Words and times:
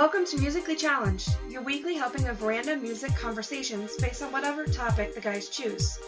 Welcome 0.00 0.26
to 0.26 0.38
Musically 0.38 0.76
Challenged, 0.76 1.28
your 1.50 1.60
weekly 1.62 1.96
helping 1.96 2.28
of 2.28 2.44
random 2.44 2.82
music 2.82 3.16
conversations 3.16 3.96
based 3.96 4.22
on 4.22 4.30
whatever 4.30 4.64
topic 4.64 5.12
the 5.12 5.20
guys 5.20 5.48
choose. 5.48 5.98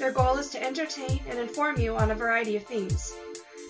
Their 0.00 0.10
goal 0.10 0.36
is 0.38 0.50
to 0.50 0.60
entertain 0.60 1.20
and 1.28 1.38
inform 1.38 1.78
you 1.78 1.96
on 1.96 2.10
a 2.10 2.14
variety 2.16 2.56
of 2.56 2.64
themes. 2.64 3.14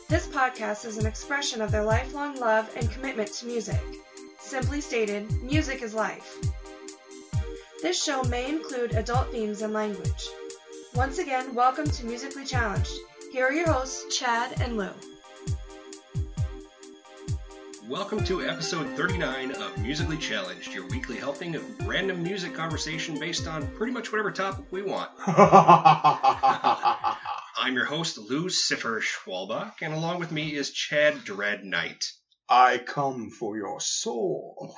This 0.09 0.29
podcast 0.29 0.87
is 0.87 0.97
an 0.97 1.05
expression 1.05 1.61
of 1.61 1.71
their 1.71 1.85
lifelong 1.85 2.41
love 2.41 2.75
and 2.75 2.91
commitment 2.91 3.31
to 3.35 3.47
music. 3.47 3.83
Simply 4.41 4.81
stated, 4.81 5.31
music 5.43 5.83
is 5.83 5.93
life. 5.93 6.39
This 7.83 8.03
show 8.03 8.23
may 8.23 8.49
include 8.49 8.93
adult 8.93 9.31
themes 9.31 9.61
and 9.61 9.75
language. 9.75 10.29
Once 10.95 11.19
again, 11.19 11.55
welcome 11.55 11.91
to 11.91 12.07
Musically 12.07 12.47
Challenged. 12.47 12.95
Here 13.31 13.45
are 13.45 13.53
your 13.53 13.71
hosts, 13.71 14.17
Chad 14.17 14.59
and 14.63 14.79
Lou. 14.79 14.89
Welcome 17.89 18.25
to 18.25 18.43
episode 18.43 18.89
39 18.97 19.53
of 19.53 19.79
Musically 19.79 20.17
Challenged, 20.17 20.75
your 20.75 20.89
weekly 20.89 21.17
helping 21.19 21.55
of 21.55 21.87
random 21.87 22.21
music 22.21 22.53
conversation 22.53 23.17
based 23.21 23.47
on 23.47 23.69
pretty 23.77 23.93
much 23.93 24.11
whatever 24.11 24.33
topic 24.33 24.65
we 24.73 24.83
want. 24.83 25.09
I'm 27.57 27.75
your 27.75 27.85
host, 27.85 28.19
Lou 28.19 28.49
Siffer 28.49 29.01
Schwalbach, 29.01 29.75
and 29.83 29.95
along 29.95 30.19
with 30.19 30.33
me 30.33 30.53
is 30.53 30.73
Chad 30.73 31.23
Dread 31.23 31.63
Knight. 31.63 32.05
I 32.49 32.79
come 32.79 33.31
for 33.31 33.57
your 33.57 33.79
soul. 33.81 34.75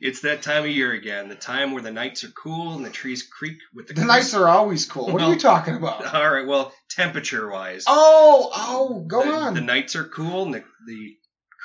It's 0.00 0.20
that 0.20 0.42
time 0.42 0.62
of 0.62 0.70
year 0.70 0.92
again, 0.92 1.28
the 1.28 1.34
time 1.34 1.72
where 1.72 1.82
the 1.82 1.90
nights 1.90 2.22
are 2.22 2.30
cool 2.30 2.74
and 2.74 2.84
the 2.84 2.90
trees 2.90 3.24
creak 3.24 3.58
with 3.74 3.88
the 3.88 3.94
The 3.94 4.04
nights 4.04 4.34
are 4.34 4.46
always 4.48 4.86
cool. 4.86 5.12
What 5.12 5.22
are 5.22 5.32
you 5.32 5.38
talking 5.38 5.74
about? 5.74 6.14
All 6.14 6.32
right, 6.32 6.46
well, 6.46 6.72
temperature 6.90 7.50
wise. 7.50 7.84
Oh, 7.88 8.50
oh, 8.54 9.00
go 9.00 9.24
the, 9.24 9.32
on. 9.32 9.54
The 9.54 9.60
nights 9.60 9.96
are 9.96 10.04
cool, 10.04 10.44
and 10.44 10.54
the, 10.54 10.64
the 10.86 11.16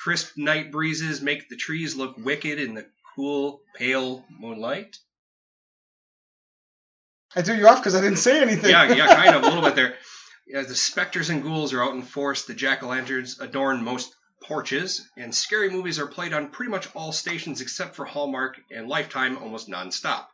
crisp 0.04 0.38
night 0.38 0.72
breezes 0.72 1.22
make 1.22 1.50
the 1.50 1.56
trees 1.56 1.96
look 1.96 2.18
wicked 2.18 2.60
in 2.60 2.74
the 2.74 2.86
cool, 3.16 3.62
pale 3.76 4.24
moonlight. 4.30 4.98
I 7.36 7.42
threw 7.42 7.56
you 7.56 7.68
off 7.68 7.80
because 7.80 7.96
I 7.96 8.02
didn't 8.02 8.20
say 8.20 8.42
anything. 8.42 8.70
yeah, 8.70 8.94
yeah, 8.94 9.08
kind 9.16 9.36
of 9.36 9.44
a 9.44 9.48
little 9.48 9.64
bit 9.64 9.76
there. 9.76 9.96
As 10.54 10.68
the 10.68 10.76
specters 10.76 11.30
and 11.30 11.44
ghouls 11.44 11.74
are 11.74 11.84
out 11.84 11.94
in 11.94 12.02
force, 12.02 12.46
the 12.46 12.54
jack 12.54 12.84
o' 12.84 12.88
lanterns 12.88 13.40
adorn 13.40 13.84
most 13.84 14.16
porches, 14.44 15.06
and 15.18 15.34
scary 15.36 15.70
movies 15.70 16.00
are 16.00 16.08
played 16.08 16.32
on 16.32 16.52
pretty 16.52 16.72
much 16.72 16.88
all 16.96 17.12
stations 17.12 17.60
except 17.60 17.96
for 17.96 18.06
Hallmark 18.06 18.58
and 18.72 18.88
Lifetime 18.88 19.38
almost 19.38 19.68
nonstop. 19.68 20.28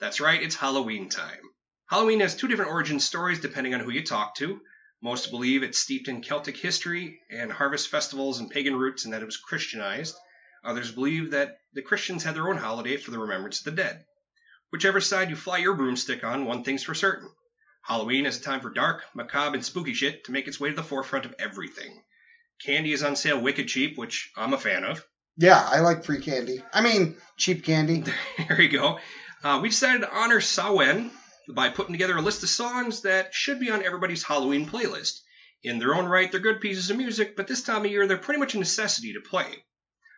That's 0.00 0.20
right, 0.20 0.42
it's 0.42 0.54
Halloween 0.54 1.08
time. 1.10 1.40
Halloween 1.86 2.20
has 2.20 2.34
two 2.34 2.48
different 2.48 2.70
origin 2.70 3.00
stories 3.00 3.40
depending 3.40 3.74
on 3.74 3.80
who 3.80 3.90
you 3.90 4.04
talk 4.04 4.36
to. 4.36 4.60
Most 5.00 5.30
believe 5.30 5.62
it's 5.62 5.78
steeped 5.78 6.08
in 6.08 6.22
Celtic 6.22 6.56
history 6.56 7.20
and 7.30 7.52
harvest 7.52 7.88
festivals 7.88 8.40
and 8.40 8.50
pagan 8.50 8.74
roots 8.74 9.04
and 9.04 9.14
that 9.14 9.22
it 9.22 9.26
was 9.26 9.36
Christianized. 9.36 10.16
Others 10.64 10.90
believe 10.90 11.30
that 11.30 11.58
the 11.72 11.82
Christians 11.82 12.24
had 12.24 12.34
their 12.34 12.48
own 12.48 12.56
holiday 12.56 12.96
for 12.96 13.12
the 13.12 13.18
remembrance 13.18 13.60
of 13.60 13.64
the 13.64 13.82
dead. 13.82 14.04
Whichever 14.70 15.00
side 15.00 15.30
you 15.30 15.36
fly 15.36 15.58
your 15.58 15.74
broomstick 15.74 16.24
on, 16.24 16.44
one 16.44 16.64
thing's 16.64 16.82
for 16.82 16.94
certain. 16.94 17.30
Halloween 17.82 18.26
is 18.26 18.38
a 18.38 18.42
time 18.42 18.60
for 18.60 18.70
dark, 18.70 19.04
macabre, 19.14 19.54
and 19.54 19.64
spooky 19.64 19.94
shit 19.94 20.24
to 20.24 20.32
make 20.32 20.48
its 20.48 20.58
way 20.58 20.70
to 20.70 20.76
the 20.76 20.82
forefront 20.82 21.24
of 21.24 21.34
everything. 21.38 22.02
Candy 22.64 22.92
is 22.92 23.04
on 23.04 23.14
sale 23.14 23.40
wicked 23.40 23.68
cheap, 23.68 23.96
which 23.96 24.30
I'm 24.36 24.52
a 24.52 24.58
fan 24.58 24.84
of. 24.84 25.04
Yeah, 25.36 25.58
I 25.58 25.80
like 25.80 26.04
free 26.04 26.20
candy. 26.20 26.62
I 26.72 26.80
mean, 26.80 27.16
cheap 27.36 27.64
candy. 27.64 28.04
There 28.48 28.60
you 28.60 28.68
go. 28.68 28.98
Uh, 29.44 29.60
we 29.62 29.68
decided 29.68 30.02
to 30.02 30.12
honor 30.12 30.40
Samhain 30.40 31.12
by 31.54 31.70
putting 31.70 31.92
together 31.92 32.16
a 32.16 32.22
list 32.22 32.42
of 32.42 32.48
songs 32.48 33.02
that 33.02 33.34
should 33.34 33.60
be 33.60 33.70
on 33.70 33.82
everybody's 33.84 34.22
Halloween 34.22 34.66
playlist. 34.68 35.20
In 35.62 35.78
their 35.78 35.94
own 35.94 36.06
right, 36.06 36.30
they're 36.30 36.40
good 36.40 36.60
pieces 36.60 36.90
of 36.90 36.96
music, 36.96 37.36
but 37.36 37.46
this 37.48 37.62
time 37.62 37.84
of 37.84 37.90
year, 37.90 38.06
they're 38.06 38.16
pretty 38.16 38.38
much 38.40 38.54
a 38.54 38.58
necessity 38.58 39.14
to 39.14 39.20
play. 39.20 39.64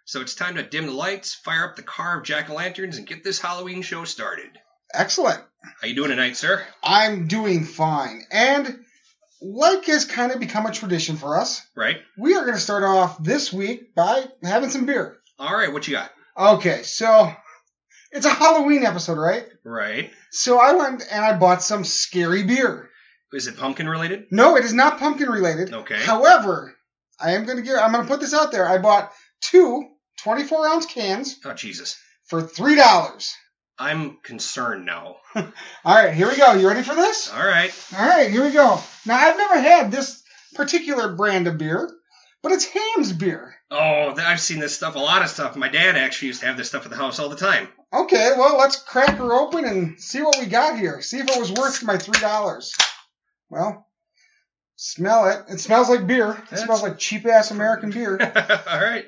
So 0.05 0.21
it's 0.21 0.35
time 0.35 0.57
to 0.57 0.63
dim 0.63 0.87
the 0.87 0.93
lights, 0.93 1.35
fire 1.35 1.65
up 1.65 1.77
the 1.77 1.83
carved 1.83 2.27
jack-o'-lanterns, 2.27 2.97
and 2.97 3.07
get 3.07 3.23
this 3.25 3.41
Halloween 3.41 3.83
show 3.83 4.05
started. 4.05 4.51
Excellent. 4.93 5.41
How 5.81 5.87
you 5.89 5.95
doing 5.95 6.11
tonight, 6.11 6.37
sir? 6.37 6.67
I'm 6.83 7.29
doing 7.29 7.65
fine. 7.65 8.23
And 8.33 8.81
like 9.41 9.85
has 9.87 10.05
kind 10.05 10.33
of 10.33 10.41
become 10.41 10.67
a 10.67 10.73
tradition 10.73 11.17
for 11.17 11.39
us, 11.39 11.63
Right? 11.77 11.99
we 12.19 12.35
are 12.35 12.43
going 12.43 12.55
to 12.57 12.61
start 12.61 12.83
off 12.83 13.23
this 13.23 13.53
week 13.53 13.95
by 13.95 14.25
having 14.43 14.69
some 14.71 14.85
beer. 14.85 15.19
All 15.39 15.55
right, 15.57 15.73
what 15.73 15.87
you 15.89 15.95
got? 15.95 16.11
Okay, 16.37 16.83
so 16.83 17.33
it's 18.13 18.27
a 18.27 18.31
Halloween 18.31 18.85
episode, 18.85 19.19
right? 19.19 19.47
Right. 19.65 20.11
So 20.31 20.59
I 20.59 20.75
went 20.75 21.03
and 21.11 21.25
I 21.25 21.37
bought 21.39 21.63
some 21.63 21.85
scary 21.85 22.43
beer. 22.45 22.89
Is 23.33 23.47
it 23.47 23.57
pumpkin 23.57 23.89
related? 23.89 24.27
No, 24.31 24.57
it 24.57 24.65
is 24.65 24.73
not 24.75 24.99
pumpkin 24.99 25.29
related. 25.29 25.73
Okay. 25.73 25.95
However, 25.97 26.75
I 27.21 27.33
am 27.33 27.45
going 27.45 27.59
to 27.59 27.63
give, 27.63 27.77
I'm 27.77 27.93
going 27.93 28.05
to 28.05 28.11
put 28.11 28.21
this 28.21 28.35
out 28.35 28.51
there. 28.51 28.67
I 28.69 28.79
bought 28.79 29.13
two 29.41 29.85
24 30.25 30.69
ounce 30.69 30.87
cans 30.87 31.39
Oh, 31.45 31.53
Jesus. 31.55 31.97
for 32.27 32.43
$3. 32.43 33.33
I'm 33.79 34.19
concerned 34.23 34.85
now. 34.85 35.17
All 35.35 35.45
right, 35.87 36.13
here 36.13 36.29
we 36.29 36.37
go. 36.37 36.53
You 36.55 36.69
ready 36.69 36.83
for 36.83 36.95
this? 36.95 37.33
All 37.33 37.47
right. 37.47 37.73
All 37.97 38.07
right, 38.07 38.31
here 38.31 38.43
we 38.45 38.51
go. 38.51 38.79
Now, 39.07 39.17
I've 39.17 39.39
never 39.39 39.59
had 39.61 39.91
this 39.91 40.23
particular 40.55 41.15
brand 41.15 41.47
of 41.47 41.57
beer, 41.57 41.91
but 42.43 42.53
it's 42.53 42.67
Hamm's 42.67 43.13
beer. 43.13 43.55
Oh, 43.73 44.15
I've 44.19 44.41
seen 44.41 44.59
this 44.59 44.75
stuff, 44.75 44.97
a 44.97 44.99
lot 44.99 45.23
of 45.23 45.29
stuff. 45.31 45.55
My 45.57 45.69
dad 45.69 45.97
actually 45.97 46.29
used 46.29 46.41
to 46.41 46.47
have 46.47 46.57
this 46.57 46.69
stuff 46.69 46.85
at 46.85 46.91
the 46.91 46.97
house 46.97 47.19
all 47.21 47.29
the 47.29 47.37
time. 47.37 47.69
Okay, 47.93 48.33
well, 48.37 48.59
let's 48.59 48.83
crack 48.83 49.17
her 49.19 49.33
open 49.33 49.65
and 49.65 50.01
see 50.01 50.23
what 50.23 50.39
we 50.41 50.47
got 50.47 50.79
here. 50.79 51.01
See 51.01 51.19
if 51.19 51.29
it 51.29 51.39
was 51.39 51.53
worth 51.53 51.83
my 51.85 51.97
$3. 51.97 52.73
Well, 53.49 53.87
smell 54.77 55.29
it. 55.29 55.53
It 55.55 55.61
smells 55.61 55.89
like 55.89 56.07
beer. 56.07 56.31
It 56.33 56.37
That's- 56.51 56.63
smells 56.65 56.83
like 56.83 56.99
cheap 56.99 57.27
ass 57.27 57.51
American 57.53 57.91
beer. 57.91 58.19
all 58.69 58.81
right. 58.81 59.05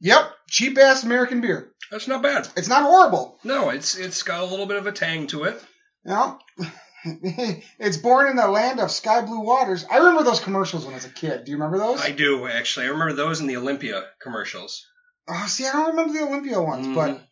Yep, 0.00 0.30
cheap 0.48 0.78
ass 0.78 1.04
American 1.04 1.40
beer. 1.40 1.72
That's 1.90 2.08
not 2.08 2.22
bad. 2.22 2.48
It's 2.56 2.68
not 2.68 2.82
horrible. 2.82 3.38
No, 3.44 3.70
it's 3.70 3.96
it's 3.96 4.22
got 4.22 4.42
a 4.42 4.46
little 4.46 4.66
bit 4.66 4.76
of 4.76 4.86
a 4.86 4.92
tang 4.92 5.26
to 5.28 5.44
it. 5.44 5.62
Know, 6.04 6.38
it's 7.78 7.96
born 7.96 8.28
in 8.28 8.36
the 8.36 8.48
land 8.48 8.80
of 8.80 8.90
sky 8.90 9.20
blue 9.22 9.40
waters. 9.40 9.84
I 9.90 9.98
remember 9.98 10.24
those 10.24 10.40
commercials 10.40 10.84
when 10.84 10.94
I 10.94 10.96
was 10.96 11.04
a 11.04 11.10
kid. 11.10 11.44
Do 11.44 11.50
you 11.50 11.56
remember 11.56 11.78
those? 11.78 12.00
I 12.00 12.10
do 12.10 12.46
actually. 12.46 12.86
I 12.86 12.90
remember 12.90 13.14
those 13.14 13.40
in 13.40 13.46
the 13.46 13.56
Olympia 13.56 14.02
commercials. 14.20 14.84
oh, 15.28 15.44
see, 15.48 15.66
I 15.66 15.72
don't 15.72 15.90
remember 15.96 16.12
the 16.14 16.24
Olympia 16.26 16.60
ones, 16.60 16.86
Mhm. 16.86 16.94
but 16.94 17.22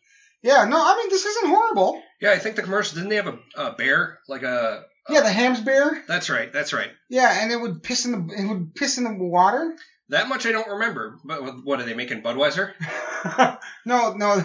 yeah, 0.41 0.65
no, 0.65 0.77
I 0.77 0.97
mean 0.97 1.09
this 1.09 1.25
isn't 1.25 1.49
horrible. 1.49 2.01
Yeah, 2.21 2.31
I 2.31 2.39
think 2.39 2.55
the 2.55 2.61
commercials 2.63 2.95
didn't 2.95 3.09
they 3.09 3.15
have 3.17 3.27
a, 3.27 3.37
a 3.55 3.73
bear 3.73 4.19
like 4.27 4.43
a? 4.43 4.83
Yeah, 5.09 5.21
the 5.21 5.29
Hamm's 5.29 5.61
bear. 5.61 6.03
That's 6.07 6.29
right. 6.31 6.51
That's 6.51 6.73
right. 6.73 6.89
Yeah, 7.09 7.43
and 7.43 7.51
it 7.51 7.61
would 7.61 7.83
piss 7.83 8.05
in 8.05 8.11
the 8.11 8.33
it 8.35 8.47
would 8.47 8.73
piss 8.75 8.97
in 8.97 9.03
the 9.03 9.13
water. 9.13 9.75
That 10.09 10.27
much 10.29 10.45
I 10.45 10.51
don't 10.51 10.67
remember. 10.69 11.17
But 11.23 11.41
what- 11.43 11.63
what 11.65 11.79
are 11.79 11.83
they 11.83 11.93
making 11.95 12.21
Budweiser? 12.21 12.73
no, 13.85 14.13
no, 14.13 14.41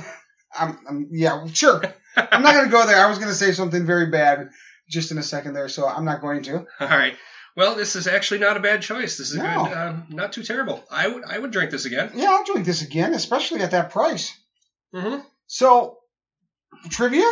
I'm, 0.59 0.79
I'm 0.89 1.09
yeah, 1.12 1.47
sure. 1.53 1.83
I'm 2.17 2.43
not 2.43 2.55
gonna 2.55 2.69
go 2.71 2.87
there. 2.87 3.05
I 3.05 3.09
was 3.09 3.19
gonna 3.19 3.35
say 3.35 3.53
something 3.53 3.87
very 3.87 4.07
bad 4.11 4.51
just 4.91 5.11
in 5.12 5.19
a 5.19 5.23
second 5.23 5.55
there, 5.55 5.69
so 5.69 5.87
I'm 5.89 6.05
not 6.05 6.21
going 6.21 6.43
to. 6.45 6.56
All 6.81 6.89
right. 6.89 7.17
Well, 7.56 7.75
this 7.75 7.97
is 7.97 8.06
actually 8.06 8.41
not 8.41 8.56
a 8.56 8.61
bad 8.61 8.83
choice. 8.83 9.17
This 9.17 9.31
is 9.31 9.37
No. 9.37 9.65
good. 9.65 9.73
Um, 9.77 10.05
not 10.11 10.33
too 10.33 10.43
terrible. 10.43 10.84
I 10.91 11.09
would 11.09 11.25
I 11.25 11.39
would 11.39 11.51
drink 11.51 11.71
this 11.71 11.84
again. 11.84 12.11
Yeah, 12.15 12.28
I'll 12.31 12.45
drink 12.45 12.67
this 12.67 12.83
again, 12.83 13.15
especially 13.15 13.61
at 13.62 13.71
that 13.73 13.91
price. 13.91 14.33
Mm-hmm. 14.95 15.21
So, 15.47 15.99
trivia. 16.91 17.25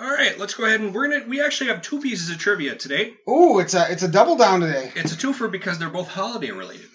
All 0.00 0.10
right, 0.10 0.38
let's 0.38 0.54
go 0.54 0.64
ahead 0.64 0.80
and 0.80 0.94
we're 0.94 1.08
gonna. 1.10 1.26
We 1.28 1.42
actually 1.42 1.68
have 1.68 1.82
two 1.82 2.00
pieces 2.00 2.30
of 2.30 2.38
trivia 2.38 2.74
today. 2.76 3.12
Oh, 3.26 3.58
it's 3.58 3.74
a 3.74 3.90
it's 3.92 4.02
a 4.02 4.08
double 4.08 4.36
down 4.36 4.60
today. 4.60 4.90
It's 4.96 5.12
a 5.12 5.16
twofer 5.16 5.50
because 5.50 5.78
they're 5.78 5.90
both 5.90 6.08
holiday 6.08 6.50
related. 6.50 6.86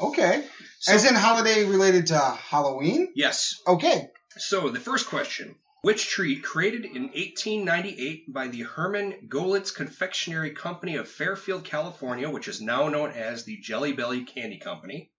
Okay. 0.00 0.44
So, 0.80 0.92
As 0.92 1.06
in 1.08 1.14
holiday 1.14 1.64
related 1.64 2.08
to 2.08 2.18
Halloween? 2.18 3.10
yes. 3.14 3.54
Okay. 3.66 4.10
So 4.36 4.68
the 4.68 4.80
first 4.80 5.06
question: 5.08 5.54
Which 5.82 6.08
treat, 6.08 6.44
created 6.44 6.84
in 6.84 7.08
1898 7.08 8.32
by 8.32 8.46
the 8.46 8.60
Herman 8.60 9.26
Goelitz 9.28 9.74
Confectionery 9.74 10.52
Company 10.52 10.94
of 10.94 11.08
Fairfield, 11.08 11.64
California, 11.64 12.30
which 12.30 12.46
is 12.46 12.60
now 12.60 12.88
known 12.88 13.10
as 13.10 13.42
the 13.42 13.56
Jelly 13.56 13.92
Belly 13.92 14.24
Candy 14.24 14.58
Company, 14.58 15.10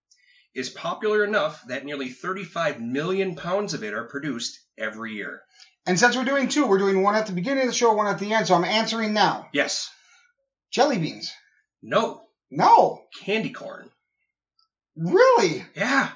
is 0.55 0.69
popular 0.69 1.25
enough 1.25 1.61
that 1.67 1.83
nearly 1.83 2.07
35 2.07 2.79
million 2.79 3.35
pounds 3.35 3.73
of 3.73 3.83
it 3.83 3.93
are 3.93 4.05
produced 4.05 4.57
every 4.77 5.15
year? 5.15 5.41
And 5.85 5.99
since 5.99 6.15
we're 6.15 6.23
doing 6.23 6.47
two, 6.47 6.65
we're 6.65 6.77
doing 6.77 7.01
one 7.01 7.15
at 7.15 7.25
the 7.27 7.33
beginning 7.33 7.63
of 7.63 7.67
the 7.67 7.73
show, 7.73 7.91
one 7.91 8.07
at 8.07 8.19
the 8.19 8.31
end, 8.31 8.47
so 8.47 8.55
I'm 8.55 8.63
answering 8.63 9.11
now. 9.11 9.49
Yes. 9.51 9.89
Jelly 10.71 10.97
beans. 10.97 11.33
No. 11.81 12.23
No. 12.49 13.03
Candy 13.19 13.49
corn. 13.49 13.89
Really? 14.95 15.65
Yeah. 15.75 16.09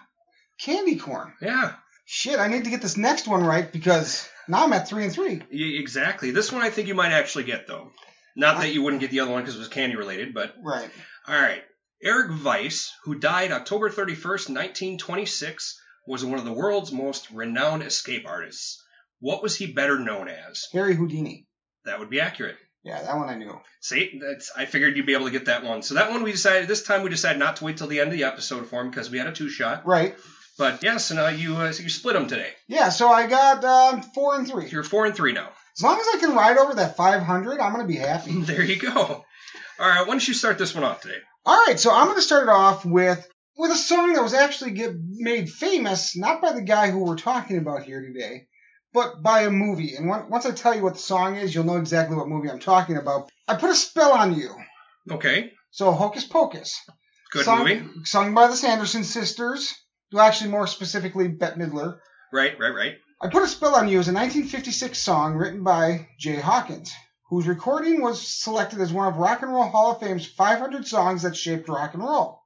Candy 0.58 0.96
corn. 0.96 1.34
Yeah. 1.42 1.74
Shit, 2.06 2.40
I 2.40 2.48
need 2.48 2.64
to 2.64 2.70
get 2.70 2.82
this 2.82 2.96
next 2.96 3.28
one 3.28 3.44
right 3.44 3.70
because 3.70 4.30
now 4.48 4.64
I'm 4.66 4.74
at 4.74 4.88
three 4.88 5.04
and 5.04 5.14
three. 5.14 5.36
Y- 5.38 5.80
exactly. 5.80 6.32
This 6.32 6.52
one 6.52 6.62
I 6.62 6.70
think 6.70 6.88
you 6.88 6.96
might 6.96 7.12
actually 7.12 7.44
get 7.46 7.68
though. 7.68 7.92
Not 8.36 8.60
that 8.62 8.74
you 8.74 8.84
wouldn't 8.84 9.02
get 9.02 9.12
the 9.12 9.22
other 9.22 9.32
one 9.32 9.42
because 9.42 9.56
it 9.56 9.60
was 9.60 9.68
candy 9.68 9.96
related, 9.96 10.34
but 10.34 10.54
Right. 10.64 10.90
all 11.28 11.36
right. 11.42 11.64
Eric 12.04 12.44
Weiss, 12.44 12.92
who 13.06 13.16
died 13.20 13.52
October 13.52 13.90
31st, 13.90 14.50
1926, 14.50 15.82
was 16.06 16.24
one 16.24 16.38
of 16.40 16.46
the 16.46 16.54
world's 16.54 16.92
most 16.92 17.30
renowned 17.32 17.84
escape 17.84 18.26
artists. 18.28 18.84
What 19.20 19.42
was 19.42 19.56
he 19.56 19.74
better 19.74 19.98
known 20.00 20.28
as? 20.30 20.66
Harry 20.74 20.96
Houdini. 20.96 21.48
That 21.86 22.00
would 22.00 22.10
be 22.10 22.22
accurate. 22.22 22.58
Yeah, 22.84 23.02
that 23.02 23.18
one 23.18 23.28
I 23.28 23.36
knew. 23.36 23.60
See, 23.82 24.20
that's 24.22 24.52
I 24.56 24.66
figured 24.66 24.96
you'd 24.96 25.06
be 25.08 25.14
able 25.16 25.26
to 25.26 25.32
get 25.32 25.46
that 25.46 25.64
one. 25.64 25.82
So 25.82 25.96
that 25.96 26.12
one 26.12 26.24
we 26.24 26.32
decided 26.32 26.68
this 26.68 26.84
time 26.84 27.02
we 27.02 27.10
decided 27.10 27.40
not 27.40 27.58
to 27.58 27.66
wait 27.66 27.78
till 27.78 27.88
the 27.88 28.00
end 28.00 28.12
of 28.12 28.18
the 28.18 28.24
episode 28.26 28.68
for 28.68 28.80
him 28.82 28.90
because 28.90 29.10
we 29.10 29.18
had 29.18 29.28
a 29.28 29.34
two 29.34 29.50
shot. 29.50 29.86
Right. 29.86 30.16
But 30.58 30.82
yeah, 30.84 30.98
so 30.98 31.16
now 31.16 31.28
you 31.28 31.56
uh, 31.56 31.72
so 31.72 31.84
you 31.84 31.90
split 31.90 32.16
them 32.16 32.28
today. 32.28 32.50
Yeah, 32.68 32.90
so 32.90 33.10
I 33.10 33.28
got 33.28 33.64
um, 33.64 34.02
four 34.02 34.36
and 34.36 34.48
three. 34.48 34.68
You're 34.70 34.84
four 34.84 35.06
and 35.06 35.16
three 35.16 35.34
now. 35.34 35.50
As 35.78 35.84
long 35.84 36.00
as 36.00 36.08
I 36.16 36.18
can 36.20 36.36
ride 36.36 36.58
over 36.58 36.74
that 36.76 36.98
500, 36.98 37.60
I'm 37.60 37.74
going 37.74 37.86
to 37.86 37.88
be 37.88 38.00
happy. 38.00 38.32
There 38.42 38.64
you 38.64 38.78
go. 38.80 38.96
All 38.96 39.24
right, 39.80 40.00
why 40.02 40.06
don't 40.08 40.28
you 40.28 40.34
start 40.34 40.58
this 40.58 40.74
one 40.74 40.84
off 40.84 41.02
today? 41.02 41.18
All 41.46 41.64
right, 41.68 41.80
so 41.80 41.94
I'm 41.94 42.06
going 42.08 42.18
to 42.18 42.22
start 42.24 42.44
it 42.44 42.50
off 42.50 42.84
with 42.84 43.26
with 43.58 43.72
a 43.72 43.76
song 43.76 44.14
that 44.14 44.24
was 44.24 44.34
actually 44.34 44.72
get 44.72 44.94
made 45.00 45.50
famous 45.50 46.16
not 46.18 46.42
by 46.42 46.54
the 46.54 46.62
guy 46.62 46.90
who 46.90 47.04
we're 47.06 47.16
talking 47.18 47.58
about 47.58 47.84
here 47.84 48.02
today, 48.02 48.48
but 48.94 49.22
by 49.22 49.42
a 49.42 49.52
movie. 49.52 49.96
And 49.96 50.08
one, 50.08 50.30
once 50.30 50.46
I 50.48 50.52
tell 50.52 50.76
you 50.76 50.82
what 50.84 50.94
the 50.94 51.00
song 51.00 51.36
is, 51.36 51.54
you'll 51.54 51.64
know 51.66 51.78
exactly 51.78 52.16
what 52.16 52.28
movie 52.28 52.50
I'm 52.50 52.60
talking 52.60 52.98
about. 52.98 53.30
I 53.48 53.56
put 53.56 53.70
a 53.70 53.76
spell 53.76 54.12
on 54.14 54.36
you. 54.36 54.50
Okay, 55.12 55.52
So 55.70 55.92
Hocus 55.92 56.26
Pocus, 56.26 56.82
good 57.32 57.46
sung, 57.46 57.60
movie. 57.60 57.84
sung 58.04 58.34
by 58.34 58.48
the 58.48 58.56
Sanderson 58.56 59.04
sisters. 59.04 59.74
Well, 60.12 60.26
actually, 60.26 60.52
more 60.52 60.68
specifically, 60.68 61.28
Bette 61.28 61.60
Midler. 61.60 62.00
Right, 62.32 62.58
right, 62.58 62.74
right. 62.74 62.96
I 63.22 63.28
Put 63.28 63.44
a 63.44 63.48
Spell 63.48 63.76
on 63.76 63.90
You 63.90 64.00
is 64.00 64.08
a 64.08 64.14
1956 64.14 64.98
song 64.98 65.36
written 65.36 65.64
by 65.64 66.08
Jay 66.18 66.36
Hawkins, 66.36 66.94
whose 67.30 67.48
recording 67.48 68.02
was 68.02 68.26
selected 68.26 68.80
as 68.80 68.94
one 68.94 69.08
of 69.08 69.18
Rock 69.18 69.42
and 69.42 69.52
Roll 69.52 69.68
Hall 69.68 69.92
of 69.92 70.00
Fame's 70.00 70.26
500 70.26 70.88
songs 70.88 71.24
that 71.24 71.36
shaped 71.36 71.68
rock 71.68 71.94
and 71.94 72.04
roll. 72.04 72.42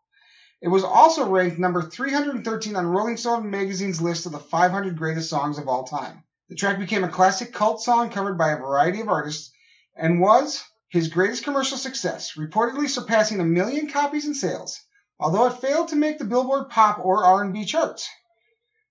It 0.61 0.69
was 0.69 0.83
also 0.83 1.27
ranked 1.27 1.59
number 1.59 1.81
313 1.81 2.75
on 2.75 2.87
Rolling 2.87 3.17
Stone 3.17 3.49
magazine's 3.49 4.01
list 4.01 4.25
of 4.25 4.31
the 4.31 4.39
500 4.39 4.97
greatest 4.97 5.29
songs 5.29 5.59
of 5.59 5.67
all 5.67 5.83
time. 5.83 6.23
The 6.49 6.55
track 6.55 6.79
became 6.79 7.03
a 7.03 7.09
classic 7.09 7.53
cult 7.53 7.81
song 7.83 8.09
covered 8.09 8.37
by 8.37 8.51
a 8.51 8.57
variety 8.57 9.01
of 9.01 9.09
artists 9.09 9.51
and 9.95 10.19
was 10.19 10.63
his 10.89 11.09
greatest 11.09 11.43
commercial 11.43 11.77
success, 11.77 12.33
reportedly 12.37 12.89
surpassing 12.89 13.39
a 13.39 13.45
million 13.45 13.89
copies 13.89 14.25
in 14.25 14.33
sales, 14.33 14.79
although 15.21 15.45
it 15.45 15.61
failed 15.61 15.89
to 15.89 15.95
make 15.95 16.17
the 16.17 16.25
Billboard 16.25 16.69
pop 16.69 16.99
or 16.99 17.23
R&B 17.23 17.65
charts. 17.65 18.09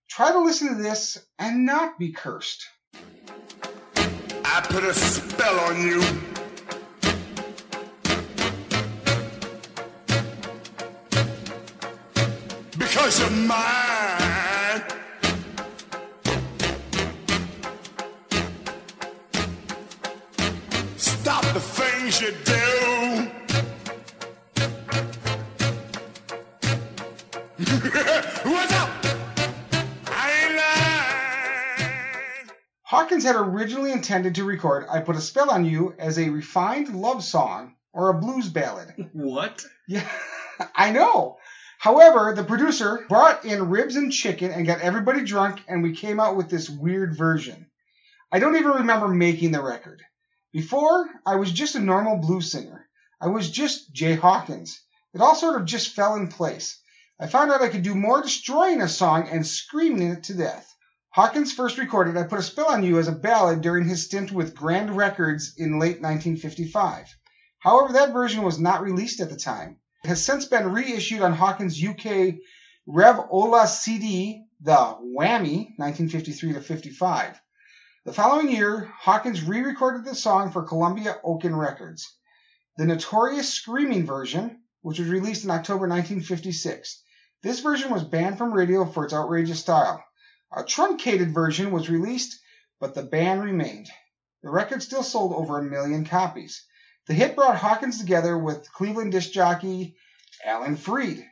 Try 0.09 0.33
to 0.33 0.41
listen 0.41 0.69
to 0.69 0.83
this 0.83 1.19
and 1.39 1.67
not 1.67 1.99
be 1.99 2.13
cursed. 2.13 2.67
I 4.45 4.61
put 4.63 4.85
a 4.85 4.95
spell 4.95 5.59
on 5.61 5.83
you. 5.83 6.01
Because 12.79 13.21
you're 13.21 13.31
mine. 13.31 13.90
Had 33.25 33.37
originally 33.37 33.93
intended 33.93 34.37
to 34.37 34.45
record 34.45 34.87
I 34.91 35.01
Put 35.01 35.17
a 35.17 35.21
Spell 35.21 35.51
on 35.51 35.65
You 35.65 35.95
as 35.99 36.19
a 36.19 36.31
refined 36.31 36.95
love 36.95 37.23
song 37.23 37.77
or 37.93 38.09
a 38.09 38.21
blues 38.21 38.49
ballad. 38.49 39.11
What? 39.13 39.65
Yeah, 39.87 40.09
I 40.75 40.91
know. 40.91 41.39
However, 41.79 42.35
the 42.35 42.45
producer 42.45 43.05
brought 43.09 43.45
in 43.45 43.71
ribs 43.71 43.97
and 43.97 44.13
chicken 44.13 44.51
and 44.51 44.67
got 44.67 44.81
everybody 44.81 45.23
drunk, 45.23 45.61
and 45.69 45.83
we 45.83 45.95
came 45.95 46.21
out 46.21 46.37
with 46.37 46.49
this 46.49 46.69
weird 46.69 47.17
version. 47.17 47.71
I 48.33 48.39
don't 48.39 48.57
even 48.57 48.73
remember 48.73 49.09
making 49.09 49.53
the 49.53 49.63
record. 49.63 50.03
Before, 50.53 51.09
I 51.27 51.37
was 51.37 51.53
just 51.53 51.75
a 51.75 51.81
normal 51.81 52.19
blues 52.19 52.53
singer. 52.53 52.89
I 53.21 53.29
was 53.29 53.51
just 53.51 53.93
Jay 53.93 54.15
Hawkins. 54.15 54.81
It 55.15 55.21
all 55.21 55.35
sort 55.35 55.61
of 55.61 55.67
just 55.67 55.95
fell 55.95 56.17
in 56.17 56.29
place. 56.29 56.81
I 57.19 57.27
found 57.27 57.51
out 57.51 57.63
I 57.63 57.69
could 57.69 57.83
do 57.83 57.95
more 57.95 58.23
destroying 58.23 58.81
a 58.81 58.89
song 58.89 59.29
and 59.29 59.47
screaming 59.47 60.11
it 60.11 60.25
to 60.25 60.35
death. 60.35 60.75
Hawkins 61.13 61.53
first 61.53 61.77
recorded 61.77 62.17
I 62.17 62.23
Put 62.23 62.39
a 62.39 62.43
Spell 62.43 62.71
on 62.71 62.85
You 62.85 63.01
as 63.01 63.09
a 63.09 63.13
ballad 63.13 63.63
during 63.63 63.85
his 63.85 64.05
stint 64.05 64.31
with 64.31 64.55
Grand 64.55 64.97
Records 64.97 65.55
in 65.57 65.81
late 65.81 66.01
1955. 66.01 67.07
However, 67.59 67.95
that 67.95 68.13
version 68.13 68.45
was 68.45 68.61
not 68.61 68.85
released 68.85 69.19
at 69.19 69.29
the 69.29 69.37
time. 69.37 69.79
It 70.05 70.09
has 70.09 70.25
since 70.25 70.45
been 70.45 70.73
reissued 70.73 71.23
on 71.23 71.33
Hawkins' 71.33 71.83
UK 71.85 72.37
Rev 72.87 73.21
Ola 73.29 73.67
CD, 73.67 74.45
the 74.61 74.77
Whamee, 75.03 75.75
1953 75.79 76.53
to 76.53 76.61
55. 76.61 77.41
The 78.05 78.13
following 78.13 78.53
year, 78.53 78.89
Hawkins 79.01 79.43
re-recorded 79.43 80.05
the 80.05 80.15
song 80.15 80.53
for 80.53 80.63
Columbia 80.63 81.17
OKeh 81.25 81.59
Records. 81.59 82.17
The 82.77 82.87
notorious 82.87 83.53
Screaming 83.53 84.07
version, 84.07 84.61
which 84.83 85.01
was 85.01 85.09
released 85.09 85.43
in 85.43 85.51
October 85.51 85.89
1956. 85.89 87.03
This 87.43 87.59
version 87.59 87.91
was 87.91 88.05
banned 88.05 88.39
from 88.39 88.53
radio 88.53 88.87
for 88.87 89.05
its 89.05 89.13
outrageous 89.13 89.59
style. 89.59 90.05
A 90.53 90.65
truncated 90.65 91.33
version 91.33 91.71
was 91.71 91.89
released, 91.89 92.41
but 92.81 92.95
the 92.95 93.03
ban 93.03 93.41
remained. 93.41 93.89
The 94.43 94.51
record 94.51 94.83
still 94.83 95.03
sold 95.03 95.33
over 95.33 95.59
a 95.59 95.63
million 95.63 96.05
copies. 96.05 96.65
The 97.07 97.15
hit 97.15 97.37
brought 97.37 97.57
Hawkins 97.57 97.99
together 97.99 98.37
with 98.37 98.71
Cleveland 98.73 99.13
disc 99.13 99.33
jockey 99.33 99.97
Alan 100.45 100.77
Freed. 100.77 101.25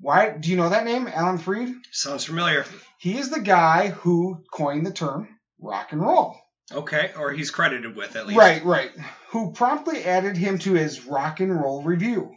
Why 0.00 0.30
do 0.30 0.50
you 0.50 0.56
know 0.56 0.68
that 0.68 0.84
name, 0.84 1.08
Alan 1.08 1.38
Freed? 1.38 1.74
Sounds 1.90 2.24
familiar. 2.24 2.64
He 2.98 3.18
is 3.18 3.30
the 3.30 3.40
guy 3.40 3.88
who 3.88 4.44
coined 4.52 4.86
the 4.86 4.92
term 4.92 5.28
rock 5.60 5.92
and 5.92 6.00
roll. 6.00 6.38
Okay, 6.70 7.10
or 7.18 7.32
he's 7.32 7.50
credited 7.50 7.96
with 7.96 8.14
at 8.14 8.26
least. 8.26 8.38
Right, 8.38 8.64
right. 8.64 8.90
Who 9.30 9.52
promptly 9.52 10.04
added 10.04 10.36
him 10.36 10.58
to 10.60 10.74
his 10.74 11.06
rock 11.06 11.40
and 11.40 11.54
roll 11.58 11.82
review. 11.82 12.36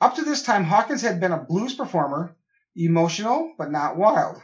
Up 0.00 0.16
to 0.16 0.22
this 0.22 0.42
time, 0.42 0.64
Hawkins 0.64 1.02
had 1.02 1.20
been 1.20 1.32
a 1.32 1.42
blues 1.42 1.74
performer, 1.74 2.36
emotional 2.76 3.54
but 3.56 3.70
not 3.70 3.96
wild. 3.96 4.40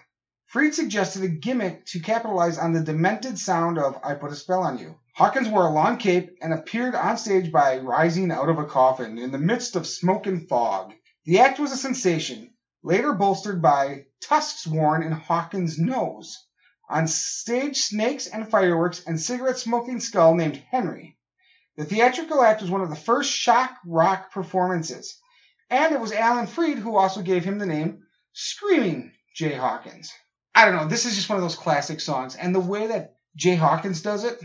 Freed 0.53 0.75
suggested 0.75 1.23
a 1.23 1.29
gimmick 1.29 1.87
to 1.87 1.99
capitalize 1.99 2.59
on 2.59 2.75
the 2.75 2.83
demented 2.83 3.39
sound 3.39 3.79
of 3.79 3.99
I 4.05 4.13
Put 4.13 4.33
a 4.33 4.37
Spell 4.37 4.65
on 4.65 4.77
You. 4.77 4.99
Hawkins 5.15 5.49
wore 5.49 5.67
a 5.67 5.73
long 5.73 5.97
cape 5.97 6.37
and 6.43 6.53
appeared 6.53 6.95
on 6.95 7.17
stage 7.17 7.51
by 7.51 7.79
rising 7.79 8.31
out 8.31 8.51
of 8.51 8.59
a 8.59 8.67
coffin 8.67 9.17
in 9.17 9.31
the 9.33 9.39
midst 9.39 9.77
of 9.77 9.87
smoke 9.87 10.27
and 10.27 10.47
fog. 10.47 10.93
The 11.25 11.41
act 11.41 11.59
was 11.59 11.73
a 11.73 11.79
sensation, 11.79 12.53
later 12.83 13.15
bolstered 13.15 13.63
by 13.63 14.05
tusks 14.21 14.67
worn 14.67 15.03
in 15.03 15.13
Hawkins' 15.13 15.79
nose. 15.79 16.47
On 16.87 17.07
stage, 17.09 17.81
snakes 17.81 18.27
and 18.27 18.51
fireworks 18.51 19.03
and 19.07 19.19
cigarette 19.19 19.57
smoking 19.59 20.01
skull 20.01 20.35
named 20.35 20.63
Henry. 20.71 21.17
The 21.79 21.87
theatrical 21.87 22.43
act 22.43 22.61
was 22.61 22.71
one 22.71 22.83
of 22.83 22.91
the 22.91 22.95
first 22.95 23.33
shock 23.33 23.79
rock 23.87 24.31
performances, 24.31 25.19
and 25.71 25.95
it 25.95 26.01
was 26.01 26.13
Alan 26.13 26.47
Freed 26.47 26.77
who 26.77 26.99
also 26.99 27.23
gave 27.23 27.43
him 27.43 27.59
the 27.59 27.65
name 27.65 28.03
Screaming 28.35 29.15
Jay 29.35 29.55
Hawkins. 29.55 30.13
I 30.55 30.65
don't 30.67 30.77
know, 30.77 30.87
this 30.89 31.07
is 31.07 31.15
just 31.17 31.29
one 31.29 31.37
of 31.39 31.43
those 31.43 31.57
classic 31.57 32.01
songs, 32.01 32.37
and 32.37 32.55
the 32.55 32.61
way 32.61 32.89
that 32.89 33.15
Jay 33.37 33.55
Hawkins 33.55 34.03
does 34.03 34.25
it, 34.25 34.39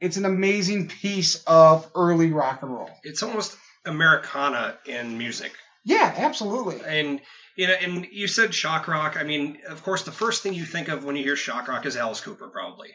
it's 0.00 0.16
an 0.16 0.24
amazing 0.24 0.88
piece 0.88 1.42
of 1.46 1.88
early 1.94 2.32
rock 2.32 2.62
and 2.62 2.72
roll. 2.74 2.90
It's 3.04 3.22
almost 3.22 3.56
Americana 3.84 4.76
in 4.86 5.16
music. 5.18 5.52
Yeah, 5.84 6.12
absolutely. 6.16 6.80
And 6.86 7.20
you 7.56 7.68
know, 7.68 7.74
and 7.74 8.06
you 8.10 8.26
said 8.26 8.52
shock 8.52 8.88
rock. 8.88 9.16
I 9.16 9.22
mean, 9.22 9.58
of 9.68 9.82
course, 9.84 10.02
the 10.02 10.10
first 10.10 10.42
thing 10.42 10.54
you 10.54 10.64
think 10.64 10.88
of 10.88 11.04
when 11.04 11.14
you 11.14 11.22
hear 11.22 11.36
shock 11.36 11.68
rock 11.68 11.86
is 11.86 11.96
Alice 11.96 12.20
Cooper, 12.20 12.48
probably. 12.48 12.90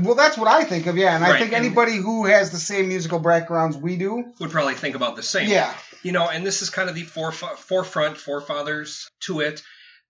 Well, 0.00 0.14
that's 0.14 0.36
what 0.36 0.48
I 0.48 0.64
think 0.64 0.86
of, 0.86 0.98
yeah, 0.98 1.14
and 1.16 1.24
I 1.24 1.30
Right, 1.30 1.40
think 1.40 1.54
and- 1.54 1.64
anybody 1.64 1.96
who 1.96 2.26
has 2.26 2.50
the 2.50 2.58
same 2.58 2.88
musical 2.88 3.18
backgrounds 3.20 3.74
we 3.76 3.96
do, 3.96 4.22
Would 4.38 4.50
probably 4.50 4.74
think 4.74 4.96
about 4.96 5.16
the 5.16 5.22
same. 5.22 5.48
yeah, 5.48 5.72
You 6.02 6.12
know, 6.12 6.28
and 6.28 6.44
this 6.44 6.60
is 6.60 6.68
kind 6.68 6.90
of 6.90 6.94
the 6.94 7.04
foref- 7.04 7.56
forefront 7.56 8.18
forefathers 8.18 9.08
to 9.20 9.40
it. 9.40 9.62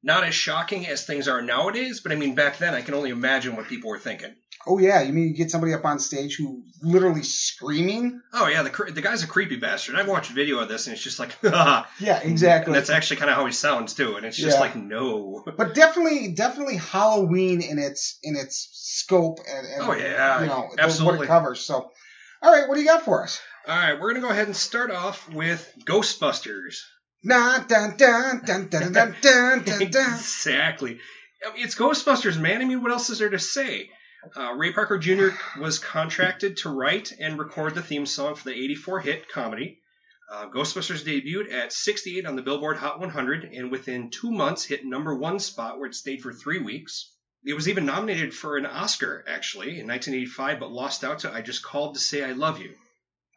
Not 0.05 0.25
as 0.25 0.35
shocking 0.35 0.87
as 0.87 1.05
things 1.07 1.29
are 1.29 1.43
nowadays, 1.43 2.01
but 2.01 2.11
I 2.13 2.17
mean, 2.17 2.35
back 2.35 2.59
then, 2.59 2.75
I 2.75 2.83
can 2.83 2.95
only 2.95 3.11
imagine 3.11 3.55
what 3.55 3.69
people 3.69 3.91
were 3.91 3.99
thinking. 3.99 4.35
Oh 4.67 4.79
yeah, 4.79 5.03
you 5.03 5.13
mean 5.13 5.29
you 5.29 5.35
get 5.35 5.51
somebody 5.51 5.75
up 5.75 5.85
on 5.85 5.99
stage 5.99 6.37
who 6.37 6.63
literally 6.83 7.23
screaming? 7.25 8.21
Oh 8.33 8.47
yeah, 8.47 8.63
the 8.63 8.93
the 8.93 9.01
guy's 9.03 9.25
a 9.25 9.27
creepy 9.27 9.57
bastard. 9.57 9.97
I've 9.97 10.09
watched 10.09 10.31
video 10.31 10.59
of 10.61 10.69
this, 10.69 10.87
and 10.87 10.95
it's 10.95 11.03
just 11.03 11.19
like, 11.19 11.37
Yeah, 11.43 12.21
exactly. 12.23 12.73
that's 12.73 12.91
actually 12.91 13.17
kind 13.17 13.31
of 13.31 13.37
how 13.37 13.47
he 13.47 13.53
sounds 13.53 13.95
too. 13.95 14.17
And 14.17 14.25
it's 14.27 14.37
just 14.37 14.57
Yeah. 14.57 14.61
like, 14.61 14.77
no. 14.77 15.45
but 15.57 15.75
definitely, 15.75 16.33
definitely 16.33 16.77
Halloween 16.77 17.61
in 17.61 17.79
its 17.79 18.19
in 18.23 18.37
its 18.37 18.69
scope 18.73 19.41
and, 19.49 19.67
and 19.67 19.83
Oh, 19.83 19.93
yeah, 19.95 20.41
you 20.43 20.47
know 20.49 20.61
what 20.71 20.79
absolutely. 20.81 21.27
it 21.27 21.29
covers. 21.29 21.61
So, 21.61 21.91
all 22.41 22.53
right, 22.53 22.69
what 22.69 22.75
do 22.77 22.81
you 22.81 22.87
got 22.87 23.05
for 23.05 23.23
us? 23.25 23.41
All 23.67 23.77
right, 23.77 24.01
we're 24.01 24.13
gonna 24.13 24.25
go 24.27 24.31
ahead 24.31 24.47
and 24.47 24.57
start 24.57 24.91
off 24.91 25.29
with 25.33 25.73
Ghostbusters. 25.85 26.77
Dun 27.27 27.67
dun 27.67 27.97
dun 27.97 28.43
dun 28.45 28.69
dun 28.69 28.93
dun 28.93 29.17
dun 29.21 29.63
dun 29.65 29.91
dun. 29.91 30.15
exactly. 30.15 30.99
It's 31.57 31.75
Ghostbusters, 31.75 32.39
man. 32.39 32.63
I 32.63 32.65
mean, 32.65 32.83
what 32.83 32.93
else 32.93 33.11
is 33.11 33.19
there 33.19 33.31
to 33.31 33.39
say? 33.39 33.91
Uh, 34.37 34.53
Ray 34.55 34.73
Parker 34.73 34.99
Jr. 34.99 35.31
was 35.61 35.79
contracted 35.81 36.59
to 36.59 36.69
write 36.69 37.13
and 37.19 37.39
record 37.39 37.75
the 37.75 37.83
theme 37.83 38.07
song 38.07 38.37
for 38.37 38.45
the 38.45 38.55
84 38.55 39.01
hit 39.01 39.29
comedy. 39.29 39.81
Uh, 40.31 40.47
Ghostbusters 40.47 41.03
debuted 41.05 41.53
at 41.53 41.73
68 41.73 42.25
on 42.27 42.37
the 42.37 42.43
Billboard 42.43 42.77
Hot 42.77 43.01
100 43.01 43.45
and 43.53 43.71
within 43.71 44.11
two 44.11 44.31
months 44.31 44.65
hit 44.65 44.85
number 44.85 45.15
one 45.15 45.41
spot 45.41 45.79
where 45.79 45.89
it 45.89 45.95
stayed 45.95 46.23
for 46.23 46.33
three 46.33 46.61
weeks. 46.61 47.13
It 47.45 47.55
was 47.55 47.69
even 47.69 47.87
nominated 47.87 48.33
for 48.33 48.57
an 48.57 48.65
Oscar, 48.67 49.25
actually, 49.29 49.81
in 49.81 49.89
1985, 49.89 50.61
but 50.61 50.71
lost 50.71 51.03
out 51.03 51.21
to 51.21 51.33
I 51.33 51.43
Just 51.43 51.65
Called 51.65 51.95
to 51.95 52.01
Say 52.01 52.25
I 52.25 52.33
Love 52.33 52.61
You. 52.61 52.75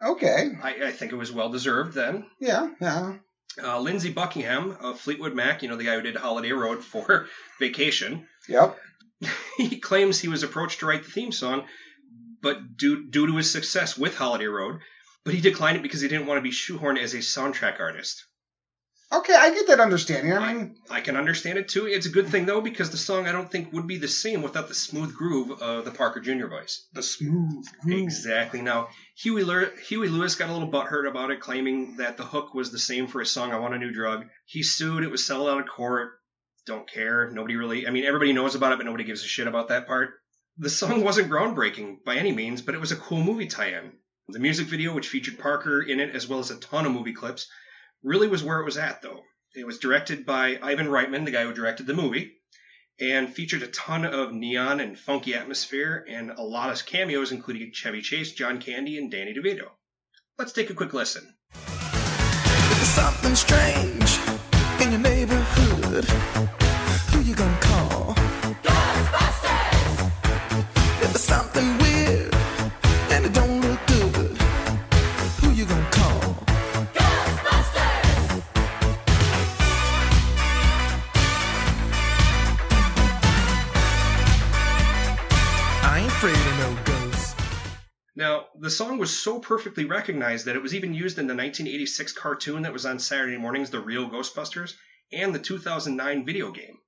Okay, 0.03 0.51
I, 0.61 0.87
I 0.87 0.91
think 0.91 1.11
it 1.11 1.15
was 1.15 1.31
well 1.31 1.49
deserved 1.49 1.93
then. 1.95 2.27
yeah, 2.39 2.69
yeah. 2.79 3.15
Uh, 3.61 3.79
Lindsey 3.79 4.11
Buckingham 4.11 4.77
of 4.81 4.99
Fleetwood 4.99 5.33
Mac, 5.33 5.63
you 5.63 5.69
know, 5.69 5.77
the 5.77 5.85
guy 5.85 5.95
who 5.95 6.01
did 6.01 6.15
Holiday 6.15 6.51
Road 6.51 6.83
for 6.91 7.27
Vacation, 7.59 8.27
Yep. 8.49 8.77
he 9.57 9.79
claims 9.79 10.19
he 10.19 10.27
was 10.27 10.43
approached 10.43 10.79
to 10.79 10.85
write 10.85 11.03
the 11.03 11.11
theme 11.11 11.31
song, 11.31 11.65
but 12.41 12.77
due, 12.77 13.09
due 13.09 13.27
to 13.27 13.37
his 13.37 13.51
success 13.51 13.97
with 13.97 14.15
Holiday 14.15 14.47
Road, 14.47 14.81
but 15.23 15.33
he 15.33 15.41
declined 15.41 15.77
it 15.77 15.83
because 15.83 16.01
he 16.01 16.07
didn't 16.07 16.27
want 16.27 16.37
to 16.37 16.41
be 16.41 16.51
shoehorned 16.51 16.99
as 16.99 17.13
a 17.13 17.19
soundtrack 17.19 17.79
artist. 17.79 18.25
Okay, 19.11 19.35
I 19.35 19.53
get 19.53 19.67
that 19.67 19.79
understanding. 19.79 20.33
I 20.33 20.53
mean, 20.53 20.75
I 20.89 20.99
can 20.99 21.15
understand 21.15 21.57
it 21.59 21.69
too. 21.69 21.85
It's 21.85 22.07
a 22.07 22.09
good 22.11 22.27
thing 22.27 22.45
though 22.45 22.61
because 22.61 22.89
the 22.89 22.97
song 22.97 23.27
I 23.27 23.31
don't 23.31 23.49
think 23.49 23.71
would 23.71 23.87
be 23.87 23.97
the 23.97 24.07
same 24.07 24.41
without 24.41 24.67
the 24.67 24.73
smooth 24.73 25.13
groove 25.15 25.61
of 25.61 25.85
the 25.85 25.91
Parker 25.91 26.19
Jr. 26.19 26.47
voice. 26.47 26.87
the 26.93 27.03
smooth 27.03 27.65
groove. 27.81 27.99
Exactly. 28.03 28.61
Now 28.61 28.89
Huey, 29.17 29.45
Huey 29.87 30.09
Lewis 30.09 30.35
got 30.35 30.49
a 30.49 30.53
little 30.53 30.71
butthurt 30.71 31.07
about 31.07 31.31
it, 31.31 31.39
claiming 31.39 31.97
that 31.97 32.17
the 32.17 32.25
hook 32.25 32.53
was 32.53 32.71
the 32.71 32.79
same 32.79 33.07
for 33.07 33.19
his 33.19 33.31
song 33.31 33.51
"I 33.51 33.59
Want 33.59 33.75
a 33.75 33.77
New 33.77 33.93
Drug." 33.93 34.25
He 34.45 34.63
sued. 34.63 35.03
It 35.03 35.11
was 35.11 35.25
settled 35.25 35.49
out 35.49 35.59
of 35.59 35.67
court. 35.67 36.13
Don't 36.65 36.89
care. 36.89 37.29
Nobody 37.29 37.55
really. 37.55 37.87
I 37.87 37.91
mean, 37.91 38.05
everybody 38.05 38.33
knows 38.33 38.55
about 38.55 38.73
it, 38.73 38.77
but 38.77 38.87
nobody 38.87 39.03
gives 39.03 39.23
a 39.23 39.27
shit 39.27 39.47
about 39.47 39.69
that 39.69 39.85
part. 39.87 40.15
The 40.57 40.69
song 40.69 41.03
wasn't 41.03 41.29
groundbreaking 41.29 42.03
by 42.05 42.15
any 42.15 42.31
means, 42.31 42.61
but 42.61 42.73
it 42.75 42.81
was 42.81 42.91
a 42.91 42.95
cool 42.95 43.21
movie 43.23 43.45
tie-in. 43.47 43.91
The 44.29 44.39
music 44.39 44.65
video, 44.67 44.93
which 44.93 45.09
featured 45.09 45.37
Parker 45.37 45.81
in 45.81 45.99
it 45.99 46.15
as 46.15 46.27
well 46.27 46.39
as 46.39 46.49
a 46.49 46.57
ton 46.57 46.87
of 46.87 46.91
movie 46.91 47.13
clips, 47.13 47.47
really 48.05 48.27
was 48.27 48.43
where 48.43 48.61
it 48.61 48.65
was 48.65 48.77
at, 48.77 49.01
though. 49.01 49.23
It 49.55 49.65
was 49.65 49.79
directed 49.79 50.25
by 50.25 50.59
Ivan 50.61 50.87
Reitman, 50.87 51.25
the 51.25 51.31
guy 51.31 51.43
who 51.43 51.53
directed 51.53 51.87
the 51.87 51.93
movie, 51.93 52.33
and 52.99 53.33
featured 53.33 53.63
a 53.63 53.67
ton 53.67 54.05
of 54.05 54.31
neon 54.31 54.79
and 54.79 54.97
funky 54.97 55.33
atmosphere 55.33 56.05
and 56.07 56.29
a 56.29 56.41
lot 56.41 56.69
of 56.69 56.85
cameos, 56.85 57.31
including 57.31 57.71
Chevy 57.73 58.01
Chase, 58.01 58.33
John 58.33 58.59
Candy, 58.59 58.97
and 58.97 59.11
Danny 59.11 59.33
DeVito. 59.33 59.69
Let's 60.37 60.53
take 60.53 60.69
a 60.69 60.75
quick 60.75 60.93
listen. 60.93 61.35
There's 61.53 62.87
something 62.89 63.35
strange 63.35 64.19
in 64.81 64.91
your 64.91 65.01
neighborhood, 65.01 66.05
Now, 88.25 88.47
the 88.59 88.71
song 88.71 88.97
was 88.97 89.15
so 89.15 89.37
perfectly 89.37 89.85
recognized 89.85 90.45
that 90.45 90.55
it 90.55 90.61
was 90.63 90.73
even 90.73 90.95
used 90.95 91.19
in 91.19 91.27
the 91.27 91.35
1986 91.35 92.11
cartoon 92.13 92.63
that 92.63 92.73
was 92.73 92.83
on 92.83 92.97
Saturday 92.97 93.37
mornings, 93.37 93.69
The 93.69 93.79
Real 93.79 94.09
Ghostbusters, 94.09 94.73
and 95.13 95.35
the 95.35 95.37
2009 95.37 96.25
video 96.25 96.49
game. 96.49 96.79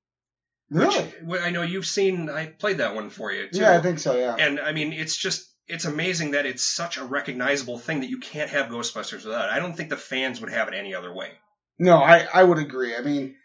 Really? 0.71 1.03
Which 1.21 1.41
I 1.41 1.51
know 1.51 1.61
you've 1.61 1.85
seen. 1.85 2.31
I 2.31 2.47
played 2.47 2.79
that 2.79 2.95
one 2.95 3.11
for 3.11 3.31
you 3.31 3.49
too. 3.51 3.59
Yeah, 3.59 3.77
I 3.77 3.81
think 3.81 3.99
so. 3.99 4.17
Yeah. 4.17 4.35
And 4.35 4.59
I 4.59 4.71
mean, 4.71 4.93
it's 4.93 5.15
just 5.15 5.47
it's 5.67 5.85
amazing 5.85 6.31
that 6.31 6.47
it's 6.47 6.67
such 6.67 6.97
a 6.97 7.05
recognizable 7.05 7.77
thing 7.77 7.99
that 7.99 8.09
you 8.09 8.17
can't 8.17 8.49
have 8.49 8.71
Ghostbusters 8.71 9.23
without. 9.23 9.49
it. 9.49 9.53
I 9.53 9.59
don't 9.59 9.77
think 9.77 9.89
the 9.89 9.95
fans 9.95 10.41
would 10.41 10.51
have 10.51 10.67
it 10.69 10.73
any 10.73 10.95
other 10.95 11.13
way. 11.13 11.33
No, 11.77 11.97
I, 11.97 12.25
I 12.33 12.43
would 12.43 12.57
agree. 12.57 12.95
I 12.95 13.01
mean, 13.01 13.35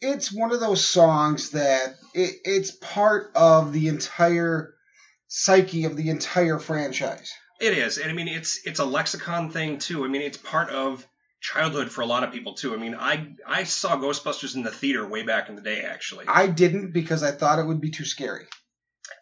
it's 0.00 0.32
one 0.32 0.52
of 0.52 0.60
those 0.60 0.84
songs 0.84 1.50
that 1.50 1.96
it, 2.14 2.36
it's 2.44 2.70
part 2.70 3.32
of 3.34 3.72
the 3.72 3.88
entire 3.88 4.75
psyche 5.28 5.84
of 5.84 5.96
the 5.96 6.10
entire 6.10 6.58
franchise. 6.58 7.32
It 7.60 7.76
is, 7.76 7.98
and 7.98 8.10
I 8.10 8.14
mean, 8.14 8.28
it's 8.28 8.66
it's 8.66 8.80
a 8.80 8.84
lexicon 8.84 9.50
thing 9.50 9.78
too. 9.78 10.04
I 10.04 10.08
mean, 10.08 10.22
it's 10.22 10.36
part 10.36 10.70
of 10.70 11.06
childhood 11.40 11.90
for 11.90 12.00
a 12.02 12.06
lot 12.06 12.22
of 12.24 12.32
people 12.32 12.54
too. 12.54 12.74
I 12.74 12.76
mean, 12.76 12.94
I 12.94 13.34
I 13.46 13.64
saw 13.64 13.96
Ghostbusters 13.96 14.54
in 14.56 14.62
the 14.62 14.70
theater 14.70 15.06
way 15.06 15.22
back 15.22 15.48
in 15.48 15.56
the 15.56 15.62
day. 15.62 15.80
Actually, 15.82 16.26
I 16.28 16.48
didn't 16.48 16.92
because 16.92 17.22
I 17.22 17.30
thought 17.30 17.58
it 17.58 17.66
would 17.66 17.80
be 17.80 17.90
too 17.90 18.04
scary. 18.04 18.46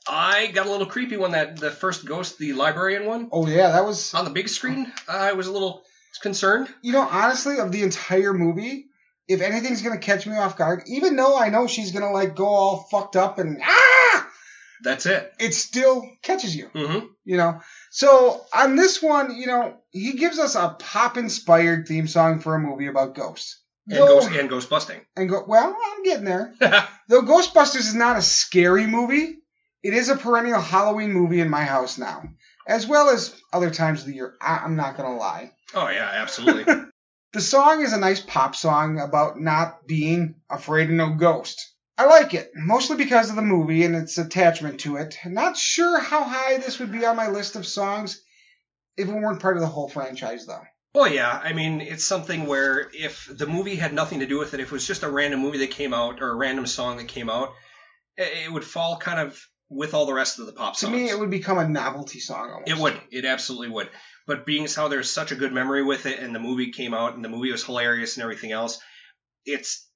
I 0.08 0.48
got 0.48 0.66
a 0.66 0.70
little 0.70 0.86
creepy 0.86 1.16
when 1.16 1.30
that 1.32 1.56
the 1.56 1.70
first 1.70 2.04
Ghost, 2.04 2.38
the 2.38 2.52
librarian 2.52 3.06
one, 3.06 3.28
Oh 3.32 3.46
yeah, 3.46 3.70
that 3.70 3.84
was. 3.84 4.12
on 4.14 4.24
the 4.24 4.30
big 4.30 4.48
screen. 4.48 4.92
I 5.08 5.32
was 5.32 5.46
a 5.46 5.52
little 5.52 5.82
concerned. 6.20 6.68
You 6.82 6.92
know, 6.92 7.06
honestly, 7.08 7.58
of 7.58 7.72
the 7.72 7.82
entire 7.82 8.34
movie, 8.34 8.86
if 9.28 9.40
anything's 9.40 9.82
gonna 9.82 9.98
catch 9.98 10.26
me 10.26 10.36
off 10.36 10.58
guard, 10.58 10.82
even 10.86 11.16
though 11.16 11.38
I 11.38 11.48
know 11.50 11.66
she's 11.66 11.92
gonna 11.92 12.10
like 12.12 12.34
go 12.34 12.46
all 12.46 12.86
fucked 12.90 13.16
up 13.16 13.38
and 13.38 13.58
ah, 13.62 13.93
That's 14.82 15.06
it. 15.06 15.32
it 15.38 15.54
still 15.54 16.02
catches 16.22 16.54
you. 16.54 16.68
hmm 16.68 17.06
you 17.24 17.36
know. 17.38 17.60
So 17.90 18.44
on 18.54 18.76
this 18.76 19.02
one, 19.02 19.34
you 19.36 19.46
know, 19.46 19.76
he 19.90 20.12
gives 20.14 20.38
us 20.38 20.56
a 20.56 20.76
pop 20.78 21.16
inspired 21.16 21.86
theme 21.88 22.06
song 22.06 22.40
for 22.40 22.54
a 22.54 22.58
movie 22.60 22.86
about 22.88 23.14
ghosts. 23.14 23.60
And 23.88 23.98
Though- 23.98 24.20
ghost 24.20 24.30
and 24.32 24.48
ghost 24.48 24.68
busting. 24.70 25.00
and 25.16 25.28
go 25.28 25.44
well, 25.46 25.74
I'm 25.86 26.02
getting 26.02 26.24
there. 26.24 26.54
Though 27.08 27.22
Ghostbusters 27.22 27.76
is 27.76 27.94
not 27.94 28.16
a 28.18 28.22
scary 28.22 28.86
movie, 28.86 29.38
it 29.82 29.92
is 29.94 30.08
a 30.08 30.16
perennial 30.16 30.60
Halloween 30.60 31.12
movie 31.12 31.40
in 31.40 31.50
my 31.50 31.64
house 31.64 31.98
now, 31.98 32.22
as 32.66 32.86
well 32.86 33.10
as 33.10 33.34
other 33.52 33.70
times 33.70 34.00
of 34.00 34.06
the 34.06 34.14
year. 34.14 34.34
I, 34.40 34.58
I'm 34.64 34.76
not 34.76 34.96
gonna 34.96 35.16
lie. 35.16 35.52
oh 35.74 35.88
yeah, 35.88 36.10
absolutely. 36.14 36.72
The 37.34 37.40
song 37.40 37.82
is 37.82 37.92
a 37.92 37.98
nice 37.98 38.20
pop 38.20 38.54
song 38.54 39.00
about 39.00 39.40
not 39.40 39.88
being 39.88 40.36
afraid 40.48 40.84
of 40.88 40.94
no 40.94 41.14
ghost. 41.14 41.73
I 41.96 42.06
like 42.06 42.34
it, 42.34 42.50
mostly 42.54 42.96
because 42.96 43.30
of 43.30 43.36
the 43.36 43.42
movie 43.42 43.84
and 43.84 43.94
its 43.94 44.18
attachment 44.18 44.80
to 44.80 44.96
it. 44.96 45.16
Not 45.24 45.56
sure 45.56 45.98
how 46.00 46.24
high 46.24 46.58
this 46.58 46.78
would 46.80 46.90
be 46.90 47.04
on 47.04 47.16
my 47.16 47.28
list 47.28 47.54
of 47.54 47.66
songs 47.66 48.20
if 48.96 49.08
it 49.08 49.12
weren't 49.12 49.40
part 49.40 49.56
of 49.56 49.60
the 49.60 49.68
whole 49.68 49.88
franchise, 49.88 50.46
though. 50.46 50.62
Well, 50.94 51.12
yeah. 51.12 51.40
I 51.42 51.52
mean, 51.52 51.80
it's 51.80 52.04
something 52.04 52.46
where 52.46 52.88
if 52.92 53.28
the 53.30 53.46
movie 53.46 53.76
had 53.76 53.92
nothing 53.92 54.20
to 54.20 54.26
do 54.26 54.38
with 54.38 54.54
it, 54.54 54.60
if 54.60 54.68
it 54.68 54.72
was 54.72 54.86
just 54.86 55.02
a 55.02 55.10
random 55.10 55.40
movie 55.40 55.58
that 55.58 55.70
came 55.70 55.94
out 55.94 56.20
or 56.20 56.30
a 56.30 56.36
random 56.36 56.66
song 56.66 56.96
that 56.96 57.08
came 57.08 57.30
out, 57.30 57.52
it 58.16 58.52
would 58.52 58.64
fall 58.64 58.96
kind 58.98 59.20
of 59.20 59.48
with 59.68 59.94
all 59.94 60.06
the 60.06 60.14
rest 60.14 60.38
of 60.38 60.46
the 60.46 60.52
pop 60.52 60.76
songs. 60.76 60.92
To 60.92 60.96
me, 60.96 61.08
it 61.08 61.18
would 61.18 61.30
become 61.30 61.58
a 61.58 61.68
novelty 61.68 62.20
song 62.20 62.50
almost. 62.50 62.70
It 62.70 62.78
would. 62.78 63.00
It 63.10 63.24
absolutely 63.24 63.70
would. 63.70 63.88
But 64.26 64.46
being 64.46 64.64
as 64.64 64.74
how 64.74 64.88
there's 64.88 65.10
such 65.10 65.32
a 65.32 65.36
good 65.36 65.52
memory 65.52 65.82
with 65.82 66.06
it, 66.06 66.20
and 66.20 66.34
the 66.34 66.40
movie 66.40 66.70
came 66.70 66.94
out, 66.94 67.14
and 67.14 67.24
the 67.24 67.28
movie 67.28 67.50
was 67.50 67.64
hilarious 67.64 68.16
and 68.16 68.22
everything 68.22 68.52
else, 68.52 68.80
it's 69.46 69.88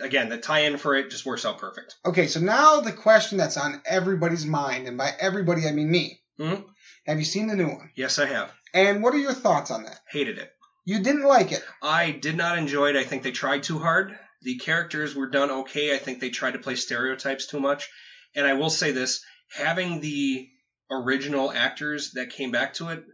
again 0.00 0.28
the 0.28 0.38
tie-in 0.38 0.78
for 0.78 0.94
it 0.94 1.10
just 1.10 1.26
works 1.26 1.44
out 1.46 1.58
perfect. 1.58 1.94
Okay, 2.04 2.26
so 2.26 2.40
now 2.40 2.80
the 2.80 2.92
question 2.92 3.38
that's 3.38 3.56
on 3.56 3.80
everybody's 3.86 4.46
mind, 4.46 4.86
and 4.88 4.98
by 4.98 5.10
everybody 5.18 5.66
I 5.66 5.72
mean 5.72 5.90
me. 5.90 6.20
Mhm. 6.38 6.64
Have 7.06 7.18
you 7.18 7.24
seen 7.24 7.46
the 7.46 7.56
new 7.56 7.68
one? 7.68 7.90
Yes, 7.96 8.18
I 8.18 8.26
have 8.26 8.52
And 8.74 9.02
what 9.02 9.14
are 9.14 9.18
your 9.18 9.32
thoughts 9.32 9.70
on 9.70 9.84
that? 9.84 10.00
hated 10.10 10.38
it. 10.38 10.50
You 10.84 11.00
didn't 11.00 11.24
like 11.24 11.52
it. 11.52 11.64
I 11.82 12.10
did 12.10 12.36
not 12.36 12.58
enjoy 12.58 12.90
it. 12.90 12.96
I 12.96 13.04
think 13.04 13.22
they 13.22 13.32
tried 13.32 13.62
too 13.62 13.78
hard. 13.78 14.16
The 14.42 14.56
characters 14.58 15.14
were 15.14 15.28
done 15.28 15.50
okay. 15.50 15.94
I 15.94 15.98
think 15.98 16.20
they 16.20 16.30
tried 16.30 16.52
to 16.52 16.58
play 16.58 16.76
stereotypes 16.76 17.46
too 17.46 17.58
much. 17.60 17.88
And 18.34 18.46
I 18.46 18.52
will 18.54 18.70
say 18.70 18.92
this 18.92 19.24
having 19.56 20.00
the 20.00 20.48
original 20.90 21.50
actors 21.50 22.12
that 22.12 22.30
came 22.30 22.50
back 22.52 22.74
to 22.74 22.90
it, 22.90 23.04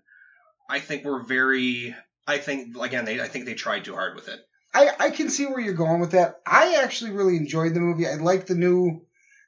I 0.68 0.80
think 0.80 1.04
were 1.04 1.22
very. 1.22 1.94
I 2.26 2.38
think, 2.38 2.76
again, 2.76 3.04
they, 3.04 3.20
I 3.20 3.28
think 3.28 3.46
they 3.46 3.54
tried 3.54 3.84
too 3.84 3.94
hard 3.94 4.14
with 4.14 4.28
it. 4.28 4.40
I, 4.74 4.90
I 4.98 5.10
can 5.10 5.28
see 5.28 5.46
where 5.46 5.60
you're 5.60 5.74
going 5.74 6.00
with 6.00 6.12
that. 6.12 6.40
I 6.46 6.80
actually 6.82 7.10
really 7.12 7.36
enjoyed 7.36 7.74
the 7.74 7.80
movie. 7.80 8.06
I 8.06 8.14
like 8.14 8.46
the 8.46 8.54
new, 8.54 9.02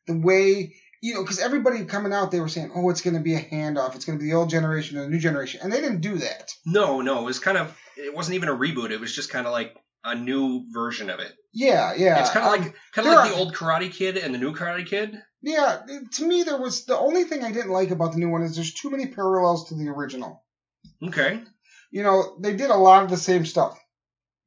the 0.07 0.17
way, 0.19 0.75
you 1.01 1.15
know, 1.15 1.23
because 1.23 1.39
everybody 1.39 1.85
coming 1.85 2.13
out, 2.13 2.31
they 2.31 2.41
were 2.41 2.49
saying, 2.49 2.73
oh, 2.75 2.91
it's 2.91 3.01
going 3.01 3.17
to 3.17 3.23
be 3.23 3.35
a 3.35 3.41
handoff. 3.43 3.95
It's 3.95 4.05
going 4.05 4.19
to 4.19 4.23
be 4.23 4.31
the 4.31 4.37
old 4.37 4.51
generation 4.51 4.97
and 4.99 5.07
the 5.07 5.11
new 5.11 5.21
generation. 5.21 5.61
And 5.63 5.73
they 5.73 5.81
didn't 5.81 6.01
do 6.01 6.19
that. 6.19 6.53
No, 6.67 7.01
no, 7.01 7.21
it 7.21 7.25
was 7.25 7.39
kind 7.39 7.59
of. 7.59 7.77
It 7.97 8.15
wasn't 8.15 8.35
even 8.35 8.49
a 8.49 8.57
reboot. 8.57 8.91
It 8.91 9.01
was 9.01 9.15
just 9.15 9.31
kind 9.31 9.47
of 9.47 9.53
like 9.53 9.77
a 10.03 10.15
new 10.15 10.67
version 10.73 11.09
of 11.11 11.21
it. 11.21 11.33
Yeah, 11.53 11.95
yeah. 11.97 12.21
it's 12.21 12.31
kind 12.31 12.47
of 12.47 12.53
um, 12.53 12.61
like 12.61 12.75
kind 12.93 13.09
of 13.09 13.15
like 13.15 13.31
are- 13.31 13.35
the 13.35 13.39
old 13.39 13.55
Karate 13.55 13.91
Kid 13.93 14.17
and 14.19 14.35
the 14.35 14.39
new 14.39 14.53
Karate 14.55 14.87
Kid. 14.87 15.17
Yeah, 15.41 15.83
to 16.13 16.27
me, 16.27 16.43
there 16.43 16.59
was 16.59 16.87
the 16.87 16.99
only 16.99 17.25
thing 17.25 17.45
I 17.45 17.53
didn't 17.53 17.71
like 17.71 17.91
about 17.91 18.13
the 18.13 18.19
new 18.19 18.31
one 18.31 18.43
is 18.43 18.55
there's 18.55 18.73
too 18.73 18.91
many 18.91 19.07
parallels 19.09 19.69
to 19.69 19.75
the 19.75 19.89
original. 19.91 20.43
Okay, 21.03 21.43
You 21.91 22.03
know, 22.03 22.37
they 22.41 22.57
did 22.57 22.71
a 22.71 22.77
lot 22.77 23.05
of 23.05 23.11
the 23.11 23.17
same 23.19 23.45
stuff. 23.45 23.79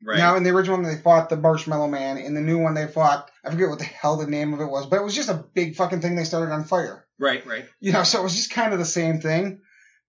Right. 0.04 0.18
Now, 0.18 0.36
in 0.36 0.44
the 0.44 0.52
original 0.52 0.78
one, 0.78 0.86
they 0.86 1.02
fought 1.02 1.30
the 1.30 1.38
Marshmallow 1.38 1.88
Man. 1.88 2.18
In 2.18 2.34
the 2.34 2.42
new 2.42 2.58
one, 2.58 2.74
they 2.74 2.88
fought, 2.88 3.30
I 3.44 3.52
forget 3.52 3.70
what 3.70 3.80
the 3.80 3.86
hell 3.86 4.18
the 4.18 4.28
name 4.28 4.54
of 4.54 4.62
it 4.62 4.66
was, 4.66 4.86
but 4.86 4.98
it 4.98 5.04
was 5.04 5.16
just 5.16 5.30
a 5.30 5.46
big 5.54 5.76
fucking 5.76 6.02
thing 6.02 6.16
they 6.16 6.24
started 6.24 6.54
on 6.54 6.64
fire. 6.64 7.06
right, 7.20 7.46
right. 7.46 7.66
You 7.80 7.92
know, 7.94 8.04
so 8.04 8.20
it 8.20 8.24
was 8.24 8.36
just 8.36 8.52
kind 8.52 8.74
of 8.74 8.80
the 8.80 8.86
same 8.86 9.20
thing. 9.20 9.60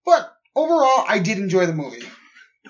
But 0.04 0.32
overall, 0.54 1.04
I 1.06 1.18
did 1.18 1.38
enjoy 1.38 1.66
the 1.66 1.74
movie. 1.74 2.02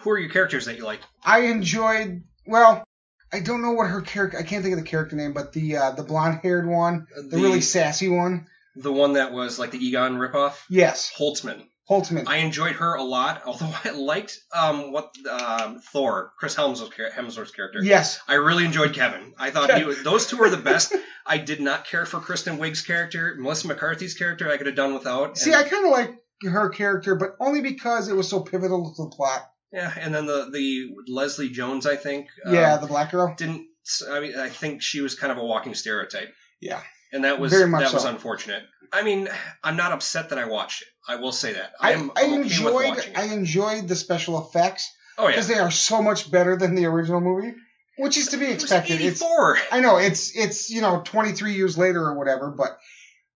Who 0.00 0.10
are 0.10 0.18
your 0.18 0.30
characters 0.30 0.66
that 0.66 0.76
you 0.76 0.84
like? 0.84 1.00
I 1.24 1.40
enjoyed, 1.46 2.22
well, 2.46 2.84
I 3.32 3.40
don't 3.40 3.62
know 3.62 3.72
what 3.72 3.88
her 3.88 4.00
character, 4.00 4.38
I 4.38 4.42
can't 4.42 4.62
think 4.62 4.74
of 4.74 4.80
the 4.80 4.88
character 4.88 5.16
name, 5.16 5.32
but 5.34 5.52
the 5.52 5.76
uh, 5.76 5.90
the 5.92 6.02
blonde 6.02 6.40
haired 6.42 6.66
one, 6.66 7.06
the, 7.14 7.36
really 7.36 7.60
sassy 7.60 8.08
one. 8.08 8.46
the 8.76 8.92
one 8.92 9.14
that 9.14 9.32
was 9.32 9.58
like 9.58 9.70
the 9.70 9.84
Egon 9.84 10.16
ripoff, 10.16 10.54
Yes, 10.70 11.12
Holtzman. 11.18 11.66
Holtzman. 11.88 12.24
I 12.26 12.38
enjoyed 12.38 12.72
her 12.76 12.94
a 12.94 13.02
lot, 13.02 13.42
although 13.46 13.72
I 13.84 13.90
liked 13.90 14.38
um, 14.54 14.92
what 14.92 15.10
um, 15.30 15.80
Thor, 15.80 16.32
Chris 16.38 16.54
Hemsworth's, 16.56 16.94
char- 16.96 17.10
Hemsworth's 17.10 17.50
character. 17.52 17.80
yes, 17.82 18.20
I 18.28 18.34
really 18.34 18.64
enjoyed 18.64 18.94
Kevin. 18.94 19.34
I 19.38 19.50
thought 19.50 19.72
he 19.74 19.84
was, 19.90 20.02
those 20.02 20.26
two 20.26 20.36
were 20.36 20.50
the 20.50 20.56
best. 20.56 20.94
I 21.26 21.38
did 21.38 21.60
not 21.60 21.84
care 21.86 22.06
for 22.06 22.20
Kristen 22.20 22.58
Wiig's 22.58 22.82
character, 22.82 23.34
Melissa 23.38 23.68
McCarthy's 23.68 24.14
character. 24.14 24.50
I 24.50 24.56
could 24.56 24.66
have 24.66 24.76
done 24.76 24.94
without. 24.94 25.38
See, 25.38 25.52
and- 25.52 25.64
I 25.64 25.68
kind 25.68 25.86
of 25.86 25.92
like 25.92 26.10
her 26.52 26.68
character, 26.68 27.14
but 27.16 27.36
only 27.40 27.62
because 27.62 28.08
it 28.08 28.14
was 28.16 28.28
so 28.28 28.40
pivotal 28.40 28.94
to 28.94 29.02
the 29.04 29.10
plot. 29.10 29.42
Yeah, 29.72 29.92
and 29.98 30.14
then 30.14 30.24
the 30.26 30.48
the 30.50 30.90
Leslie 31.12 31.50
Jones, 31.50 31.84
I 31.86 31.96
think. 31.96 32.28
um, 32.46 32.54
yeah, 32.54 32.76
the 32.78 32.86
black 32.86 33.10
girl. 33.10 33.34
didn't. 33.36 33.66
I 34.10 34.20
mean, 34.20 34.38
I 34.38 34.48
think 34.50 34.82
she 34.82 35.00
was 35.00 35.14
kind 35.14 35.32
of 35.32 35.38
a 35.38 35.44
walking 35.44 35.74
stereotype. 35.74 36.32
Yeah. 36.60 36.80
and 37.12 37.24
that 37.24 37.38
was 37.40 37.52
Very 37.52 37.66
much 37.68 37.84
that 37.84 37.92
was 37.94 38.04
unfortunate. 38.04 38.62
I 38.92 39.02
mean, 39.02 39.28
I'm 39.62 39.76
not 39.76 39.92
upset 39.92 40.30
that 40.30 40.38
I 40.38 40.46
watched 40.46 40.82
it. 40.82 40.88
I 41.06 41.16
will 41.16 41.32
say 41.32 41.54
that. 41.54 41.72
I, 41.80 41.94
I'm, 41.94 42.10
I 42.16 42.24
I'm 42.24 42.32
okay 42.32 42.42
enjoyed 42.42 42.98
it. 42.98 43.12
I 43.16 43.24
enjoyed 43.32 43.88
the 43.88 43.96
special 43.96 44.38
effects 44.38 44.90
oh 45.16 45.24
yeah, 45.24 45.30
because 45.30 45.48
they 45.48 45.58
are 45.58 45.70
so 45.70 46.02
much 46.02 46.30
better 46.30 46.56
than 46.56 46.74
the 46.74 46.86
original 46.86 47.20
movie, 47.20 47.54
which 47.96 48.16
is 48.16 48.28
to 48.28 48.36
be 48.36 48.46
it 48.46 48.54
expected. 48.54 49.00
It's 49.00 49.22
I 49.22 49.80
know 49.80 49.96
it's 49.98 50.36
it's 50.36 50.70
you 50.70 50.82
know 50.82 51.02
23 51.04 51.54
years 51.54 51.78
later 51.78 52.00
or 52.02 52.18
whatever, 52.18 52.50
but 52.50 52.78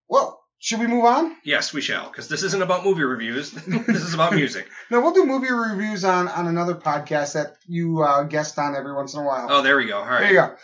well, 0.09 0.43
should 0.59 0.79
we 0.79 0.87
move 0.87 1.05
on? 1.05 1.35
Yes, 1.45 1.73
we 1.73 1.81
shall, 1.81 2.09
because 2.09 2.29
this 2.29 2.45
isn't 2.45 2.63
about 2.63 2.85
movie 2.85 3.03
reviews. 3.03 3.51
this 3.67 4.03
is 4.03 4.15
about 4.15 4.35
music. 4.35 4.69
No, 4.91 5.01
we'll 5.01 5.15
do 5.15 5.25
movie 5.25 5.51
reviews 5.51 6.05
on 6.05 6.29
on 6.29 6.47
another 6.47 6.75
podcast 6.75 7.33
that 7.33 7.55
you 7.67 8.03
uh, 8.03 8.25
guest 8.25 8.59
on 8.59 8.77
every 8.77 8.95
once 8.95 9.15
in 9.15 9.21
a 9.21 9.25
while. 9.25 9.47
Oh, 9.49 9.63
there 9.63 9.77
we 9.79 9.87
go. 9.87 9.99
All 9.99 10.07
There 10.07 10.29
you 10.29 10.35
go. 10.35 10.55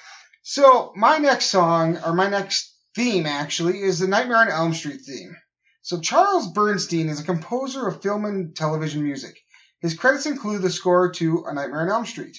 So 0.42 0.92
my 0.94 1.18
next 1.18 1.46
song, 1.46 1.98
or 2.04 2.12
my 2.12 2.28
next 2.28 2.67
theme 2.98 3.26
actually, 3.26 3.80
is 3.80 4.00
the 4.00 4.08
Nightmare 4.08 4.38
on 4.38 4.48
Elm 4.48 4.74
Street 4.74 5.02
theme. 5.02 5.36
So 5.82 6.00
Charles 6.00 6.50
Bernstein 6.50 7.08
is 7.08 7.20
a 7.20 7.24
composer 7.24 7.86
of 7.86 8.02
film 8.02 8.24
and 8.24 8.56
television 8.56 9.04
music. 9.04 9.38
His 9.78 9.94
credits 9.94 10.26
include 10.26 10.62
the 10.62 10.70
score 10.70 11.12
to 11.12 11.44
A 11.46 11.54
Nightmare 11.54 11.82
on 11.82 11.90
Elm 11.90 12.06
Street. 12.06 12.36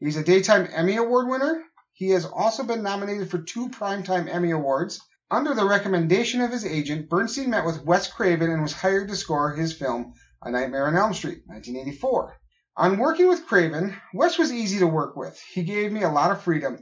He's 0.00 0.16
a 0.16 0.24
daytime 0.24 0.66
Emmy 0.72 0.96
Award 0.96 1.28
winner. 1.28 1.62
He 1.92 2.08
has 2.12 2.24
also 2.24 2.62
been 2.62 2.82
nominated 2.82 3.30
for 3.30 3.36
two 3.36 3.68
Primetime 3.68 4.32
Emmy 4.32 4.50
Awards. 4.52 4.98
Under 5.30 5.52
the 5.52 5.68
recommendation 5.68 6.40
of 6.40 6.52
his 6.52 6.64
agent, 6.64 7.10
Bernstein 7.10 7.50
met 7.50 7.66
with 7.66 7.84
Wes 7.84 8.10
Craven 8.10 8.50
and 8.50 8.62
was 8.62 8.72
hired 8.72 9.08
to 9.08 9.16
score 9.16 9.52
his 9.52 9.74
film 9.74 10.14
A 10.40 10.50
Nightmare 10.50 10.86
on 10.86 10.96
Elm 10.96 11.12
Street, 11.12 11.42
1984. 11.44 12.34
On 12.78 12.96
working 12.96 13.28
with 13.28 13.46
Craven, 13.46 13.94
Wes 14.14 14.38
was 14.38 14.54
easy 14.54 14.78
to 14.78 14.86
work 14.86 15.16
with. 15.16 15.38
He 15.52 15.64
gave 15.64 15.92
me 15.92 16.02
a 16.02 16.10
lot 16.10 16.30
of 16.30 16.40
freedom, 16.40 16.78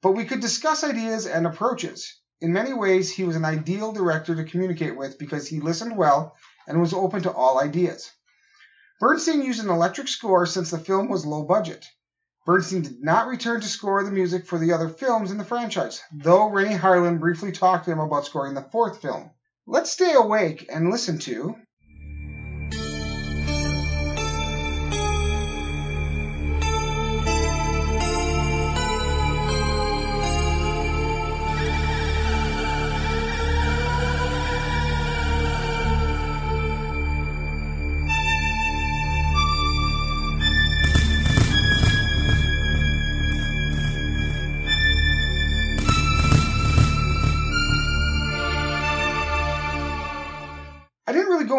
but 0.00 0.12
we 0.12 0.24
could 0.24 0.40
discuss 0.40 0.82
ideas 0.82 1.26
and 1.26 1.46
approaches. 1.46 2.20
In 2.42 2.52
many 2.52 2.72
ways, 2.72 3.08
he 3.08 3.22
was 3.22 3.36
an 3.36 3.44
ideal 3.44 3.92
director 3.92 4.34
to 4.34 4.42
communicate 4.42 4.96
with 4.96 5.16
because 5.16 5.46
he 5.46 5.60
listened 5.60 5.96
well 5.96 6.36
and 6.66 6.80
was 6.80 6.92
open 6.92 7.22
to 7.22 7.32
all 7.32 7.60
ideas. 7.60 8.10
Bernstein 8.98 9.42
used 9.42 9.62
an 9.62 9.70
electric 9.70 10.08
score 10.08 10.44
since 10.44 10.68
the 10.72 10.78
film 10.78 11.08
was 11.08 11.24
low 11.24 11.44
budget. 11.44 11.86
Bernstein 12.44 12.82
did 12.82 13.00
not 13.00 13.28
return 13.28 13.60
to 13.60 13.68
score 13.68 14.02
the 14.02 14.10
music 14.10 14.44
for 14.44 14.58
the 14.58 14.72
other 14.72 14.88
films 14.88 15.30
in 15.30 15.38
the 15.38 15.44
franchise, 15.44 16.02
though 16.12 16.50
Renny 16.50 16.74
Harlin 16.74 17.20
briefly 17.20 17.52
talked 17.52 17.84
to 17.84 17.92
him 17.92 18.00
about 18.00 18.26
scoring 18.26 18.54
the 18.54 18.68
fourth 18.72 19.00
film. 19.00 19.30
Let's 19.64 19.92
stay 19.92 20.12
awake 20.12 20.66
and 20.68 20.90
listen 20.90 21.20
to 21.20 21.54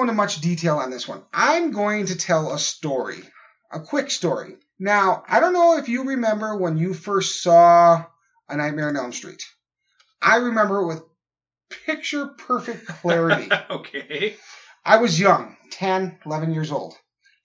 into 0.03 0.13
much 0.13 0.39
detail 0.39 0.77
on 0.77 0.91
this 0.91 1.07
one. 1.07 1.24
I'm 1.33 1.72
going 1.72 2.05
to 2.07 2.15
tell 2.15 2.53
a 2.53 2.60
story, 2.60 3.22
a 3.72 3.79
quick 3.79 4.12
story. 4.12 4.57
Now, 4.79 5.24
I 5.27 5.39
don't 5.39 5.53
know 5.53 5.77
if 5.77 5.89
you 5.89 6.10
remember 6.10 6.57
when 6.57 6.77
you 6.77 6.93
first 6.93 7.41
saw 7.41 8.05
A 8.48 8.57
Nightmare 8.57 8.89
on 8.89 8.98
Elm 8.98 9.11
Street. 9.11 9.44
I 10.22 10.37
remember 10.37 10.81
it 10.81 10.87
with 10.87 11.03
picture 11.85 12.27
perfect 12.27 12.85
clarity. 12.87 13.50
okay. 13.70 14.35
I 14.85 14.98
was 14.98 15.20
young, 15.20 15.57
10, 15.72 16.20
11 16.25 16.53
years 16.53 16.72
old. 16.72 16.94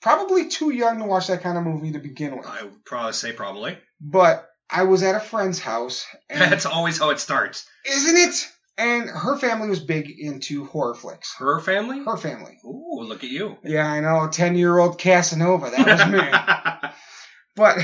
Probably 0.00 0.48
too 0.48 0.70
young 0.70 0.98
to 0.98 1.04
watch 1.04 1.26
that 1.28 1.42
kind 1.42 1.58
of 1.58 1.64
movie 1.64 1.92
to 1.92 1.98
begin 1.98 2.36
with. 2.36 2.46
I 2.46 2.62
would 2.62 2.84
probably 2.84 3.12
say 3.12 3.32
probably. 3.32 3.78
But 4.00 4.48
I 4.70 4.84
was 4.84 5.02
at 5.02 5.14
a 5.14 5.20
friend's 5.20 5.58
house, 5.58 6.06
and 6.28 6.40
That's 6.52 6.66
always 6.66 6.98
how 6.98 7.10
it 7.10 7.20
starts. 7.20 7.66
isn't 7.88 8.16
it? 8.16 8.48
And 8.78 9.10
her 9.10 9.36
family 9.36 9.68
was 9.68 9.80
big 9.80 10.08
into 10.08 10.64
horror 10.66 10.94
flicks. 10.94 11.34
Her 11.36 11.58
family. 11.60 12.02
Her 12.04 12.16
family. 12.16 12.58
Ooh, 12.64 13.00
look 13.00 13.24
at 13.24 13.30
you. 13.30 13.58
Yeah, 13.64 13.86
I 13.86 14.00
know, 14.00 14.28
10 14.28 14.56
year 14.56 14.78
old 14.78 14.98
Casanova. 14.98 15.70
That 15.70 15.86
was 15.86 16.12
me. 16.12 16.90
But 17.58 17.78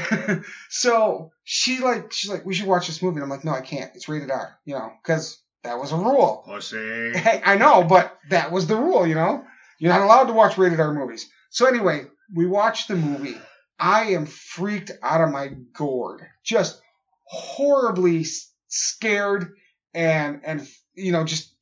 so 0.68 1.32
she 1.42 1.80
like 1.80 2.12
she's 2.12 2.30
like 2.30 2.46
we 2.46 2.54
should 2.54 2.68
watch 2.68 2.86
this 2.86 3.02
movie. 3.02 3.16
And 3.16 3.24
I'm 3.24 3.28
like, 3.28 3.44
no, 3.44 3.50
I 3.50 3.60
can't. 3.60 3.90
It's 3.94 4.08
rated 4.08 4.30
R. 4.30 4.56
You 4.64 4.74
know, 4.74 4.92
because 5.02 5.42
that 5.64 5.78
was 5.78 5.90
a 5.90 5.96
rule. 5.96 6.44
Pussy. 6.46 7.12
Hey, 7.18 7.42
I 7.44 7.56
know, 7.56 7.82
but 7.82 8.16
that 8.30 8.52
was 8.52 8.68
the 8.68 8.76
rule. 8.76 9.04
You 9.04 9.16
know, 9.16 9.44
you're 9.78 9.92
not 9.92 10.02
allowed 10.02 10.26
to 10.26 10.32
watch 10.32 10.56
rated 10.56 10.78
R 10.78 10.94
movies. 10.94 11.28
So 11.50 11.66
anyway, 11.66 12.04
we 12.32 12.46
watched 12.46 12.86
the 12.88 12.94
movie. 12.94 13.36
I 13.78 14.12
am 14.12 14.26
freaked 14.26 14.92
out 15.02 15.20
of 15.20 15.32
my 15.32 15.50
gourd, 15.72 16.22
just 16.44 16.80
horribly 17.24 18.24
scared 18.68 19.54
and 19.94 20.40
and 20.44 20.68
you 20.94 21.12
know 21.12 21.24
just 21.24 21.54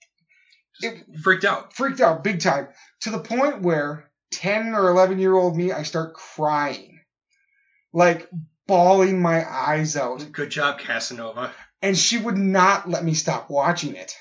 Freaked 1.22 1.44
out. 1.44 1.74
freaked 1.74 2.00
out 2.00 2.24
big 2.24 2.40
time 2.40 2.68
to 3.02 3.10
the 3.10 3.18
point 3.18 3.62
where 3.62 4.10
10 4.32 4.74
or 4.74 4.88
11 4.90 5.18
year 5.18 5.34
old 5.34 5.56
me, 5.56 5.72
I 5.72 5.82
start 5.82 6.14
crying, 6.14 7.00
like 7.92 8.28
bawling 8.66 9.20
my 9.20 9.48
eyes 9.48 9.96
out. 9.96 10.26
Good 10.32 10.50
job, 10.50 10.80
Casanova. 10.80 11.52
And 11.80 11.96
she 11.96 12.18
would 12.18 12.38
not 12.38 12.88
let 12.88 13.04
me 13.04 13.14
stop 13.14 13.50
watching 13.50 13.94
it. 13.94 14.16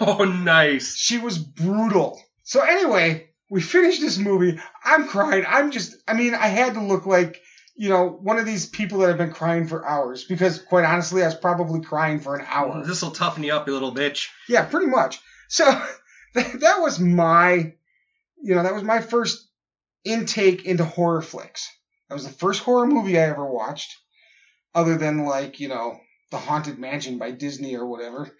Oh, 0.00 0.24
nice. 0.24 0.96
She 0.96 1.18
was 1.18 1.38
brutal. 1.38 2.20
So 2.42 2.60
anyway, 2.60 3.28
we 3.50 3.60
finished 3.60 4.00
this 4.00 4.18
movie. 4.18 4.58
I'm 4.82 5.06
crying. 5.06 5.44
I'm 5.46 5.70
just, 5.70 5.94
I 6.08 6.14
mean, 6.14 6.34
I 6.34 6.46
had 6.46 6.74
to 6.74 6.80
look 6.80 7.06
like, 7.06 7.40
you 7.76 7.88
know, 7.88 8.08
one 8.08 8.38
of 8.38 8.46
these 8.46 8.66
people 8.66 8.98
that 8.98 9.08
have 9.08 9.18
been 9.18 9.32
crying 9.32 9.66
for 9.66 9.86
hours 9.86 10.24
because 10.24 10.60
quite 10.60 10.84
honestly, 10.84 11.22
I 11.22 11.26
was 11.26 11.34
probably 11.34 11.80
crying 11.80 12.20
for 12.20 12.36
an 12.36 12.46
hour. 12.48 12.84
This 12.86 13.02
will 13.02 13.10
toughen 13.10 13.42
you 13.42 13.52
up, 13.52 13.66
you 13.66 13.72
little 13.72 13.94
bitch. 13.94 14.28
Yeah, 14.48 14.64
pretty 14.64 14.86
much. 14.86 15.18
So 15.48 15.64
that, 16.34 16.60
that 16.60 16.80
was 16.80 17.00
my, 17.00 17.72
you 18.40 18.54
know, 18.54 18.62
that 18.62 18.74
was 18.74 18.84
my 18.84 19.00
first 19.00 19.48
intake 20.04 20.64
into 20.64 20.84
horror 20.84 21.22
flicks. 21.22 21.68
That 22.08 22.14
was 22.14 22.24
the 22.24 22.32
first 22.32 22.62
horror 22.62 22.86
movie 22.86 23.18
I 23.18 23.22
ever 23.22 23.44
watched, 23.44 23.92
other 24.74 24.96
than 24.96 25.24
like, 25.24 25.58
you 25.58 25.68
know, 25.68 25.98
The 26.30 26.38
Haunted 26.38 26.78
Mansion 26.78 27.18
by 27.18 27.32
Disney 27.32 27.76
or 27.76 27.86
whatever. 27.86 28.30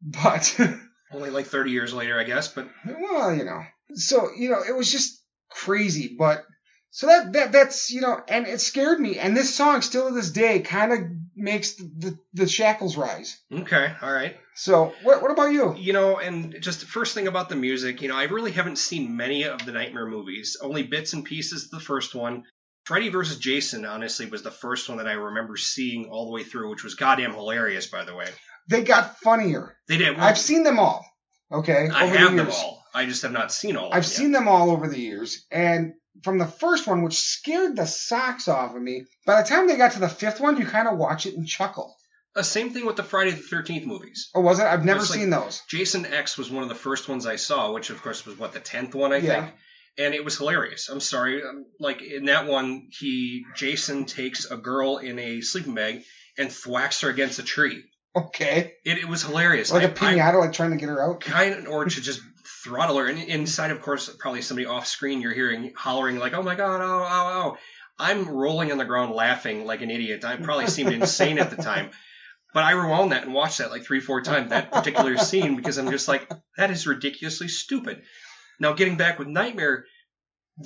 But, 0.00 0.56
Only 1.12 1.30
like 1.30 1.46
30 1.46 1.72
years 1.72 1.92
later, 1.92 2.20
I 2.20 2.22
guess, 2.22 2.46
but 2.46 2.68
well, 2.86 3.34
you 3.34 3.42
know, 3.42 3.64
so, 3.94 4.28
you 4.38 4.48
know, 4.48 4.60
it 4.62 4.76
was 4.76 4.92
just 4.92 5.20
crazy, 5.50 6.14
but 6.16 6.44
so 6.90 7.06
that, 7.06 7.32
that, 7.34 7.52
that's, 7.52 7.90
you 7.90 8.00
know, 8.00 8.20
and 8.28 8.46
it 8.46 8.60
scared 8.60 8.98
me. 8.98 9.18
And 9.18 9.36
this 9.36 9.54
song 9.54 9.82
still 9.82 10.08
to 10.08 10.14
this 10.14 10.30
day 10.30 10.60
kind 10.60 10.92
of 10.92 10.98
makes 11.36 11.74
the, 11.74 11.90
the, 11.98 12.18
the 12.34 12.48
shackles 12.48 12.96
rise. 12.96 13.38
okay, 13.52 13.92
all 14.00 14.12
right. 14.12 14.36
So 14.54 14.92
what, 15.02 15.22
what 15.22 15.30
about 15.30 15.52
you? 15.52 15.74
You 15.76 15.92
know, 15.92 16.18
and 16.18 16.56
just 16.60 16.80
the 16.80 16.86
first 16.86 17.14
thing 17.14 17.28
about 17.28 17.48
the 17.48 17.56
music, 17.56 18.02
you 18.02 18.08
know, 18.08 18.16
I 18.16 18.24
really 18.24 18.52
haven't 18.52 18.78
seen 18.78 19.16
many 19.16 19.44
of 19.44 19.64
the 19.64 19.72
Nightmare 19.72 20.06
movies. 20.06 20.56
Only 20.60 20.82
bits 20.82 21.12
and 21.12 21.24
pieces. 21.24 21.68
The 21.70 21.78
first 21.78 22.14
one, 22.14 22.44
Freddy 22.84 23.10
versus 23.10 23.38
Jason, 23.38 23.84
honestly, 23.84 24.26
was 24.26 24.42
the 24.42 24.50
first 24.50 24.88
one 24.88 24.98
that 24.98 25.06
I 25.06 25.12
remember 25.12 25.56
seeing 25.56 26.08
all 26.10 26.24
the 26.24 26.32
way 26.32 26.42
through, 26.42 26.70
which 26.70 26.84
was 26.84 26.94
goddamn 26.94 27.34
hilarious, 27.34 27.86
by 27.86 28.04
the 28.04 28.14
way. 28.14 28.28
They 28.68 28.82
got 28.82 29.18
funnier. 29.18 29.76
They 29.88 29.98
did. 29.98 30.18
I've 30.18 30.38
seen 30.38 30.62
them 30.62 30.78
all. 30.78 31.04
Okay, 31.52 31.88
I 31.88 32.06
have 32.06 32.32
the 32.32 32.44
them 32.44 32.50
all. 32.50 32.82
I 32.94 33.06
just 33.06 33.22
have 33.22 33.32
not 33.32 33.52
seen 33.52 33.76
all. 33.76 33.88
of 33.88 33.92
I've 33.92 34.04
them 34.04 34.10
seen 34.10 34.32
them 34.32 34.48
all 34.48 34.70
over 34.70 34.88
the 34.88 34.98
years, 34.98 35.46
and 35.50 35.94
from 36.22 36.38
the 36.38 36.46
first 36.46 36.86
one, 36.86 37.02
which 37.02 37.18
scared 37.18 37.76
the 37.76 37.86
socks 37.86 38.48
off 38.48 38.74
of 38.74 38.82
me, 38.82 39.04
by 39.26 39.40
the 39.42 39.48
time 39.48 39.66
they 39.66 39.76
got 39.76 39.92
to 39.92 40.00
the 40.00 40.08
fifth 40.08 40.40
one, 40.40 40.56
you 40.56 40.66
kind 40.66 40.88
of 40.88 40.98
watch 40.98 41.26
it 41.26 41.34
and 41.34 41.46
chuckle. 41.46 41.94
Uh, 42.36 42.42
same 42.42 42.70
thing 42.70 42.86
with 42.86 42.96
the 42.96 43.02
Friday 43.02 43.30
the 43.32 43.36
Thirteenth 43.38 43.86
movies. 43.86 44.30
Oh, 44.34 44.40
was 44.40 44.58
it? 44.60 44.64
I've 44.66 44.84
never 44.84 45.00
It's 45.00 45.10
like- 45.10 45.18
seen 45.20 45.30
those. 45.30 45.62
Jason 45.68 46.06
X 46.06 46.36
was 46.38 46.50
one 46.50 46.62
of 46.62 46.68
the 46.68 46.74
first 46.74 47.08
ones 47.08 47.26
I 47.26 47.36
saw, 47.36 47.72
which 47.72 47.90
of 47.90 48.00
course 48.02 48.24
was 48.26 48.38
what 48.38 48.52
the 48.52 48.60
tenth 48.60 48.94
one, 48.94 49.12
I 49.12 49.16
Yeah. 49.16 49.42
think. 49.44 49.54
And 49.96 50.14
it 50.14 50.24
was 50.24 50.38
hilarious. 50.38 50.88
I'm 50.88 51.00
sorry, 51.00 51.42
um, 51.42 51.64
like 51.80 52.02
in 52.02 52.26
that 52.26 52.46
one, 52.46 52.88
he 52.96 53.44
Jason 53.56 54.04
takes 54.04 54.44
a 54.48 54.56
girl 54.56 54.98
in 54.98 55.18
a 55.18 55.40
sleeping 55.40 55.74
bag 55.74 56.02
and 56.36 56.52
thwacks 56.52 57.00
her 57.00 57.08
against 57.08 57.40
a 57.40 57.42
tree. 57.42 57.82
Okay, 58.14 58.74
It, 58.84 58.98
it 58.98 59.08
was 59.08 59.22
hilarious. 59.22 59.72
like 59.72 59.82
a 59.82 59.88
I- 59.88 60.10
I- 60.10 60.14
pinata, 60.14 60.38
like 60.40 60.52
trying 60.52 60.70
to 60.70 60.76
get 60.76 60.88
her 60.88 61.02
out. 61.02 61.20
kind 61.20 61.54
of, 61.54 61.68
or 61.68 61.84
to 61.84 62.00
just 62.00 62.20
throttle 62.64 62.98
her. 62.98 63.06
And 63.06 63.18
inside, 63.18 63.70
of 63.70 63.82
course, 63.82 64.08
probably 64.18 64.42
somebody 64.42 64.66
off 64.66 64.86
screen, 64.86 65.20
you're 65.20 65.32
hearing 65.34 65.72
hollering 65.76 66.18
like, 66.18 66.34
"Oh 66.34 66.42
my 66.42 66.54
god, 66.54 66.80
oh, 66.80 67.04
oh, 67.08 67.52
oh!" 67.54 67.58
I'm 67.98 68.28
rolling 68.28 68.70
on 68.70 68.78
the 68.78 68.84
ground 68.84 69.12
laughing 69.12 69.64
like 69.64 69.82
an 69.82 69.90
idiot. 69.90 70.24
I 70.24 70.36
probably 70.36 70.68
seemed 70.68 70.92
insane 70.92 71.38
at 71.38 71.50
the 71.50 71.60
time, 71.62 71.90
but 72.54 72.62
I 72.62 72.72
rewound 72.72 73.12
that 73.12 73.24
and 73.24 73.34
watched 73.34 73.58
that 73.58 73.70
like 73.70 73.84
three, 73.84 74.00
four 74.00 74.20
times 74.20 74.50
that 74.50 74.70
particular 74.70 75.16
scene 75.18 75.56
because 75.56 75.78
I'm 75.78 75.90
just 75.90 76.06
like, 76.06 76.30
that 76.56 76.70
is 76.70 76.86
ridiculously 76.86 77.48
stupid. 77.48 78.02
Now, 78.60 78.72
getting 78.74 78.96
back 78.96 79.18
with 79.18 79.26
Nightmare, 79.28 79.84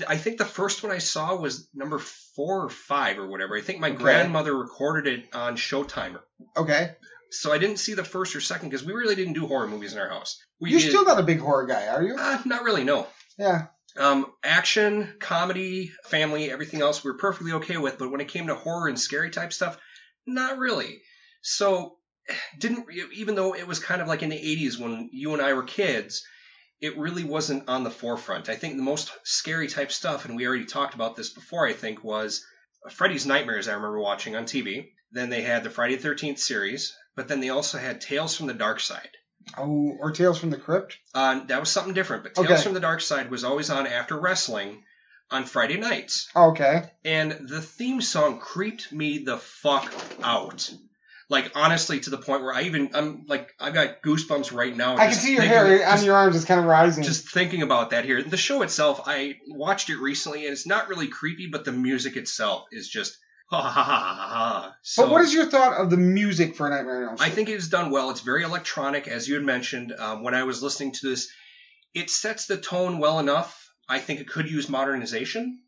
I 0.07 0.17
think 0.17 0.39
the 0.39 0.45
first 0.45 0.83
one 0.83 0.93
I 0.93 0.99
saw 0.99 1.35
was 1.37 1.69
number 1.75 1.99
four 1.99 2.65
or 2.65 2.71
five 2.71 3.19
or 3.19 3.27
whatever. 3.29 3.57
I 3.57 3.61
think 3.61 3.81
my 3.81 3.89
Okay. 3.89 3.97
grandmother 3.99 4.55
recorded 4.57 5.21
it 5.21 5.35
on 5.35 5.57
Showtime. 5.57 6.19
Okay. 6.57 6.93
So 7.33 7.53
I 7.53 7.59
didn't 7.59 7.79
see 7.79 7.95
the 7.95 8.05
first 8.05 8.37
or 8.37 8.41
second 8.41 8.69
because 8.69 8.85
we 8.85 8.93
really 8.93 9.15
didn't 9.15 9.33
do 9.33 9.47
horror 9.47 9.67
movies 9.67 9.95
in 9.95 9.99
our 9.99 10.09
house. 10.09 10.39
We 10.61 10.71
You're 10.71 10.81
did, 10.81 10.91
still 10.91 11.05
not 11.05 11.19
a 11.19 11.23
big 11.23 11.41
horror 11.41 11.67
guy, 11.67 11.87
are 11.89 12.03
you? 12.03 12.17
uh, 12.19 12.43
not 12.45 12.63
really, 12.63 12.85
no. 12.85 13.07
Yeah. 13.39 13.67
Um, 13.97 14.27
action, 14.45 15.15
comedy, 15.19 15.93
family, 16.05 16.51
everything 16.51 16.83
else 16.83 17.03
we 17.03 17.11
were 17.11 17.19
perfectly 17.19 17.53
okay 17.53 17.79
with, 17.79 17.99
but 17.99 18.11
when 18.11 18.21
it 18.21 18.29
came 18.29 18.47
to 18.47 18.55
horror 18.55 18.89
and 18.89 18.99
scary 19.01 19.31
type 19.31 19.53
stuff, 19.53 19.79
not 20.27 20.59
really. 20.59 21.03
So, 21.43 21.97
didn't 22.59 22.87
even 23.15 23.35
though 23.35 23.55
it 23.55 23.67
was 23.67 23.81
kind 23.81 24.01
of 24.01 24.09
like 24.09 24.23
in 24.23 24.31
the 24.31 24.37
80s 24.37 24.79
when 24.79 25.11
you 25.13 25.33
and 25.33 25.43
I 25.43 25.55
were 25.55 25.65
kids, 25.65 26.25
it 26.81 26.99
really 26.99 27.25
wasn't 27.25 27.69
on 27.69 27.85
the 27.85 27.91
forefront. 27.91 28.49
I 28.49 28.57
think 28.57 28.77
the 28.77 28.83
most 28.83 29.11
scary 29.25 29.69
type 29.69 29.91
stuff, 29.93 30.25
and 30.25 30.37
we 30.37 30.47
already 30.47 30.67
talked 30.67 30.95
about 30.95 31.17
this 31.17 31.31
before, 31.31 31.67
I 31.67 31.73
think, 31.73 32.05
was 32.05 32.45
Freddy's 32.91 33.27
Nightmares, 33.27 33.69
I 33.69 33.75
remember 33.75 34.01
watching 34.01 34.37
on 34.37 34.45
TV. 34.45 34.91
Then 35.13 35.31
they 35.31 35.43
had 35.43 35.63
the 35.63 35.71
Friday 35.71 35.97
the 35.97 36.09
13th 36.09 36.39
series, 36.39 36.95
but 37.17 37.29
then 37.29 37.41
they 37.41 37.51
also 37.51 37.79
had 37.79 38.01
Tales 38.01 38.37
from 38.37 38.47
the 38.47 38.55
Dark 38.55 38.81
Side. 38.81 39.09
Oh, 39.59 39.97
or 39.99 40.13
Tales 40.13 40.39
from 40.39 40.51
the 40.51 40.57
Crypt. 40.57 40.99
Uh, 41.15 41.45
that 41.47 41.61
was 41.61 41.69
something 41.69 41.95
different, 41.95 42.23
but 42.23 42.35
Tales 42.35 42.51
Okay. 42.51 42.63
from 42.63 42.75
the 42.75 42.81
Dark 42.81 43.01
Side 43.01 43.31
was 43.31 43.45
always 43.45 43.71
on 43.71 43.87
after 43.87 44.19
wrestling 44.19 44.85
on 45.31 45.45
Friday 45.45 45.79
nights. 45.79 46.29
Okay. 46.37 46.83
And 47.05 47.33
the 47.49 47.61
theme 47.61 48.01
song 48.01 48.39
creeped 48.39 48.93
me 48.93 49.25
the 49.25 49.39
fuck 49.39 49.93
out. 50.23 50.71
Like 51.29 51.53
honestly, 51.55 51.99
to 52.01 52.11
the 52.11 52.19
point 52.19 52.43
where 52.43 52.53
I 52.53 52.63
even 52.63 52.91
I'm 52.95 53.25
like 53.27 53.49
I've 53.59 53.73
got 53.73 54.03
goosebumps 54.03 54.53
right 54.53 54.77
now. 54.77 54.97
I 54.99 55.07
can 55.07 55.15
see 55.15 55.33
your 55.33 55.43
hair 55.43 55.89
on 55.89 56.05
your 56.05 56.15
arms. 56.15 56.37
It's 56.37 56.45
kind 56.45 56.61
of 56.61 56.67
rising. 56.67 57.03
just 57.05 57.31
thinking 57.31 57.63
about 57.63 57.91
that 57.91 58.05
here. 58.05 58.23
The 58.23 58.37
show 58.37 58.61
itself, 58.61 59.01
I 59.07 59.37
watched 59.49 59.89
it 59.89 59.97
recently, 59.99 60.45
and 60.45 60.53
it's 60.53 60.67
not 60.67 60.89
really 60.89 61.09
creepy, 61.09 61.49
but 61.51 61.65
the 61.65 61.73
music 61.73 62.17
itself 62.17 62.67
is 62.71 62.87
just 62.87 63.17
ha 63.61 63.71
ha 63.71 63.83
ha 63.83 63.99
ha 63.99 64.15
ha. 64.15 64.29
ha. 64.29 64.77
So, 64.83 65.03
but 65.03 65.13
what 65.13 65.23
is 65.23 65.35
your 65.35 65.47
thought 65.47 65.77
of 65.81 65.91
the 65.91 65.97
music 65.97 66.57
for 66.57 66.69
Nightmare 66.69 67.03
on 67.03 67.03
Elm 67.03 67.13
I 67.15 67.25
Street? 67.25 67.35
think 67.35 67.49
it 67.51 67.57
is 67.57 67.69
done 67.69 67.91
well. 67.91 68.11
It's 68.11 68.21
very 68.21 68.45
electronic, 68.45 69.09
as 69.09 69.29
you 69.29 69.35
had 69.35 69.45
mentioned. 69.45 69.93
Um, 69.99 70.23
when 70.23 70.35
I 70.35 70.45
was 70.45 70.63
listening 70.63 70.93
to 70.93 71.11
this, 71.11 71.31
it 71.95 72.11
sets 72.11 72.47
the 72.47 72.57
tone 72.57 72.99
well 72.99 73.19
enough. 73.19 73.71
I 73.89 73.99
think 73.99 74.21
it 74.21 74.29
could 74.29 74.51
use 74.51 74.69
modernization. 74.69 75.61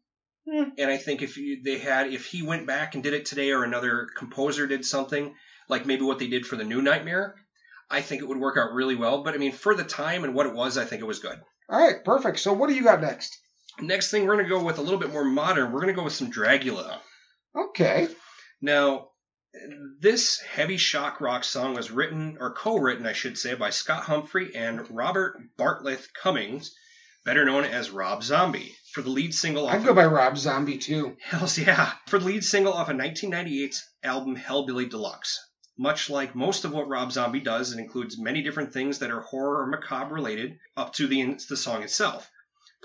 Hmm. 0.48 0.70
And 0.78 0.90
I 0.90 0.96
think 0.96 1.22
if 1.22 1.36
you, 1.36 1.62
they 1.62 1.78
had, 1.78 2.12
if 2.12 2.26
he 2.26 2.42
went 2.42 2.66
back 2.66 2.94
and 2.94 3.02
did 3.02 3.14
it 3.14 3.26
today, 3.26 3.50
or 3.52 3.64
another 3.64 4.08
composer 4.16 4.66
did 4.66 4.84
something 4.84 5.34
like 5.68 5.86
maybe 5.86 6.02
what 6.02 6.18
they 6.18 6.28
did 6.28 6.46
for 6.46 6.56
the 6.56 6.64
new 6.64 6.82
Nightmare, 6.82 7.34
I 7.90 8.00
think 8.00 8.22
it 8.22 8.28
would 8.28 8.38
work 8.38 8.56
out 8.58 8.72
really 8.72 8.94
well. 8.94 9.22
But 9.22 9.34
I 9.34 9.38
mean, 9.38 9.52
for 9.52 9.74
the 9.74 9.84
time 9.84 10.24
and 10.24 10.34
what 10.34 10.46
it 10.46 10.54
was, 10.54 10.76
I 10.76 10.84
think 10.84 11.00
it 11.02 11.06
was 11.06 11.18
good. 11.18 11.38
All 11.68 11.80
right, 11.80 12.04
perfect. 12.04 12.40
So 12.40 12.52
what 12.52 12.68
do 12.68 12.74
you 12.74 12.84
got 12.84 13.00
next? 13.00 13.38
Next 13.80 14.10
thing, 14.10 14.26
we're 14.26 14.34
going 14.34 14.44
to 14.44 14.50
go 14.50 14.62
with 14.62 14.78
a 14.78 14.82
little 14.82 15.00
bit 15.00 15.12
more 15.12 15.24
modern. 15.24 15.72
We're 15.72 15.80
going 15.80 15.94
to 15.94 15.98
go 15.98 16.04
with 16.04 16.12
some 16.12 16.30
Dragula. 16.30 16.98
Okay. 17.56 18.08
Now, 18.60 19.10
this 20.00 20.40
heavy 20.40 20.76
shock 20.76 21.20
rock 21.20 21.44
song 21.44 21.74
was 21.74 21.90
written, 21.90 22.38
or 22.40 22.54
co 22.54 22.76
written, 22.76 23.06
I 23.06 23.12
should 23.12 23.38
say, 23.38 23.54
by 23.54 23.70
Scott 23.70 24.02
Humphrey 24.04 24.54
and 24.56 24.90
Robert 24.90 25.36
Bartlett 25.56 26.08
Cummings, 26.12 26.74
better 27.24 27.44
known 27.44 27.64
as 27.64 27.90
Rob 27.90 28.24
Zombie, 28.24 28.76
for 28.92 29.02
the 29.02 29.10
lead 29.10 29.34
single 29.34 29.66
off 29.66 29.74
I'd 29.74 29.84
go 29.84 29.94
by 29.94 30.06
Rob 30.06 30.36
Zombie 30.36 30.78
too. 30.78 31.16
Hells 31.22 31.56
yeah, 31.56 31.92
for 32.08 32.18
the 32.18 32.26
lead 32.26 32.44
single 32.44 32.72
off 32.72 32.88
of 32.88 32.96
1998's 32.96 33.82
album 34.02 34.36
Hellbilly 34.36 34.90
Deluxe. 34.90 35.38
Much 35.78 36.10
like 36.10 36.34
most 36.34 36.64
of 36.64 36.72
what 36.72 36.88
Rob 36.88 37.12
Zombie 37.12 37.40
does, 37.40 37.72
it 37.72 37.78
includes 37.78 38.18
many 38.18 38.42
different 38.42 38.72
things 38.72 38.98
that 39.00 39.10
are 39.10 39.20
horror 39.20 39.62
or 39.62 39.66
macabre 39.66 40.14
related, 40.14 40.58
up 40.76 40.92
to 40.94 41.06
the, 41.06 41.38
the 41.48 41.56
song 41.56 41.82
itself. 41.82 42.28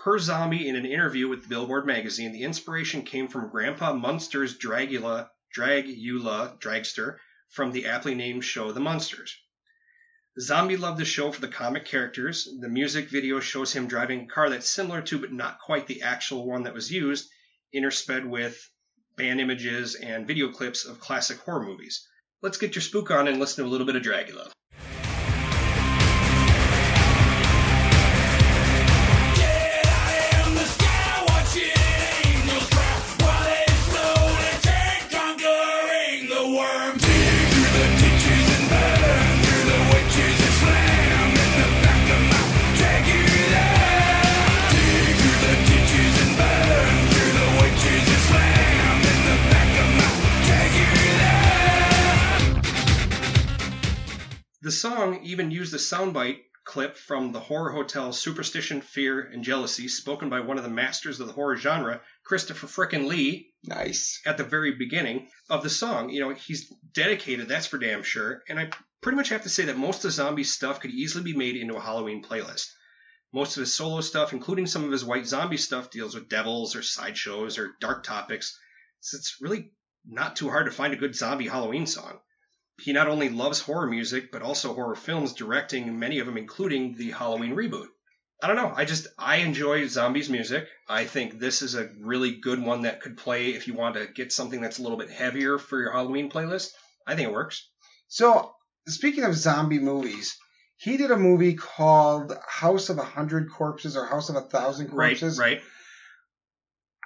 Per 0.01 0.17
Zombie, 0.17 0.65
in 0.65 0.77
an 0.77 0.85
interview 0.85 1.27
with 1.27 1.49
Billboard 1.49 1.85
magazine, 1.85 2.31
the 2.31 2.43
inspiration 2.43 3.01
came 3.01 3.27
from 3.27 3.49
Grandpa 3.49 3.91
Munster's 3.91 4.57
Dragula, 4.57 5.29
Dragula 5.53 6.57
Dragster 6.57 7.17
from 7.49 7.73
the 7.73 7.85
aptly 7.85 8.15
named 8.15 8.45
show 8.45 8.71
The 8.71 8.79
Munsters. 8.79 9.38
Zombie 10.39 10.77
loved 10.77 10.99
the 10.99 11.05
show 11.05 11.33
for 11.33 11.41
the 11.41 11.49
comic 11.49 11.83
characters. 11.83 12.47
The 12.62 12.69
music 12.69 13.09
video 13.09 13.41
shows 13.41 13.73
him 13.73 13.88
driving 13.88 14.21
a 14.21 14.27
car 14.27 14.49
that's 14.49 14.69
similar 14.69 15.01
to, 15.01 15.19
but 15.19 15.33
not 15.33 15.59
quite 15.59 15.85
the 15.88 16.03
actual 16.03 16.47
one 16.47 16.63
that 16.63 16.73
was 16.73 16.89
used, 16.89 17.29
intersped 17.75 18.25
with 18.25 18.71
band 19.17 19.41
images 19.41 19.95
and 19.95 20.25
video 20.25 20.49
clips 20.49 20.85
of 20.85 21.01
classic 21.01 21.39
horror 21.39 21.65
movies. 21.65 22.07
Let's 22.41 22.57
get 22.57 22.73
your 22.73 22.83
spook 22.83 23.12
on 23.12 23.27
and 23.27 23.38
listen 23.38 23.65
to 23.65 23.69
a 23.69 23.71
little 23.71 23.85
bit 23.85 23.97
of 23.97 24.03
Dragula. 24.03 24.49
Song 54.79 55.23
even 55.23 55.51
used 55.51 55.73
a 55.73 55.77
soundbite 55.77 56.39
clip 56.63 56.97
from 56.97 57.31
the 57.31 57.39
horror 57.39 57.71
hotel 57.71 58.13
Superstition, 58.13 58.81
Fear, 58.81 59.21
and 59.21 59.43
Jealousy, 59.43 59.87
spoken 59.87 60.29
by 60.29 60.41
one 60.41 60.57
of 60.57 60.63
the 60.63 60.69
masters 60.69 61.19
of 61.19 61.27
the 61.27 61.33
horror 61.33 61.57
genre, 61.57 62.01
Christopher 62.25 62.67
Frickin' 62.67 63.07
Lee, 63.07 63.51
Nice. 63.63 64.21
at 64.25 64.37
the 64.37 64.43
very 64.43 64.75
beginning 64.75 65.29
of 65.49 65.63
the 65.63 65.69
song. 65.69 66.09
You 66.09 66.21
know, 66.21 66.33
he's 66.35 66.71
dedicated, 66.93 67.47
that's 67.47 67.65
for 67.67 67.79
damn 67.79 68.03
sure. 68.03 68.43
And 68.47 68.59
I 68.59 68.69
pretty 69.01 69.15
much 69.15 69.29
have 69.29 69.43
to 69.43 69.49
say 69.49 69.65
that 69.65 69.77
most 69.77 69.97
of 69.97 70.03
the 70.03 70.11
zombie 70.11 70.43
stuff 70.43 70.79
could 70.79 70.91
easily 70.91 71.23
be 71.23 71.35
made 71.35 71.55
into 71.55 71.75
a 71.75 71.81
Halloween 71.81 72.23
playlist. 72.23 72.67
Most 73.33 73.57
of 73.57 73.61
his 73.61 73.73
solo 73.73 74.01
stuff, 74.01 74.33
including 74.33 74.67
some 74.67 74.83
of 74.83 74.91
his 74.91 75.05
white 75.05 75.27
zombie 75.27 75.57
stuff, 75.57 75.89
deals 75.89 76.13
with 76.15 76.29
devils 76.29 76.75
or 76.75 76.83
sideshows 76.83 77.57
or 77.57 77.71
dark 77.79 78.03
topics. 78.03 78.57
So 78.99 79.17
it's 79.17 79.37
really 79.41 79.71
not 80.05 80.35
too 80.35 80.49
hard 80.49 80.65
to 80.65 80.71
find 80.71 80.93
a 80.93 80.97
good 80.97 81.15
zombie 81.15 81.47
Halloween 81.47 81.87
song. 81.87 82.19
He 82.81 82.93
not 82.93 83.07
only 83.07 83.29
loves 83.29 83.59
horror 83.59 83.87
music, 83.87 84.31
but 84.31 84.41
also 84.41 84.73
horror 84.73 84.95
films, 84.95 85.33
directing 85.33 85.99
many 85.99 86.19
of 86.19 86.25
them, 86.25 86.37
including 86.37 86.95
the 86.95 87.11
Halloween 87.11 87.55
reboot. 87.55 87.87
I 88.41 88.47
don't 88.47 88.55
know. 88.55 88.71
I 88.73 88.85
just 88.85 89.07
I 89.17 89.37
enjoy 89.37 89.87
zombies 89.87 90.29
music. 90.29 90.67
I 90.87 91.05
think 91.05 91.39
this 91.39 91.61
is 91.61 91.75
a 91.75 91.89
really 91.99 92.35
good 92.35 92.61
one 92.61 92.83
that 92.83 93.01
could 93.01 93.17
play 93.17 93.49
if 93.49 93.67
you 93.67 93.73
want 93.73 93.95
to 93.95 94.07
get 94.07 94.31
something 94.31 94.61
that's 94.61 94.79
a 94.79 94.81
little 94.81 94.97
bit 94.97 95.09
heavier 95.09 95.57
for 95.57 95.79
your 95.79 95.91
Halloween 95.91 96.31
playlist. 96.31 96.69
I 97.05 97.15
think 97.15 97.27
it 97.27 97.33
works. 97.33 97.67
So 98.07 98.53
speaking 98.87 99.25
of 99.25 99.35
zombie 99.35 99.79
movies, 99.79 100.37
he 100.77 100.95
did 100.95 101.11
a 101.11 101.17
movie 101.17 101.55
called 101.55 102.33
House 102.47 102.87
of 102.87 102.97
a 102.97 103.03
Hundred 103.03 103.51
Corpses 103.51 103.97
or 103.97 104.05
House 104.05 104.29
of 104.29 104.37
a 104.37 104.41
Thousand 104.41 104.89
Corpses. 104.89 105.37
Right, 105.37 105.55
right. 105.55 105.61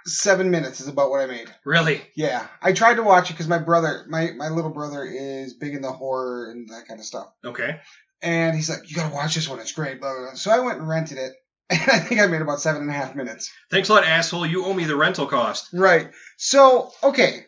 Seven 0.05 0.51
minutes 0.51 0.81
is 0.81 0.87
about 0.87 1.09
what 1.09 1.21
I 1.21 1.27
made. 1.27 1.49
Really? 1.65 2.01
Yeah, 2.15 2.45
I 2.61 2.73
tried 2.73 2.95
to 2.95 3.03
watch 3.03 3.29
it 3.29 3.33
because 3.33 3.47
my 3.47 3.59
brother, 3.59 4.05
my 4.09 4.31
my 4.35 4.49
little 4.49 4.71
brother, 4.71 5.05
is 5.05 5.53
big 5.53 5.73
into 5.75 5.89
horror 5.91 6.51
and 6.51 6.67
that 6.69 6.87
kind 6.87 6.99
of 6.99 7.05
stuff. 7.05 7.27
Okay. 7.45 7.79
And 8.21 8.55
he's 8.55 8.69
like, 8.69 8.89
"You 8.89 8.95
gotta 8.95 9.13
watch 9.15 9.35
this 9.35 9.47
one; 9.47 9.59
it's 9.59 9.71
great." 9.71 10.01
Blah, 10.01 10.13
blah, 10.13 10.21
blah. 10.23 10.33
So 10.33 10.51
I 10.51 10.59
went 10.59 10.79
and 10.79 10.87
rented 10.87 11.17
it, 11.17 11.33
and 11.69 11.81
I 11.81 11.99
think 11.99 12.19
I 12.19 12.27
made 12.27 12.41
about 12.41 12.59
seven 12.59 12.81
and 12.81 12.89
a 12.89 12.93
half 12.93 13.15
minutes. 13.15 13.51
Thanks 13.71 13.89
a 13.89 13.93
lot, 13.93 14.03
asshole. 14.05 14.45
You 14.45 14.65
owe 14.65 14.73
me 14.73 14.85
the 14.85 14.95
rental 14.95 15.25
cost. 15.27 15.69
Right. 15.73 16.09
So 16.37 16.91
okay, 17.03 17.45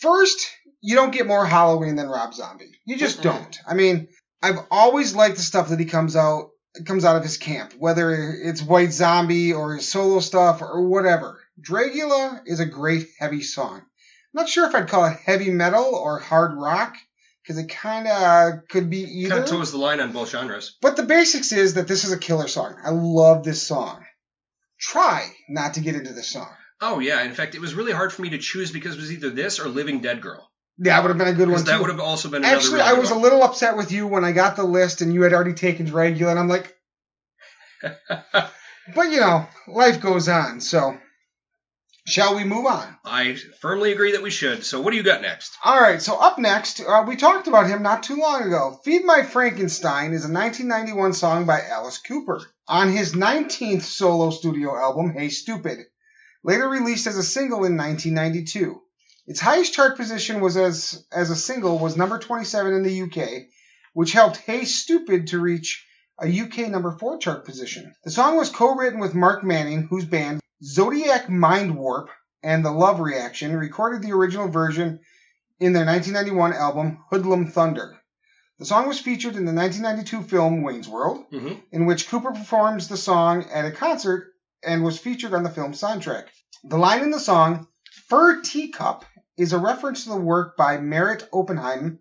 first, 0.00 0.46
you 0.80 0.96
don't 0.96 1.12
get 1.12 1.26
more 1.26 1.46
Halloween 1.46 1.96
than 1.96 2.08
Rob 2.08 2.34
Zombie. 2.34 2.72
You 2.84 2.96
just 2.96 3.18
Mm-mm. 3.18 3.22
don't. 3.22 3.58
I 3.66 3.74
mean, 3.74 4.08
I've 4.42 4.58
always 4.70 5.14
liked 5.14 5.36
the 5.36 5.42
stuff 5.42 5.68
that 5.68 5.80
he 5.80 5.86
comes 5.86 6.16
out 6.16 6.50
comes 6.84 7.04
out 7.04 7.16
of 7.16 7.22
his 7.22 7.38
camp, 7.38 7.72
whether 7.78 8.12
it's 8.12 8.62
White 8.62 8.92
Zombie 8.92 9.52
or 9.52 9.76
his 9.76 9.88
solo 9.88 10.20
stuff 10.20 10.62
or 10.62 10.86
whatever. 10.86 11.40
Dragula 11.60 12.42
is 12.46 12.60
a 12.60 12.66
great 12.66 13.08
heavy 13.18 13.42
song. 13.42 13.78
I'm 13.78 14.42
not 14.42 14.48
sure 14.48 14.68
if 14.68 14.74
I'd 14.74 14.88
call 14.88 15.06
it 15.06 15.16
heavy 15.24 15.50
metal 15.50 15.94
or 15.94 16.18
hard 16.18 16.56
rock 16.56 16.94
because 17.42 17.58
it 17.58 17.68
kind 17.68 18.06
of 18.06 18.68
could 18.68 18.90
be 18.90 19.02
either. 19.02 19.30
Kind 19.30 19.44
of 19.44 19.50
toes 19.50 19.72
the 19.72 19.78
line 19.78 20.00
on 20.00 20.12
both 20.12 20.30
genres. 20.30 20.76
But 20.82 20.96
the 20.96 21.04
basics 21.04 21.52
is 21.52 21.74
that 21.74 21.88
this 21.88 22.04
is 22.04 22.12
a 22.12 22.18
killer 22.18 22.48
song. 22.48 22.76
I 22.84 22.90
love 22.90 23.44
this 23.44 23.62
song. 23.62 24.04
Try 24.78 25.30
not 25.48 25.74
to 25.74 25.80
get 25.80 25.94
into 25.94 26.12
this 26.12 26.28
song. 26.28 26.50
Oh 26.80 26.98
yeah. 26.98 27.22
In 27.22 27.32
fact, 27.32 27.54
it 27.54 27.60
was 27.60 27.74
really 27.74 27.92
hard 27.92 28.12
for 28.12 28.22
me 28.22 28.30
to 28.30 28.38
choose 28.38 28.70
because 28.70 28.94
it 28.94 29.00
was 29.00 29.12
either 29.12 29.30
this 29.30 29.58
or 29.58 29.68
Living 29.68 30.00
Dead 30.00 30.20
Girl. 30.20 30.50
Yeah, 30.78 30.96
that 30.96 31.02
would 31.02 31.08
have 31.08 31.18
been 31.18 31.28
a 31.28 31.32
good 31.32 31.48
one 31.48 31.64
that 31.64 31.76
too. 31.76 31.80
would 31.80 31.90
have 31.90 32.00
also 32.00 32.28
been 32.28 32.44
another. 32.44 32.56
Actually, 32.56 32.80
I 32.82 32.92
was 32.94 33.10
a 33.10 33.14
little 33.14 33.42
upset 33.42 33.78
with 33.78 33.92
you 33.92 34.06
when 34.06 34.24
I 34.24 34.32
got 34.32 34.56
the 34.56 34.64
list 34.64 35.00
and 35.00 35.14
you 35.14 35.22
had 35.22 35.32
already 35.32 35.54
taken 35.54 35.86
Dragula, 35.86 36.30
and 36.30 36.38
I'm 36.38 36.48
like, 36.48 36.74
but 37.80 39.10
you 39.10 39.20
know, 39.20 39.46
life 39.66 40.02
goes 40.02 40.28
on. 40.28 40.60
So, 40.60 40.98
shall 42.16 42.34
we 42.34 42.44
move 42.44 42.64
on? 42.64 42.96
I 43.04 43.36
firmly 43.60 43.92
agree 43.92 44.12
that 44.12 44.22
we 44.22 44.30
should. 44.30 44.64
So 44.64 44.80
what 44.80 44.92
do 44.92 44.96
you 44.96 45.02
got 45.02 45.20
next? 45.20 45.54
All 45.62 45.78
right. 45.78 46.00
So 46.00 46.16
up 46.18 46.38
next, 46.38 46.80
uh, 46.80 47.04
we 47.06 47.14
talked 47.14 47.46
about 47.46 47.68
him 47.68 47.82
not 47.82 48.04
too 48.04 48.16
long 48.16 48.42
ago. 48.42 48.80
"Feed 48.86 49.04
My 49.04 49.22
Frankenstein" 49.22 50.14
is 50.14 50.24
a 50.24 50.32
1991 50.32 51.12
song 51.12 51.44
by 51.44 51.60
Alice 51.60 51.98
Cooper 51.98 52.40
on 52.66 52.90
his 52.90 53.12
19th 53.12 53.82
solo 53.82 54.30
studio 54.30 54.74
album, 54.74 55.12
"Hey 55.12 55.28
Stupid." 55.28 55.80
later 56.42 56.66
released 56.66 57.06
as 57.06 57.18
a 57.18 57.22
single 57.22 57.66
in 57.66 57.76
1992. 57.76 58.80
Its 59.26 59.40
highest 59.40 59.74
chart 59.74 59.98
position 59.98 60.40
was 60.40 60.56
as 60.56 61.04
as 61.12 61.28
a 61.28 61.36
single 61.36 61.78
was 61.78 61.98
number 61.98 62.18
27 62.18 62.72
in 62.72 62.82
the 62.82 63.02
UK, 63.02 63.48
which 63.92 64.12
helped 64.12 64.38
Hey 64.38 64.64
Stupid 64.64 65.26
to 65.26 65.38
reach 65.38 65.84
a 66.18 66.26
UK 66.26 66.70
number 66.70 66.92
4 66.92 67.18
chart 67.18 67.44
position. 67.44 67.94
The 68.04 68.10
song 68.10 68.38
was 68.38 68.48
co-written 68.48 69.00
with 69.00 69.14
Mark 69.14 69.44
Manning, 69.44 69.82
whose 69.90 70.06
band 70.06 70.40
Zodiac 70.62 71.28
Mind 71.28 71.76
Warp 71.76 72.08
and 72.42 72.64
The 72.64 72.70
Love 72.70 73.00
Reaction 73.00 73.56
recorded 73.56 74.02
the 74.02 74.12
original 74.12 74.48
version 74.48 75.00
in 75.60 75.72
their 75.74 75.84
1991 75.84 76.54
album 76.54 77.04
Hoodlum 77.10 77.48
Thunder. 77.48 77.98
The 78.58 78.64
song 78.64 78.88
was 78.88 78.98
featured 78.98 79.36
in 79.36 79.44
the 79.44 79.52
1992 79.52 80.22
film 80.22 80.62
Wayne's 80.62 80.88
World, 80.88 81.26
hmm 81.30 81.54
in 81.72 81.84
which 81.84 82.08
Cooper 82.08 82.32
performs 82.32 82.88
the 82.88 82.96
song 82.96 83.44
at 83.50 83.66
a 83.66 83.70
concert 83.70 84.32
and 84.62 84.82
was 84.82 84.98
featured 84.98 85.34
on 85.34 85.42
the 85.42 85.50
film's 85.50 85.80
soundtrack. 85.80 86.24
The 86.64 86.78
line 86.78 87.02
in 87.02 87.10
the 87.10 87.20
song, 87.20 87.68
Fur 88.08 88.40
Teacup, 88.40 89.04
is 89.36 89.52
a 89.52 89.58
reference 89.58 90.04
to 90.04 90.10
the 90.10 90.16
work 90.16 90.56
by 90.56 90.78
Meret 90.78 91.28
Oppenheim 91.34 91.98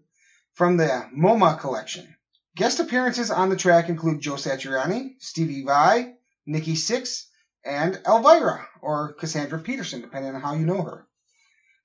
from 0.54 0.78
the 0.78 1.10
MoMA 1.14 1.60
collection. 1.60 2.16
Guest 2.56 2.80
appearances 2.80 3.32
on 3.32 3.50
the 3.50 3.58
track 3.58 3.90
include 3.90 4.22
Joe 4.22 4.36
Satriani, 4.36 5.16
Stevie 5.20 5.66
Vai, 5.66 6.14
Nikki 6.46 6.76
Sixx, 6.76 7.26
and 7.66 8.00
Elvira, 8.06 8.68
or 8.82 9.14
Cassandra 9.14 9.60
Peterson, 9.60 10.02
depending 10.02 10.36
on 10.36 10.42
how 10.42 10.54
you 10.54 10.66
know 10.66 10.82
her. 10.82 11.08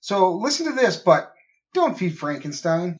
So 0.00 0.34
listen 0.34 0.66
to 0.66 0.72
this, 0.72 0.96
but 0.96 1.32
don't 1.74 1.98
feed 1.98 2.18
Frankenstein. 2.18 2.98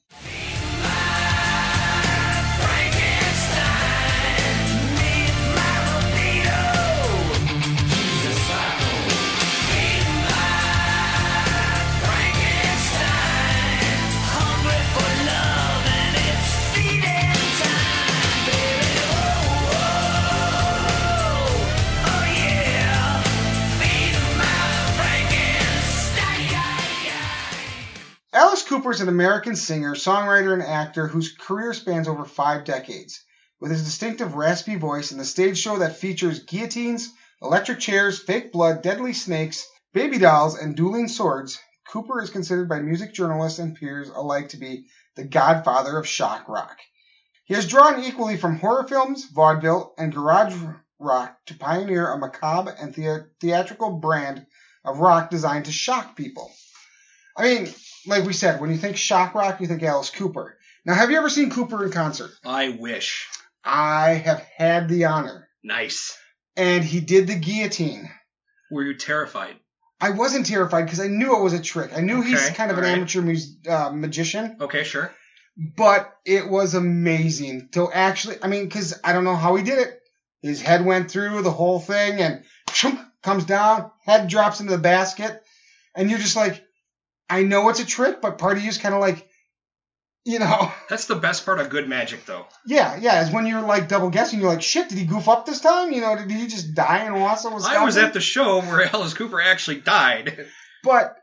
Alice 28.41 28.63
Cooper 28.63 28.91
is 28.91 29.03
an 29.03 29.09
American 29.11 29.55
singer, 29.55 29.95
songwriter, 29.95 30.55
and 30.55 30.63
actor 30.63 31.07
whose 31.07 31.37
career 31.37 31.75
spans 31.75 32.09
over 32.09 32.25
five 32.25 32.65
decades. 32.65 33.23
With 33.61 33.71
his 33.71 33.85
distinctive 33.85 34.35
raspy 34.35 34.77
voice 34.77 35.11
and 35.11 35.21
the 35.21 35.27
stage 35.27 35.59
show 35.59 35.77
that 35.77 35.99
features 35.99 36.45
guillotines, 36.45 37.13
electric 37.43 37.81
chairs, 37.81 38.19
fake 38.19 38.51
blood, 38.51 38.81
deadly 38.81 39.13
snakes, 39.13 39.69
baby 39.93 40.17
dolls, 40.17 40.59
and 40.59 40.75
dueling 40.75 41.09
swords, 41.09 41.59
Cooper 41.93 42.23
is 42.23 42.31
considered 42.31 42.67
by 42.67 42.81
music 42.81 43.13
journalists 43.13 43.59
and 43.59 43.77
peers 43.77 44.09
alike 44.09 44.49
to 44.49 44.57
be 44.57 44.87
the 45.17 45.25
godfather 45.25 45.99
of 45.99 46.09
shock 46.09 46.49
rock. 46.49 46.79
He 47.45 47.53
has 47.53 47.69
drawn 47.69 48.03
equally 48.03 48.39
from 48.39 48.59
horror 48.59 48.89
films, 48.89 49.27
vaudeville, 49.27 49.93
and 49.99 50.15
garage 50.15 50.57
rock 50.99 51.37
to 51.45 51.59
pioneer 51.59 52.11
a 52.11 52.17
macabre 52.17 52.75
and 52.81 52.95
thea- 52.95 53.27
theatrical 53.39 53.99
brand 53.99 54.47
of 54.83 55.01
rock 55.01 55.29
designed 55.29 55.67
to 55.67 55.73
shock 55.73 56.17
people. 56.17 56.51
I 57.37 57.43
mean, 57.43 57.75
like 58.07 58.25
we 58.25 58.33
said, 58.33 58.61
when 58.61 58.71
you 58.71 58.77
think 58.77 58.97
shock 58.97 59.35
rock, 59.35 59.61
you 59.61 59.67
think 59.67 59.83
Alice 59.83 60.11
Cooper. 60.11 60.57
Now, 60.87 60.95
have 60.95 61.11
you 61.11 61.19
ever 61.19 61.29
seen 61.29 61.51
Cooper 61.51 61.85
in 61.85 61.93
concert? 61.93 62.31
I 62.45 62.71
wish. 62.71 63.29
I 63.65 64.11
have 64.15 64.41
had 64.57 64.89
the 64.89 65.05
honor. 65.07 65.49
Nice. 65.63 66.17
And 66.57 66.83
he 66.83 67.01
did 67.01 67.27
the 67.27 67.37
guillotine. 67.37 68.11
Were 68.71 68.83
you 68.85 68.95
terrified? 68.95 69.57
I 70.01 70.11
wasn't 70.11 70.47
terrified 70.47 70.85
because 70.85 71.01
I 71.01 71.09
knew 71.09 71.37
it 71.37 71.43
was 71.43 71.53
a 71.53 71.61
trick. 71.61 71.91
I 71.95 72.01
knew 72.01 72.23
he's 72.23 72.49
kind 72.51 72.71
of 72.71 72.79
an 72.79 72.85
alright. 72.85 72.97
amateur 72.99 73.21
mus- 73.21 73.57
uh, 73.69 73.91
magician, 73.93 74.57
Okay, 74.61 74.83
sure. 74.83 75.13
but 75.77 76.11
it 76.25 76.49
was 76.49 76.75
amazing 76.75 77.69
to 77.73 77.93
actually. 77.93 78.37
I 78.43 78.47
mean, 78.49 78.65
because 78.65 78.99
I 79.05 79.13
don't 79.13 79.25
know 79.25 79.37
how 79.37 79.57
he 79.57 79.63
did 79.63 79.79
it. 79.79 80.01
His 80.41 80.63
head 80.63 80.87
went 80.87 81.11
through 81.11 81.43
the 81.43 81.51
whole 81.51 81.79
thing 81.81 82.19
and 82.21 82.45
chunk, 82.73 82.99
comes 83.23 83.45
down, 83.45 83.91
head 84.07 84.29
drops 84.29 84.61
into 84.61 84.73
the 84.73 84.79
basket, 84.83 85.43
and 85.95 86.09
you're 86.09 86.19
just 86.19 86.37
like, 86.37 86.65
I 87.31 87.45
know 87.45 87.69
it's 87.69 87.81
a 87.81 87.87
trick, 87.87 88.21
but 88.21 88.39
part 88.39 88.57
of 88.57 88.65
you's 88.65 88.79
kind 88.79 88.95
of 88.95 89.01
like, 89.01 89.27
you 90.25 90.39
know, 90.39 90.71
That's 90.91 91.07
the 91.07 91.15
best 91.15 91.47
part 91.47 91.61
of 91.61 91.71
good 91.71 91.89
magic, 91.89 92.27
though. 92.27 92.45
yeah, 92.67 92.99
yeah. 93.01 93.25
Is 93.25 93.33
when 93.33 93.47
you're 93.47 93.63
like 93.63 93.89
double 93.89 94.11
guessing, 94.11 94.41
you're 94.41 94.51
like, 94.51 94.63
shit, 94.63 94.89
did 94.89 94.99
he 94.99 95.05
goof 95.05 95.29
up 95.29 95.47
this 95.47 95.61
time? 95.61 95.93
You 95.93 96.01
know, 96.01 96.17
did 96.17 96.31
he 96.31 96.47
just 96.47 96.75
die 96.75 97.07
in 97.07 97.13
Wausau, 97.15 97.55
Wisconsin? 97.55 97.81
I 97.81 97.85
was 97.85 97.97
at 97.97 98.13
the 98.13 98.21
show 98.21 98.61
where 98.61 98.85
Alice 98.95 99.15
Cooper 99.15 99.41
actually 99.41 99.81
died. 99.81 100.47
but 100.85 101.17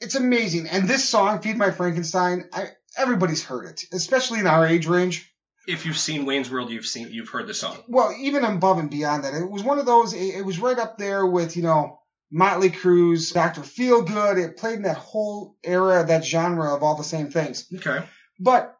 it's 0.00 0.16
amazing. 0.16 0.66
And 0.68 0.88
this 0.88 1.08
song, 1.08 1.40
"Feed 1.40 1.56
My 1.56 1.70
Frankenstein," 1.70 2.48
I, 2.52 2.70
everybody's 2.98 3.44
heard 3.44 3.66
it, 3.66 3.84
especially 3.92 4.40
in 4.40 4.46
our 4.46 4.66
age 4.66 4.86
range. 4.86 5.28
If 5.68 5.86
you've 5.86 5.96
seen 5.96 6.26
Wayne's 6.26 6.50
World, 6.50 6.70
you've 6.70 6.86
seen 6.86 7.12
you've 7.12 7.28
heard 7.28 7.46
the 7.46 7.54
song. 7.54 7.78
Well, 7.86 8.12
even 8.18 8.44
above 8.44 8.78
and 8.78 8.90
beyond 8.90 9.22
that, 9.22 9.34
it 9.34 9.48
was 9.48 9.62
one 9.62 9.78
of 9.78 9.86
those. 9.86 10.12
It, 10.12 10.34
it 10.38 10.44
was 10.44 10.58
right 10.58 10.78
up 10.78 10.98
there 10.98 11.24
with 11.24 11.56
you 11.56 11.62
know 11.62 12.00
Motley 12.32 12.70
Crue's 12.70 13.30
Doctor 13.30 13.60
Feelgood. 13.60 14.42
It 14.42 14.56
played 14.56 14.76
in 14.76 14.82
that 14.82 14.96
whole 14.96 15.56
era, 15.62 16.04
that 16.06 16.24
genre 16.24 16.74
of 16.74 16.82
all 16.82 16.96
the 16.96 17.04
same 17.04 17.30
things. 17.30 17.66
Okay. 17.74 18.04
But 18.40 18.74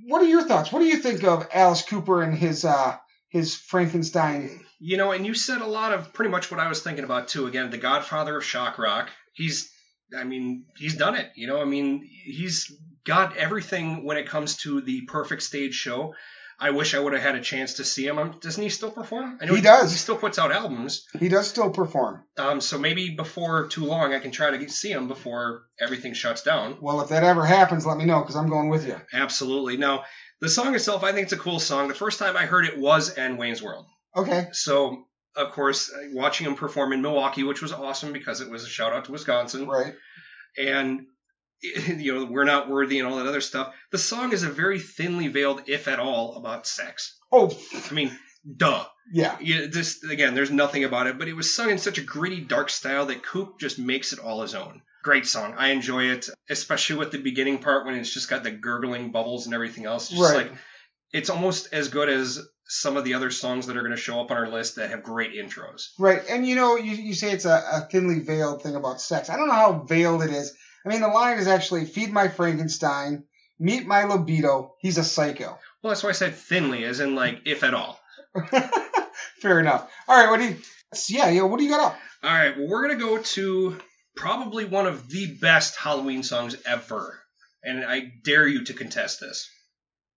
what 0.00 0.20
are 0.22 0.26
your 0.26 0.42
thoughts? 0.42 0.72
What 0.72 0.80
do 0.80 0.86
you 0.86 0.98
think 0.98 1.22
of 1.24 1.48
Alice 1.54 1.82
Cooper 1.82 2.22
and 2.22 2.36
his 2.36 2.64
uh 2.64 2.96
his 3.28 3.54
Frankenstein? 3.54 4.64
You 4.78 4.96
know, 4.96 5.12
and 5.12 5.24
you 5.24 5.34
said 5.34 5.62
a 5.62 5.66
lot 5.66 5.92
of 5.92 6.12
pretty 6.12 6.30
much 6.30 6.50
what 6.50 6.60
I 6.60 6.68
was 6.68 6.82
thinking 6.82 7.04
about 7.04 7.28
too. 7.28 7.46
Again, 7.46 7.70
the 7.70 7.78
Godfather 7.78 8.36
of 8.36 8.44
shock 8.44 8.78
rock. 8.78 9.08
He's, 9.32 9.70
I 10.16 10.24
mean, 10.24 10.66
he's 10.76 10.96
done 10.96 11.14
it. 11.14 11.30
You 11.34 11.46
know, 11.46 11.60
I 11.60 11.64
mean, 11.64 12.08
he's 12.24 12.72
got 13.04 13.36
everything 13.36 14.04
when 14.04 14.16
it 14.16 14.28
comes 14.28 14.56
to 14.58 14.80
the 14.80 15.02
perfect 15.02 15.42
stage 15.42 15.74
show. 15.74 16.14
I 16.58 16.70
wish 16.70 16.94
I 16.94 16.98
would 16.98 17.12
have 17.12 17.22
had 17.22 17.34
a 17.34 17.40
chance 17.42 17.74
to 17.74 17.84
see 17.84 18.06
him. 18.06 18.18
Um, 18.18 18.38
doesn't 18.40 18.62
he 18.62 18.70
still 18.70 18.90
perform? 18.90 19.38
I 19.40 19.44
know 19.44 19.54
He 19.54 19.60
does. 19.60 19.90
He 19.92 19.98
still 19.98 20.16
puts 20.16 20.38
out 20.38 20.52
albums. 20.52 21.04
He 21.18 21.28
does 21.28 21.48
still 21.48 21.70
perform. 21.70 22.24
Um, 22.38 22.60
so 22.62 22.78
maybe 22.78 23.10
before 23.10 23.66
too 23.68 23.84
long, 23.84 24.14
I 24.14 24.20
can 24.20 24.30
try 24.30 24.50
to 24.50 24.58
get, 24.58 24.70
see 24.70 24.90
him 24.90 25.06
before 25.08 25.64
everything 25.78 26.14
shuts 26.14 26.42
down. 26.42 26.78
Well, 26.80 27.02
if 27.02 27.10
that 27.10 27.24
ever 27.24 27.44
happens, 27.44 27.84
let 27.84 27.98
me 27.98 28.06
know 28.06 28.20
because 28.20 28.36
I'm 28.36 28.48
going 28.48 28.70
with 28.70 28.86
you. 28.86 28.96
Absolutely. 29.12 29.76
Now, 29.76 30.04
the 30.40 30.48
song 30.48 30.74
itself, 30.74 31.04
I 31.04 31.12
think 31.12 31.24
it's 31.24 31.32
a 31.32 31.38
cool 31.38 31.58
song. 31.58 31.88
The 31.88 31.94
first 31.94 32.18
time 32.18 32.36
I 32.36 32.46
heard 32.46 32.64
it 32.66 32.78
was 32.78 33.16
in 33.16 33.36
Wayne's 33.36 33.62
World. 33.62 33.84
Okay. 34.16 34.48
So, 34.52 35.04
of 35.36 35.52
course, 35.52 35.92
uh, 35.92 36.08
watching 36.14 36.46
him 36.46 36.54
perform 36.54 36.92
in 36.94 37.02
Milwaukee, 37.02 37.42
which 37.42 37.60
was 37.60 37.72
awesome 37.72 38.12
because 38.14 38.40
it 38.40 38.50
was 38.50 38.64
a 38.64 38.68
shout 38.68 38.94
out 38.94 39.04
to 39.06 39.12
Wisconsin, 39.12 39.66
Right. 39.66 39.94
and 40.56 41.06
you 41.62 42.14
know 42.14 42.24
we're 42.26 42.44
not 42.44 42.68
worthy 42.68 42.98
and 42.98 43.08
all 43.08 43.16
that 43.16 43.26
other 43.26 43.40
stuff. 43.40 43.74
The 43.92 43.98
song 43.98 44.32
is 44.32 44.42
a 44.42 44.50
very 44.50 44.78
thinly 44.80 45.28
veiled, 45.28 45.62
if 45.66 45.88
at 45.88 45.98
all, 46.00 46.36
about 46.36 46.66
sex. 46.66 47.16
Oh, 47.32 47.56
I 47.90 47.94
mean, 47.94 48.16
duh. 48.56 48.84
yeah. 49.12 49.36
You, 49.40 49.68
this 49.68 50.02
again, 50.04 50.34
there's 50.34 50.50
nothing 50.50 50.84
about 50.84 51.06
it, 51.06 51.18
but 51.18 51.28
it 51.28 51.34
was 51.34 51.54
sung 51.54 51.70
in 51.70 51.78
such 51.78 51.98
a 51.98 52.02
gritty, 52.02 52.40
dark 52.40 52.70
style 52.70 53.06
that 53.06 53.24
Coop 53.24 53.58
just 53.58 53.78
makes 53.78 54.12
it 54.12 54.18
all 54.18 54.42
his 54.42 54.54
own. 54.54 54.82
Great 55.02 55.26
song. 55.26 55.54
I 55.56 55.68
enjoy 55.68 56.04
it, 56.10 56.28
especially 56.50 56.96
with 56.96 57.12
the 57.12 57.18
beginning 57.18 57.58
part 57.58 57.86
when 57.86 57.94
it's 57.94 58.12
just 58.12 58.28
got 58.28 58.42
the 58.42 58.50
gurgling 58.50 59.12
bubbles 59.12 59.46
and 59.46 59.54
everything 59.54 59.84
else. 59.86 60.10
It's 60.10 60.18
just 60.18 60.34
Right. 60.34 60.50
like 60.50 60.58
it's 61.12 61.30
almost 61.30 61.68
as 61.72 61.88
good 61.88 62.08
as 62.08 62.40
some 62.68 62.96
of 62.96 63.04
the 63.04 63.14
other 63.14 63.30
songs 63.30 63.66
that 63.68 63.76
are 63.76 63.82
going 63.82 63.92
to 63.94 63.96
show 63.96 64.20
up 64.20 64.32
on 64.32 64.36
our 64.36 64.48
list 64.48 64.74
that 64.76 64.90
have 64.90 65.04
great 65.04 65.32
intros. 65.34 65.90
Right. 66.00 66.20
And 66.28 66.44
you 66.44 66.56
know, 66.56 66.74
you, 66.76 66.96
you 66.96 67.14
say 67.14 67.30
it's 67.30 67.44
a, 67.44 67.62
a 67.72 67.80
thinly 67.88 68.18
veiled 68.18 68.62
thing 68.62 68.74
about 68.74 69.00
sex. 69.00 69.30
I 69.30 69.36
don't 69.36 69.46
know 69.46 69.54
how 69.54 69.84
veiled 69.88 70.24
it 70.24 70.30
is. 70.30 70.52
I 70.86 70.90
mean, 70.90 71.00
the 71.00 71.08
line 71.08 71.38
is 71.38 71.48
actually 71.48 71.84
feed 71.84 72.12
my 72.12 72.28
Frankenstein, 72.28 73.24
meet 73.58 73.86
my 73.86 74.04
libido, 74.04 74.74
he's 74.80 74.98
a 74.98 75.04
psycho. 75.04 75.58
Well, 75.82 75.90
that's 75.90 76.02
why 76.02 76.10
I 76.10 76.12
said 76.12 76.36
thinly, 76.36 76.84
as 76.84 77.00
in 77.00 77.16
like 77.16 77.42
if 77.44 77.64
at 77.64 77.74
all. 77.74 77.98
Fair 79.40 79.58
enough. 79.58 79.90
All 80.06 80.16
right, 80.16 80.30
what 80.30 80.38
do 80.38 80.46
you, 80.46 80.56
yeah, 81.08 81.28
yeah, 81.30 81.42
what 81.42 81.58
do 81.58 81.64
you 81.64 81.70
got 81.70 81.92
up? 81.92 81.98
All 82.22 82.30
right, 82.30 82.56
well, 82.56 82.68
we're 82.68 82.86
going 82.86 82.98
to 82.98 83.04
go 83.04 83.18
to 83.20 83.78
probably 84.14 84.64
one 84.64 84.86
of 84.86 85.08
the 85.08 85.36
best 85.40 85.76
Halloween 85.76 86.22
songs 86.22 86.56
ever. 86.64 87.20
And 87.64 87.84
I 87.84 88.12
dare 88.24 88.46
you 88.46 88.64
to 88.64 88.72
contest 88.74 89.18
this 89.20 89.50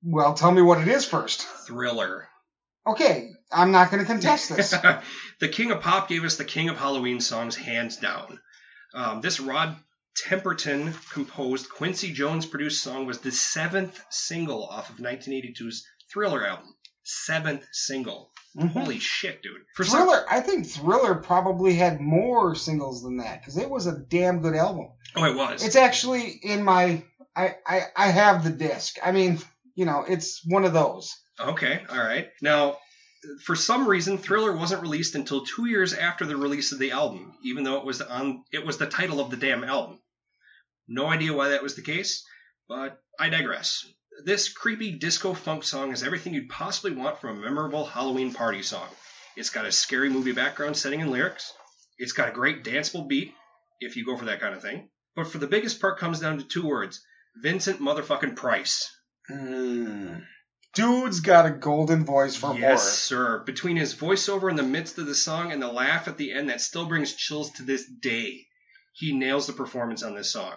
Well, 0.04 0.36
tell 0.36 0.52
me 0.52 0.62
what 0.62 0.82
it 0.82 0.88
is 0.88 1.04
first. 1.04 1.42
Thriller. 1.42 2.28
Okay, 2.86 3.32
I'm 3.52 3.72
not 3.72 3.90
going 3.90 4.02
to 4.02 4.08
contest 4.08 4.50
this. 4.56 4.76
the 5.40 5.48
King 5.48 5.72
of 5.72 5.82
Pop 5.82 6.08
gave 6.08 6.24
us 6.24 6.38
the 6.38 6.46
King 6.46 6.70
of 6.70 6.78
Halloween 6.78 7.22
songs 7.22 7.56
hands 7.56 7.98
down. 7.98 8.40
Um, 8.94 9.22
this 9.22 9.40
Rod 9.40 9.76
Temperton 10.28 10.94
composed, 11.12 11.70
Quincy 11.70 12.12
Jones 12.12 12.46
produced 12.46 12.84
song 12.84 13.06
was 13.06 13.20
the 13.20 13.32
seventh 13.32 14.00
single 14.10 14.66
off 14.66 14.90
of 14.90 14.98
1982's 14.98 15.86
Thriller 16.12 16.46
album. 16.46 16.74
Seventh 17.04 17.66
single. 17.72 18.32
Mhm. 18.58 18.72
Holy 18.72 19.00
shit, 19.00 19.42
dude. 19.42 19.62
For 19.76 19.84
some, 19.84 20.02
Thriller, 20.02 20.26
I 20.30 20.42
think 20.42 20.68
Thriller 20.68 21.16
probably 21.16 21.76
had 21.76 22.00
more 22.02 22.56
singles 22.56 23.02
than 23.04 23.18
that 23.18 23.42
because 23.42 23.58
it 23.58 23.70
was 23.70 23.88
a 23.88 23.98
damn 23.98 24.42
good 24.42 24.56
album. 24.56 24.90
oh, 25.16 25.24
it 25.26 25.36
was. 25.36 25.64
It's 25.64 25.76
actually 25.76 26.28
in 26.44 26.64
my, 26.64 27.04
I, 27.36 27.56
I, 27.66 27.82
I 27.96 28.08
have 28.08 28.44
the 28.44 28.50
disc. 28.52 28.98
I 29.04 29.12
mean, 29.12 29.40
you 29.76 29.86
know, 29.86 30.04
it's 30.08 30.42
one 30.46 30.66
of 30.66 30.74
those. 30.74 31.16
Okay, 31.40 31.82
all 31.90 31.98
right. 31.98 32.30
Now, 32.42 32.78
For 33.44 33.56
some 33.56 33.88
reason, 33.88 34.18
Thriller 34.18 34.56
wasn't 34.56 34.82
released 34.82 35.16
until 35.16 35.46
two 35.46 35.66
years 35.66 35.94
after 35.94 36.26
the 36.26 36.38
release 36.38 36.72
of 36.72 36.80
the 36.80 36.92
album, 36.92 37.38
even 37.44 37.64
though 37.64 37.78
it 37.78 37.86
was 37.86 38.02
on 38.02 38.44
it 38.52 38.66
was 38.66 38.78
the 38.78 38.88
title 38.88 39.20
of 39.20 39.30
the 39.30 39.38
damn 39.38 39.64
album. 39.64 40.00
No 40.88 41.08
idea 41.08 41.34
why 41.34 41.50
that 41.50 41.64
was 41.64 41.76
the 41.76 41.82
case, 41.82 42.26
but 42.68 43.02
I 43.20 43.30
digress. 43.30 43.86
This 44.24 44.52
creepy 44.52 44.92
disco 44.92 45.34
funk 45.34 45.64
song 45.64 45.92
is 45.92 46.04
everything 46.04 46.34
you'd 46.34 46.50
possibly 46.50 46.92
want 46.92 47.20
from 47.20 47.38
a 47.38 47.42
memorable 47.42 47.86
Halloween 47.86 48.34
party 48.34 48.64
song. 48.64 48.90
It's 49.36 49.50
got 49.50 49.66
a 49.66 49.72
scary 49.72 50.10
movie 50.10 50.32
background 50.32 50.76
setting 50.76 51.02
and 51.02 51.12
lyrics. 51.12 51.54
It's 51.98 52.14
got 52.14 52.30
a 52.30 52.34
great 52.34 52.64
danceable 52.64 53.08
beat, 53.08 53.34
if 53.80 53.96
you 53.96 54.06
go 54.06 54.18
for 54.18 54.26
that 54.26 54.42
kind 54.42 54.56
of 54.56 54.62
thing. 54.62 54.90
But 55.16 55.28
for 55.28 55.38
the 55.38 55.48
biggest 55.48 55.80
part 55.80 56.00
comes 56.00 56.20
down 56.20 56.38
to 56.38 56.44
two 56.44 56.66
words. 56.66 57.02
Vincent 57.42 57.80
motherfucking 57.80 58.36
Price. 58.36 58.90
Mm. 59.30 60.26
Dude's 60.74 61.20
got 61.22 61.46
a 61.46 61.52
golden 61.52 62.06
voice 62.06 62.36
for 62.36 62.48
more. 62.48 62.60
yes, 62.60 63.00
sir. 63.00 63.40
Between 63.46 63.76
his 63.76 63.96
voiceover 63.96 64.50
in 64.50 64.56
the 64.56 64.64
midst 64.64 64.98
of 64.98 65.08
the 65.08 65.16
song 65.16 65.52
and 65.52 65.62
the 65.62 65.72
laugh 65.72 66.08
at 66.08 66.18
the 66.18 66.32
end 66.32 66.50
that 66.50 66.62
still 66.62 66.86
brings 66.86 67.14
chills 67.14 67.52
to 67.54 67.64
this 67.64 67.86
day, 67.86 68.46
he 68.94 69.14
nails 69.14 69.48
the 69.48 69.54
performance 69.54 70.04
on 70.04 70.14
this 70.14 70.32
song. 70.32 70.56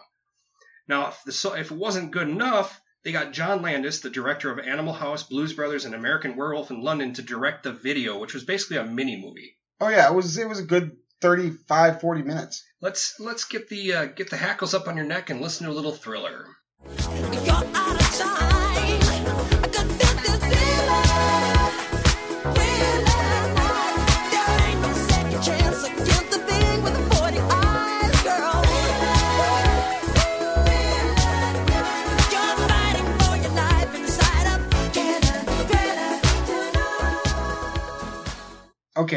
Now, 0.87 1.09
if, 1.09 1.23
the, 1.25 1.53
if 1.59 1.71
it 1.71 1.77
wasn't 1.77 2.11
good 2.11 2.29
enough, 2.29 2.81
they 3.05 3.13
got 3.13 3.33
John 3.33 3.63
Landis, 3.63 4.01
the 4.01 4.11
director 4.11 4.51
of 4.51 4.59
Animal 4.59 4.93
House, 4.93 5.23
Blues 5.23 5.55
Brothers, 5.55 5.85
and 5.85 5.95
American 5.95 6.37
Werewolf 6.37 6.71
in 6.71 6.83
London, 6.83 7.15
to 7.15 7.23
direct 7.23 7.63
the 7.63 7.73
video, 7.73 8.19
which 8.19 8.35
was 8.35 8.45
basically 8.45 8.77
a 8.77 8.85
mini 8.85 9.17
movie. 9.17 9.57
Oh 9.81 9.89
yeah, 9.89 10.09
it 10.09 10.15
was 10.15 10.39
it 10.39 10.49
was 10.49 10.61
a 10.61 10.65
good 10.65 10.97
35, 11.21 12.01
40 12.01 12.23
minutes. 12.23 12.65
Let's 12.81 13.19
let's 13.19 13.45
get 13.45 13.69
the 13.69 13.95
uh, 13.95 14.05
get 14.07 14.31
the 14.31 14.37
hackles 14.37 14.75
up 14.75 14.87
on 14.89 14.97
your 14.97 15.07
neck 15.07 15.31
and 15.31 15.41
listen 15.41 15.67
to 15.67 15.73
a 15.73 15.75
little 15.75 15.93
thriller. 15.93 16.47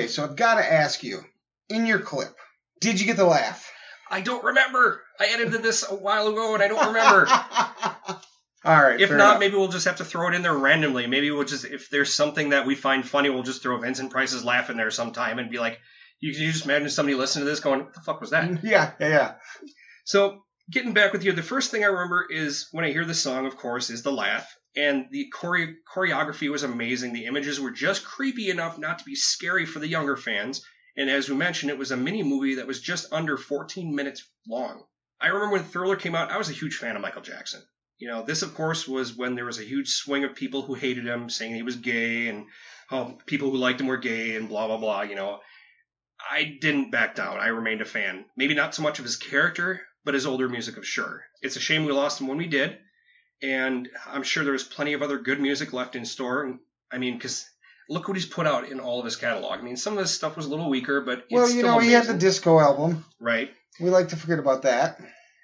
Okay, 0.05 0.11
so 0.11 0.23
I've 0.23 0.35
got 0.35 0.55
to 0.55 0.73
ask 0.73 1.01
you, 1.01 1.21
in 1.67 1.87
your 1.87 1.97
clip, 1.97 2.35
did 2.79 2.99
you 2.99 3.07
get 3.07 3.17
the 3.17 3.25
laugh? 3.25 3.71
I 4.11 4.21
don't 4.21 4.43
remember. 4.43 5.01
I 5.19 5.29
edited 5.33 5.63
this 5.63 5.83
a 5.89 5.95
while 5.95 6.27
ago 6.27 6.53
and 6.53 6.61
I 6.61 6.67
don't 6.67 6.93
remember. 6.93 7.27
All 8.63 8.83
right. 8.83 9.01
if 9.01 9.09
not, 9.09 9.15
enough. 9.15 9.39
maybe 9.39 9.55
we'll 9.55 9.69
just 9.69 9.85
have 9.85 9.95
to 9.95 10.05
throw 10.05 10.27
it 10.27 10.35
in 10.35 10.43
there 10.43 10.55
randomly. 10.55 11.07
Maybe 11.07 11.31
we'll 11.31 11.43
just 11.43 11.65
if 11.65 11.89
there's 11.89 12.13
something 12.13 12.49
that 12.49 12.67
we 12.67 12.75
find 12.75 13.07
funny, 13.07 13.31
we'll 13.31 13.41
just 13.41 13.63
throw 13.63 13.79
Vincent 13.79 14.11
Price's 14.11 14.45
laugh 14.45 14.69
in 14.69 14.77
there 14.77 14.91
sometime 14.91 15.39
and 15.39 15.49
be 15.49 15.57
like, 15.57 15.79
you 16.19 16.33
can 16.33 16.43
you 16.43 16.51
just 16.51 16.65
imagine 16.65 16.89
somebody 16.91 17.15
listening 17.17 17.45
to 17.45 17.49
this 17.49 17.59
going, 17.59 17.79
what 17.79 17.95
the 17.95 18.01
fuck 18.01 18.21
was 18.21 18.29
that? 18.29 18.47
Yeah, 18.63 18.91
yeah, 18.99 19.07
yeah. 19.07 19.33
So, 20.03 20.43
getting 20.69 20.93
back 20.93 21.13
with 21.13 21.23
you, 21.23 21.31
the 21.31 21.41
first 21.41 21.71
thing 21.71 21.83
I 21.83 21.87
remember 21.87 22.27
is 22.29 22.67
when 22.71 22.85
I 22.85 22.91
hear 22.91 23.05
the 23.05 23.15
song, 23.15 23.47
of 23.47 23.57
course, 23.57 23.89
is 23.89 24.03
the 24.03 24.11
laugh. 24.11 24.55
And 24.75 25.05
the 25.09 25.31
chore- 25.39 25.75
choreography 25.93 26.51
was 26.51 26.63
amazing. 26.63 27.13
The 27.13 27.25
images 27.25 27.59
were 27.59 27.71
just 27.71 28.05
creepy 28.05 28.49
enough 28.49 28.77
not 28.77 28.99
to 28.99 29.05
be 29.05 29.15
scary 29.15 29.65
for 29.65 29.79
the 29.79 29.87
younger 29.87 30.17
fans. 30.17 30.61
And 30.97 31.09
as 31.09 31.29
we 31.29 31.35
mentioned, 31.35 31.71
it 31.71 31.77
was 31.77 31.91
a 31.91 31.97
mini 31.97 32.23
movie 32.23 32.55
that 32.55 32.67
was 32.67 32.81
just 32.81 33.11
under 33.11 33.37
14 33.37 33.95
minutes 33.95 34.27
long. 34.47 34.85
I 35.19 35.27
remember 35.27 35.53
when 35.53 35.63
Thriller 35.63 35.95
came 35.95 36.15
out, 36.15 36.31
I 36.31 36.37
was 36.37 36.49
a 36.49 36.53
huge 36.53 36.75
fan 36.75 36.95
of 36.95 37.01
Michael 37.01 37.21
Jackson. 37.21 37.61
You 37.97 38.09
know, 38.09 38.23
this, 38.23 38.41
of 38.41 38.53
course, 38.53 38.87
was 38.87 39.15
when 39.15 39.35
there 39.35 39.45
was 39.45 39.59
a 39.59 39.63
huge 39.63 39.89
swing 39.89 40.25
of 40.25 40.35
people 40.35 40.61
who 40.61 40.73
hated 40.73 41.05
him, 41.05 41.29
saying 41.29 41.55
he 41.55 41.63
was 41.63 41.77
gay, 41.77 42.27
and 42.27 42.45
how 42.89 43.17
people 43.25 43.49
who 43.49 43.57
liked 43.57 43.79
him 43.79 43.87
were 43.87 43.97
gay, 43.97 44.35
and 44.35 44.49
blah, 44.49 44.67
blah, 44.67 44.77
blah, 44.77 45.01
you 45.03 45.15
know. 45.15 45.39
I 46.29 46.57
didn't 46.59 46.91
back 46.91 47.15
down. 47.15 47.39
I 47.39 47.47
remained 47.47 47.81
a 47.81 47.85
fan. 47.85 48.25
Maybe 48.35 48.53
not 48.53 48.75
so 48.75 48.83
much 48.83 48.99
of 48.99 49.05
his 49.05 49.15
character, 49.15 49.81
but 50.03 50.13
his 50.13 50.25
older 50.25 50.49
music 50.49 50.77
of 50.77 50.85
sure. 50.85 51.23
It's 51.41 51.55
a 51.55 51.61
shame 51.61 51.85
we 51.85 51.93
lost 51.93 52.19
him 52.19 52.27
when 52.27 52.37
we 52.37 52.47
did, 52.47 52.77
and 53.41 53.89
I'm 54.07 54.23
sure 54.23 54.43
there's 54.43 54.63
plenty 54.63 54.93
of 54.93 55.01
other 55.01 55.17
good 55.17 55.39
music 55.39 55.73
left 55.73 55.95
in 55.95 56.05
store. 56.05 56.57
I 56.91 56.97
mean, 56.97 57.15
because 57.15 57.45
look 57.89 58.07
what 58.07 58.17
he's 58.17 58.25
put 58.25 58.47
out 58.47 58.69
in 58.69 58.79
all 58.79 58.99
of 58.99 59.05
his 59.05 59.15
catalog. 59.15 59.59
I 59.59 59.61
mean, 59.61 59.77
some 59.77 59.93
of 59.93 59.99
his 59.99 60.11
stuff 60.11 60.35
was 60.37 60.45
a 60.45 60.49
little 60.49 60.69
weaker, 60.69 61.01
but 61.01 61.19
it's 61.19 61.25
still 61.27 61.41
Well, 61.41 61.51
you 61.51 61.63
know, 61.63 61.79
he 61.79 61.91
had 61.91 62.05
the 62.05 62.13
disco 62.13 62.59
album. 62.59 63.05
right. 63.19 63.51
We 63.79 63.89
like 63.89 64.09
to 64.09 64.15
forget 64.15 64.39
about 64.39 64.61
that. 64.61 64.99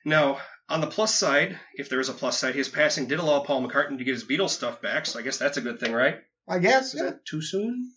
Now, 0.05 0.39
on 0.69 0.79
the 0.79 0.87
plus 0.87 1.13
side, 1.13 1.59
if 1.75 1.89
there 1.89 1.99
is 1.99 2.07
a 2.07 2.13
plus 2.13 2.37
side, 2.37 2.55
his 2.55 2.69
passing 2.69 3.07
did 3.07 3.19
allow 3.19 3.41
Paul 3.41 3.67
McCartney 3.67 3.97
to 3.97 4.03
get 4.05 4.13
his 4.13 4.23
Beatles 4.23 4.51
stuff 4.51 4.81
back, 4.81 5.05
so 5.05 5.19
I 5.19 5.21
guess 5.21 5.37
that's 5.37 5.57
a 5.57 5.61
good 5.61 5.79
thing, 5.79 5.91
right? 5.91 6.19
I 6.47 6.59
guess. 6.59 6.93
Is 6.93 7.01
yeah. 7.01 7.09
that 7.09 7.25
too 7.25 7.41
soon? 7.41 7.91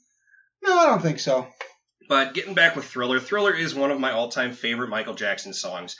No, 0.62 0.76
I 0.76 0.86
don't 0.86 1.00
think 1.02 1.20
so. 1.20 1.46
But 2.08 2.34
getting 2.34 2.54
back 2.54 2.74
with 2.74 2.84
Thriller, 2.84 3.20
Thriller 3.20 3.54
is 3.54 3.74
one 3.74 3.90
of 3.90 4.00
my 4.00 4.10
all-time 4.10 4.52
favorite 4.52 4.90
Michael 4.90 5.14
Jackson 5.14 5.54
songs. 5.54 5.96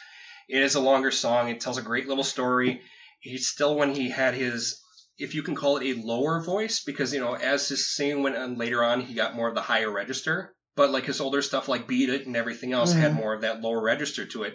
It 0.49 0.63
is 0.63 0.75
a 0.75 0.81
longer 0.81 1.11
song. 1.11 1.49
It 1.49 1.61
tells 1.61 1.79
a 1.79 1.83
great 1.83 2.09
little 2.09 2.25
story. 2.25 2.83
He's 3.25 3.49
still 3.49 3.75
when 3.75 3.95
he 3.95 4.11
had 4.11 4.35
his, 4.35 4.81
if 5.19 5.35
you 5.35 5.43
can 5.43 5.55
call 5.55 5.79
it 5.79 5.87
a 5.87 6.01
lower 6.01 6.43
voice, 6.43 6.83
because 6.85 7.13
you 7.15 7.21
know 7.21 7.35
as 7.35 7.67
his 7.69 7.95
singing 7.95 8.23
went 8.23 8.37
on 8.37 8.57
later 8.57 8.85
on, 8.85 9.01
he 9.01 9.15
got 9.15 9.35
more 9.35 9.49
of 9.49 9.55
the 9.55 9.63
higher 9.63 9.91
register. 9.91 10.53
But 10.77 10.91
like 10.91 11.05
his 11.07 11.21
older 11.21 11.41
stuff, 11.41 11.67
like 11.69 11.87
Beat 11.89 12.11
It 12.11 12.27
and 12.27 12.37
everything 12.37 12.73
else, 12.73 12.93
had 12.93 13.13
Mhm. 13.13 13.17
more 13.17 13.33
of 13.35 13.41
that 13.43 13.63
lower 13.63 13.81
register 13.83 14.27
to 14.27 14.43
it. 14.43 14.55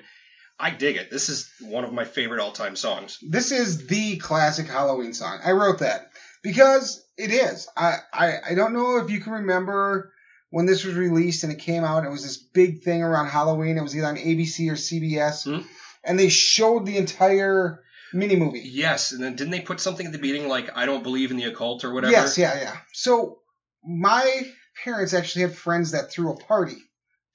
I 0.60 0.70
dig 0.72 0.98
it. 0.98 1.10
This 1.10 1.30
is 1.30 1.50
one 1.62 1.84
of 1.86 1.94
my 1.94 2.04
favorite 2.06 2.42
all-time 2.42 2.76
songs. 2.76 3.18
This 3.22 3.52
is 3.52 3.88
the 3.88 4.18
classic 4.18 4.68
Halloween 4.68 5.14
song. 5.14 5.40
I 5.44 5.52
wrote 5.54 5.80
that 5.80 6.12
because 6.44 7.02
it 7.18 7.32
is. 7.32 7.68
I, 7.78 7.96
I, 8.14 8.34
I 8.52 8.54
don't 8.56 8.74
know 8.74 8.98
if 8.98 9.10
you 9.10 9.22
can 9.22 9.32
remember 9.34 10.12
when 10.50 10.66
this 10.66 10.84
was 10.84 10.96
released 10.96 11.44
and 11.44 11.54
it 11.54 11.60
came 11.60 11.84
out. 11.86 12.04
It 12.04 12.10
was 12.12 12.24
this 12.24 12.38
big 12.38 12.84
thing 12.84 13.02
around 13.02 13.28
Halloween. 13.30 13.78
It 13.78 13.82
was 13.84 13.96
either 13.96 14.08
on 14.08 14.18
ABC 14.18 14.70
or 14.70 14.76
CBS, 14.76 15.44
Hmm. 15.46 15.66
and 16.04 16.20
they 16.20 16.30
showed 16.30 16.86
the 16.86 16.98
entire 16.98 17.82
mini 18.14 18.36
movie. 18.36 18.62
Yes, 18.64 19.12
and 19.12 19.24
then 19.24 19.36
didn't 19.36 19.52
they 19.52 19.62
put 19.62 19.80
something 19.80 20.06
at 20.06 20.12
the 20.12 20.18
beginning 20.18 20.48
like 20.48 20.70
"I 20.76 20.86
don't 20.86 21.04
believe 21.04 21.32
in 21.32 21.38
the 21.38 21.46
occult" 21.46 21.84
or 21.84 21.94
whatever? 21.94 22.12
Yes, 22.12 22.38
yeah, 22.38 22.60
yeah. 22.60 22.78
So 22.94 23.40
my 23.84 24.44
parents 24.84 25.14
actually 25.14 25.44
had 25.44 25.56
friends 25.56 25.92
that 25.92 26.12
threw 26.12 26.32
a 26.32 26.38
party 26.38 26.78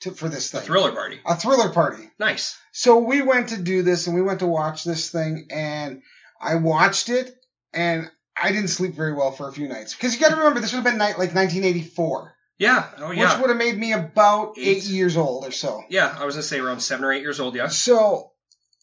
to, 0.00 0.10
for 0.12 0.28
this 0.28 0.50
thing, 0.50 0.62
Thriller 0.62 0.92
Party. 0.92 1.20
a 1.26 1.36
thriller 1.36 1.70
party. 1.70 2.10
Nice. 2.18 2.58
So 2.72 2.98
we 2.98 3.22
went 3.22 3.50
to 3.50 3.62
do 3.62 3.82
this 3.82 4.06
and 4.06 4.14
we 4.16 4.22
went 4.22 4.40
to 4.40 4.46
watch 4.46 4.84
this 4.84 5.10
thing 5.10 5.46
and 5.50 6.02
I 6.40 6.56
watched 6.56 7.08
it 7.08 7.30
and 7.72 8.10
I 8.40 8.52
didn't 8.52 8.68
sleep 8.68 8.94
very 8.94 9.14
well 9.14 9.30
for 9.30 9.48
a 9.48 9.52
few 9.52 9.68
nights 9.68 9.94
because 9.94 10.14
you 10.14 10.20
got 10.20 10.30
to 10.30 10.36
remember 10.36 10.60
this 10.60 10.72
would 10.72 10.78
have 10.82 10.84
been 10.84 10.98
night 10.98 11.18
like 11.18 11.34
1984, 11.34 12.34
Yeah. 12.58 12.86
Oh 12.98 13.08
which 13.10 13.18
would 13.18 13.48
have 13.50 13.56
made 13.56 13.78
me 13.78 13.92
about 13.92 14.54
eight. 14.58 14.78
Eight. 14.78 14.84
years 14.84 15.16
old 15.16 15.46
or 15.46 15.52
so. 15.52 15.82
Yeah, 15.88 16.14
I 16.18 16.24
was 16.24 16.34
gonna 16.34 16.42
say 16.42 16.58
around 16.60 16.80
seven 16.80 17.04
or 17.04 17.12
eight 17.12 17.22
years 17.22 17.40
old. 17.40 17.54
Yeah. 17.54 17.68
So 17.68 18.32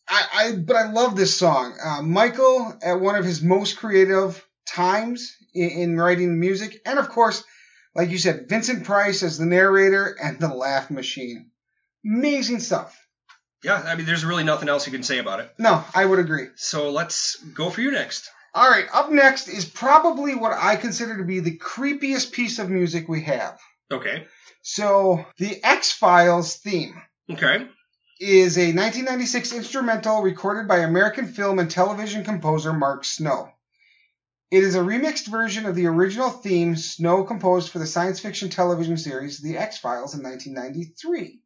I, 0.07 0.25
I 0.33 0.51
but 0.55 0.75
I 0.75 0.91
love 0.91 1.15
this 1.15 1.37
song. 1.37 1.73
Uh, 1.83 2.01
Michael 2.01 2.73
at 2.83 2.99
one 2.99 3.15
of 3.15 3.25
his 3.25 3.41
most 3.41 3.77
creative 3.77 4.45
times 4.67 5.35
in, 5.53 5.69
in 5.69 5.97
writing 5.97 6.39
music, 6.39 6.81
and 6.85 6.99
of 6.99 7.09
course, 7.09 7.43
like 7.95 8.09
you 8.09 8.17
said, 8.17 8.47
Vincent 8.49 8.85
Price 8.85 9.23
as 9.23 9.37
the 9.37 9.45
narrator 9.45 10.15
and 10.21 10.39
the 10.39 10.53
laugh 10.53 10.89
machine. 10.89 11.51
Amazing 12.05 12.59
stuff. 12.59 12.97
Yeah. 13.63 13.75
I 13.75 13.95
mean, 13.95 14.05
there's 14.05 14.25
really 14.25 14.43
nothing 14.43 14.69
else 14.69 14.87
you 14.87 14.91
can 14.91 15.03
say 15.03 15.19
about 15.19 15.39
it. 15.39 15.53
No, 15.57 15.83
I 15.93 16.03
would 16.03 16.19
agree. 16.19 16.47
So 16.55 16.89
let's 16.89 17.35
go 17.35 17.69
for 17.69 17.81
you 17.81 17.91
next. 17.91 18.29
All 18.53 18.69
right, 18.69 18.85
up 18.93 19.09
next 19.09 19.47
is 19.47 19.63
probably 19.63 20.35
what 20.35 20.51
I 20.51 20.75
consider 20.75 21.17
to 21.17 21.23
be 21.23 21.39
the 21.39 21.57
creepiest 21.57 22.33
piece 22.33 22.59
of 22.59 22.69
music 22.69 23.07
we 23.07 23.23
have. 23.23 23.57
Okay. 23.89 24.25
So, 24.61 25.25
the 25.37 25.63
X 25.63 25.93
Files 25.93 26.57
theme 26.57 27.01
Okay. 27.31 27.67
Is 28.23 28.55
a 28.55 28.67
1996 28.67 29.51
instrumental 29.51 30.21
recorded 30.21 30.67
by 30.67 30.77
American 30.77 31.25
film 31.33 31.57
and 31.57 31.71
television 31.71 32.23
composer 32.23 32.71
Mark 32.71 33.03
Snow. 33.03 33.49
It 34.51 34.63
is 34.63 34.75
a 34.75 34.81
remixed 34.81 35.25
version 35.25 35.65
of 35.65 35.73
the 35.73 35.87
original 35.87 36.29
theme 36.29 36.75
Snow 36.75 37.23
composed 37.23 37.71
for 37.71 37.79
the 37.79 37.87
science 37.87 38.19
fiction 38.19 38.49
television 38.49 38.95
series 38.95 39.39
The 39.39 39.57
X 39.57 39.79
Files 39.79 40.13
in 40.13 40.21
1993. 40.21 41.41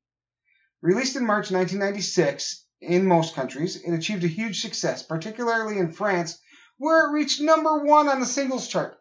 Released 0.81 1.15
in 1.15 1.25
March 1.25 1.49
1996 1.49 2.65
in 2.81 3.05
most 3.05 3.35
countries, 3.35 3.77
it 3.77 3.93
achieved 3.93 4.25
a 4.25 4.27
huge 4.27 4.61
success, 4.61 5.01
particularly 5.01 5.79
in 5.79 5.93
France, 5.93 6.37
where 6.77 7.07
it 7.07 7.13
reached 7.13 7.39
number 7.39 7.85
one 7.85 8.09
on 8.09 8.19
the 8.19 8.25
singles 8.25 8.67
chart. 8.67 8.99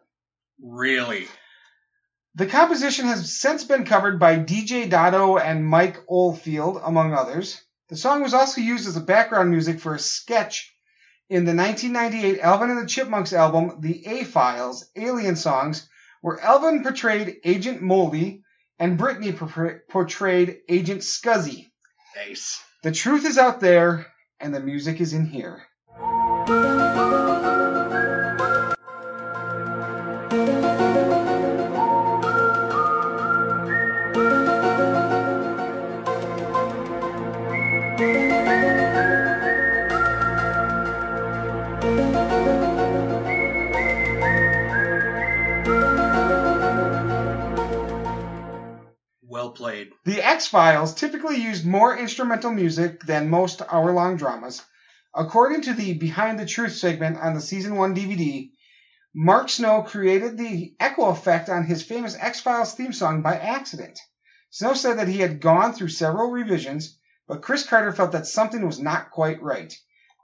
Really. 0.63 1.27
The 2.35 2.47
composition 2.47 3.05
has 3.07 3.37
since 3.37 3.65
been 3.65 3.83
covered 3.83 4.17
by 4.17 4.37
DJ 4.37 4.89
Dado 4.89 5.37
and 5.37 5.65
Mike 5.65 6.01
Oldfield, 6.07 6.81
among 6.81 7.13
others. 7.13 7.61
The 7.87 7.97
song 7.97 8.23
was 8.23 8.33
also 8.33 8.61
used 8.61 8.87
as 8.87 8.97
a 8.97 9.01
background 9.01 9.51
music 9.51 9.79
for 9.79 9.93
a 9.93 9.99
sketch 9.99 10.73
in 11.29 11.45
the 11.45 11.53
1998 11.53 12.39
Alvin 12.39 12.71
and 12.71 12.79
the 12.81 12.87
Chipmunks 12.87 13.31
album, 13.31 13.77
The 13.79 14.07
A 14.07 14.23
Files 14.23 14.89
Alien 14.95 15.35
Songs, 15.35 15.87
where 16.21 16.39
Alvin 16.39 16.81
portrayed 16.81 17.37
Agent 17.43 17.83
Moldy 17.83 18.41
and 18.79 18.97
Brittany 18.97 19.33
portrayed 19.33 20.57
Agent 20.67 21.01
Scuzzy. 21.01 21.67
Nice. 22.15 22.59
The 22.81 22.91
truth 22.91 23.23
is 23.23 23.37
out 23.37 23.59
there, 23.59 24.07
and 24.39 24.53
the 24.53 24.59
music 24.59 24.99
is 24.99 25.13
in 25.13 25.27
here. 25.27 25.61
Well 49.21 49.51
played. 49.51 49.91
The 50.05 50.21
X 50.21 50.47
Files 50.47 50.93
typically 50.95 51.37
used 51.37 51.65
more 51.65 51.97
instrumental 51.97 52.51
music 52.51 53.03
than 53.03 53.29
most 53.29 53.61
hour 53.69 53.91
long 53.91 54.17
dramas. 54.17 54.61
According 55.13 55.61
to 55.63 55.73
the 55.73 55.93
Behind 55.93 56.39
the 56.39 56.45
Truth 56.45 56.75
segment 56.75 57.17
on 57.17 57.33
the 57.33 57.41
season 57.41 57.75
1 57.75 57.95
DVD, 57.95 58.51
Mark 59.13 59.49
Snow 59.49 59.81
created 59.81 60.37
the 60.37 60.75
echo 60.79 61.05
effect 61.05 61.49
on 61.49 61.65
his 61.65 61.83
famous 61.83 62.17
X 62.19 62.41
Files 62.41 62.73
theme 62.73 62.91
song 62.91 63.21
by 63.21 63.37
accident. 63.37 63.99
Snow 64.49 64.73
said 64.73 64.99
that 64.99 65.07
he 65.07 65.19
had 65.19 65.39
gone 65.39 65.73
through 65.73 65.89
several 65.89 66.31
revisions, 66.31 66.97
but 67.27 67.41
Chris 67.41 67.65
Carter 67.65 67.91
felt 67.91 68.11
that 68.11 68.27
something 68.27 68.65
was 68.65 68.79
not 68.79 69.11
quite 69.11 69.41
right. 69.41 69.73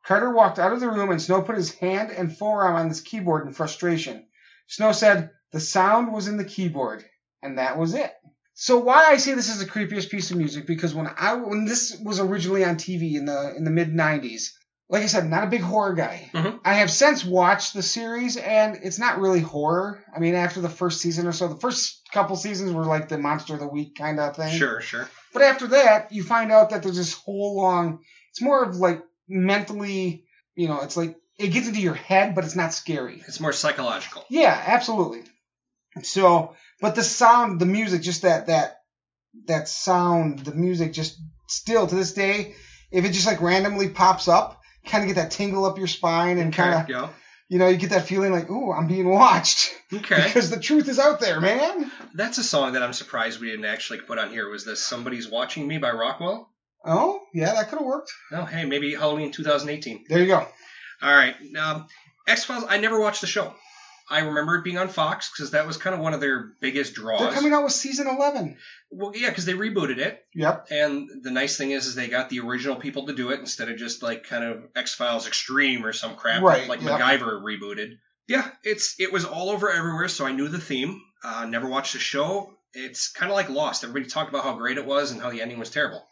Carter 0.06 0.32
walked 0.34 0.60
out 0.60 0.74
of 0.74 0.80
the 0.80 0.90
room 0.90 1.12
and 1.12 1.22
Snow 1.22 1.42
put 1.42 1.56
his 1.56 1.74
hand 1.76 2.12
and 2.12 2.36
forearm 2.36 2.76
on 2.76 2.90
his 2.90 3.02
keyboard 3.02 3.46
in 3.48 3.54
frustration. 3.54 4.26
Snow 4.68 4.92
said 4.92 5.32
the 5.52 5.60
sound 5.60 6.12
was 6.14 6.28
in 6.28 6.38
the 6.38 6.46
keyboard, 6.46 7.04
and 7.42 7.58
that 7.58 7.78
was 7.78 7.94
it. 7.94 8.12
So 8.54 8.80
why 8.80 9.06
I 9.06 9.18
say 9.18 9.34
this 9.34 9.50
is 9.50 9.60
the 9.60 9.66
creepiest 9.66 10.10
piece 10.10 10.32
of 10.32 10.38
music 10.38 10.68
because 10.68 10.94
when 10.94 11.08
I 11.18 11.36
when 11.36 11.66
this 11.66 11.98
was 12.04 12.20
originally 12.20 12.64
on 12.64 12.76
TV 12.76 13.16
in 13.16 13.26
the 13.26 13.54
in 13.56 13.64
the 13.64 13.72
mid 13.72 13.90
'90s, 13.90 14.52
like 14.90 15.04
I 15.04 15.08
said, 15.08 15.30
not 15.30 15.46
a 15.46 15.50
big 15.50 15.62
horror 15.62 15.94
guy. 15.94 16.30
Mhm. 16.34 16.60
I 16.66 16.76
have 16.76 16.92
since 16.92 17.24
watched 17.24 17.74
the 17.74 17.82
series, 17.82 18.38
and 18.38 18.78
it's 18.84 19.00
not 19.00 19.20
really 19.20 19.40
horror. 19.40 20.04
I 20.16 20.20
mean, 20.20 20.36
after 20.36 20.62
the 20.62 20.70
first 20.70 21.00
season 21.02 21.28
or 21.28 21.32
so, 21.32 21.48
the 21.48 21.60
first 21.60 22.02
couple 22.14 22.36
seasons 22.36 22.74
were 22.74 22.86
like 22.86 23.08
the 23.08 23.18
monster 23.18 23.54
of 23.54 23.62
the 23.62 23.68
week 23.68 23.96
kind 23.98 24.20
of 24.20 24.36
thing. 24.36 24.58
Sure, 24.58 24.82
sure. 24.82 25.10
But 25.34 25.44
after 25.44 25.68
that, 25.68 26.12
you 26.12 26.24
find 26.24 26.52
out 26.52 26.72
that 26.72 26.84
there's 26.84 26.98
this 26.98 27.14
whole 27.14 27.56
long. 27.56 28.00
It's 28.32 28.42
more 28.42 28.64
of 28.64 28.76
like 28.76 29.02
mentally, 29.32 30.26
you 30.56 30.68
know, 30.68 30.82
it's 30.82 30.98
like 30.98 31.16
it 31.40 31.48
gets 31.50 31.68
into 31.68 31.82
your 31.82 31.94
head, 31.96 32.36
but 32.36 32.44
it's 32.44 32.56
not 32.56 32.74
scary. 32.74 33.24
It's 33.28 33.40
more 33.40 33.54
psychological. 33.54 34.24
Yeah, 34.30 34.62
absolutely. 34.68 35.24
So, 36.04 36.56
but 36.80 36.96
the 36.96 37.04
sound, 37.04 37.60
the 37.60 37.66
music, 37.66 38.02
just 38.02 38.22
that 38.24 38.48
that 38.48 38.78
that 39.48 39.68
sound, 39.68 40.40
the 40.40 40.54
music, 40.54 40.94
just 40.94 41.18
still 41.48 41.88
to 41.88 41.96
this 41.96 42.14
day, 42.14 42.54
if 42.92 43.06
it 43.06 43.12
just 43.12 43.28
like 43.28 43.42
randomly 43.42 43.90
pops 43.90 44.28
up, 44.28 44.62
kind 44.86 45.04
of 45.04 45.08
get 45.08 45.16
that 45.22 45.32
tingle 45.32 45.66
up 45.66 45.78
your 45.78 45.88
spine 45.88 46.38
and 46.38 46.54
kind 46.54 46.74
of, 46.84 46.90
Yeah. 46.90 47.10
you 47.50 47.60
know, 47.60 47.68
you 47.68 47.78
get 47.78 47.92
that 47.92 48.06
feeling 48.08 48.32
like, 48.34 48.50
ooh, 48.50 48.72
I'm 48.74 48.88
being 48.88 49.10
watched 49.10 49.74
Okay. 49.94 50.24
because 50.26 50.50
the 50.50 50.60
truth 50.60 50.88
is 50.90 51.00
out 51.00 51.20
there, 51.22 51.40
man. 51.40 51.90
That's 52.14 52.38
a 52.38 52.44
song 52.44 52.74
that 52.74 52.84
I'm 52.84 52.94
surprised 52.94 53.40
we 53.40 53.50
didn't 53.50 53.66
actually 53.66 54.00
put 54.02 54.18
on 54.20 54.30
here. 54.32 54.50
Was 54.50 54.66
this 54.66 54.82
Somebody's 54.84 55.30
Watching 55.30 55.66
Me 55.68 55.78
by 55.78 55.92
Rockwell? 55.92 56.50
Oh, 56.84 57.22
yeah, 57.34 57.54
that 57.54 57.70
could 57.70 57.80
have 57.80 57.86
worked. 57.86 58.12
Oh, 58.32 58.46
hey, 58.46 58.66
maybe 58.66 58.96
Halloween 58.96 59.32
2018. 59.32 60.06
There 60.10 60.20
you 60.20 60.28
go. 60.28 60.48
All 61.02 61.16
right. 61.16 61.36
Um, 61.58 61.88
X 62.28 62.46
Files, 62.46 62.66
I 62.68 62.78
never 62.78 63.00
watched 63.00 63.22
the 63.22 63.28
show. 63.28 63.54
I 64.10 64.20
remember 64.20 64.56
it 64.56 64.66
being 64.66 64.78
on 64.78 64.90
Fox 64.90 65.32
because 65.32 65.52
that 65.52 65.66
was 65.66 65.78
kind 65.78 65.94
of 65.94 66.02
one 66.02 66.14
of 66.14 66.20
their 66.20 66.52
biggest 66.60 66.96
draws. 66.96 67.22
They're 67.22 67.32
coming 67.32 67.54
out 67.54 67.64
with 67.64 67.72
season 67.72 68.08
11. 68.08 68.58
Well, 68.90 69.14
yeah, 69.16 69.30
because 69.30 69.46
they 69.46 69.54
rebooted 69.54 70.00
it. 70.00 70.26
Yep. 70.36 70.68
And 70.70 71.10
the 71.24 71.32
nice 71.32 71.56
thing 71.56 71.72
is, 71.72 71.86
is 71.86 71.96
they 71.96 72.10
got 72.10 72.30
the 72.30 72.42
original 72.42 72.76
people 72.76 73.06
to 73.06 73.14
do 73.14 73.32
it 73.32 73.40
instead 73.40 73.70
of 73.70 73.78
just 73.78 74.04
like 74.04 74.26
kind 74.26 74.44
of 74.44 74.64
X 74.76 74.94
Files 74.94 75.28
Extreme 75.28 75.86
or 75.86 75.94
some 75.94 76.16
crap 76.16 76.42
Right, 76.42 76.68
like 76.68 76.82
yep. 76.82 77.00
MacGyver 77.00 77.42
rebooted. 77.42 78.00
Yeah, 78.28 78.48
it's 78.64 79.00
it 79.00 79.14
was 79.14 79.24
all 79.26 79.50
over 79.50 79.72
everywhere, 79.72 80.08
so 80.10 80.26
I 80.26 80.34
knew 80.34 80.50
the 80.50 80.60
theme. 80.60 81.02
Uh, 81.24 81.46
never 81.46 81.68
watched 81.68 81.94
the 81.94 82.00
show. 82.00 82.54
It's 82.74 83.10
kind 83.10 83.32
of 83.32 83.36
like 83.36 83.50
Lost. 83.50 83.84
Everybody 83.84 84.10
talked 84.10 84.30
about 84.30 84.44
how 84.44 84.58
great 84.58 84.78
it 84.78 84.86
was 84.86 85.12
and 85.12 85.22
how 85.22 85.30
the 85.30 85.42
ending 85.42 85.60
was 85.60 85.70
terrible. 85.70 86.06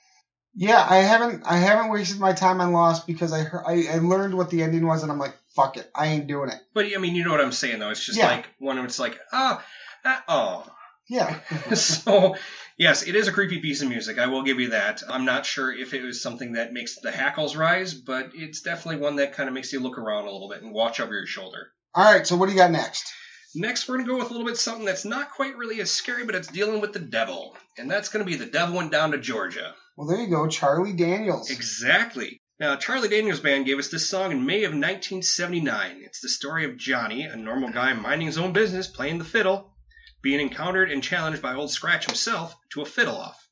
Yeah, 0.56 0.86
I 0.88 0.98
haven't 0.98 1.44
I 1.46 1.58
haven't 1.58 1.92
wasted 1.92 2.20
my 2.20 2.34
time 2.34 2.60
on 2.60 2.74
Lost 2.74 3.08
because 3.08 3.32
I 3.32 3.44
heard, 3.44 3.64
I, 3.66 3.86
I 3.94 3.98
learned 4.00 4.34
what 4.34 4.50
the 4.50 4.64
ending 4.64 4.86
was 4.86 5.04
and 5.04 5.12
I'm 5.12 5.20
like, 5.20 5.36
fuck 5.56 5.78
it, 5.78 5.90
I 5.96 6.08
ain't 6.08 6.28
doing 6.28 6.50
it. 6.50 6.60
But 6.74 6.86
I 6.94 6.98
mean, 6.98 7.16
you 7.16 7.24
know 7.24 7.32
what 7.32 7.42
I'm 7.42 7.52
saying 7.52 7.80
though. 7.80 7.90
It's 7.90 8.06
just 8.06 8.18
Yeah. 8.18 8.28
like 8.28 8.46
of 8.62 8.86
it's 8.86 9.00
like 9.00 9.20
ah, 9.32 9.64
ah 10.06 10.24
oh. 10.28 10.72
Yeah. 11.08 11.40
so 11.74 12.36
yes, 12.78 13.08
it 13.08 13.16
is 13.16 13.28
a 13.28 13.32
creepy 13.32 13.60
piece 13.60 13.82
of 13.82 13.90
music. 13.90 14.20
I 14.20 14.28
will 14.28 14.44
give 14.44 14.60
you 14.60 14.70
that. 14.70 15.02
I'm 15.08 15.26
not 15.26 15.46
sure 15.46 15.72
if 15.72 15.94
it 15.94 16.04
was 16.04 16.22
something 16.22 16.54
that 16.54 16.74
makes 16.74 17.00
the 17.00 17.12
hackles 17.12 17.56
rise, 17.56 17.94
but 17.94 18.32
it's 18.34 18.62
definitely 18.62 19.02
one 19.02 19.18
that 19.18 19.34
kind 19.34 19.50
of 19.50 19.56
makes 19.56 19.74
you 19.74 19.80
look 19.80 19.98
around 19.98 20.26
a 20.26 20.32
little 20.32 20.50
bit 20.50 20.62
and 20.62 20.74
watch 20.74 21.00
over 21.00 21.14
your 21.14 21.26
shoulder. 21.26 21.72
All 21.96 22.12
right, 22.12 22.26
so 22.26 22.36
what 22.36 22.46
do 22.48 22.52
you 22.52 22.60
got 22.60 22.72
next? 22.72 23.12
Next, 23.56 23.88
we're 23.88 23.96
going 23.96 24.06
to 24.06 24.12
go 24.12 24.20
with 24.20 24.30
a 24.30 24.32
little 24.32 24.46
bit 24.46 24.58
something 24.58 24.86
that's 24.86 25.06
not 25.06 25.32
quite 25.32 25.58
really 25.58 25.82
as 25.82 25.90
scary, 25.90 26.24
but 26.24 26.36
it's 26.36 26.48
dealing 26.48 26.82
with 26.82 26.94
the 26.94 27.00
devil. 27.00 27.58
And 27.80 27.90
that's 27.90 28.10
going 28.10 28.24
to 28.24 28.30
be 28.30 28.38
The 28.38 28.46
Devil 28.46 28.78
Went 28.78 28.92
Down 28.92 29.12
to 29.12 29.18
Georgia. 29.18 29.74
Well, 30.00 30.08
there 30.08 30.22
you 30.22 30.30
go, 30.30 30.48
Charlie 30.48 30.94
Daniels. 30.94 31.50
Exactly. 31.50 32.40
Now, 32.58 32.78
Charlie 32.78 33.10
Daniels 33.10 33.42
Band 33.42 33.66
gave 33.66 33.80
us 33.80 33.90
this 33.90 34.10
song 34.10 34.32
in 34.32 34.46
May 34.46 34.64
of 34.64 34.72
1979. 34.72 36.04
It's 36.06 36.22
the 36.22 36.30
story 36.30 36.64
of 36.64 36.78
Johnny, 36.78 37.24
a 37.24 37.36
normal 37.36 37.70
guy 37.70 37.92
minding 37.92 38.28
his 38.28 38.38
own 38.38 38.54
business, 38.54 38.88
playing 38.88 39.18
the 39.18 39.26
fiddle, 39.26 39.74
being 40.22 40.40
encountered 40.40 40.90
and 40.90 41.04
challenged 41.04 41.42
by 41.42 41.54
Old 41.54 41.70
Scratch 41.70 42.06
himself 42.06 42.56
to 42.72 42.82
a 42.82 42.86
fiddle 42.86 43.18
off. 43.18 43.46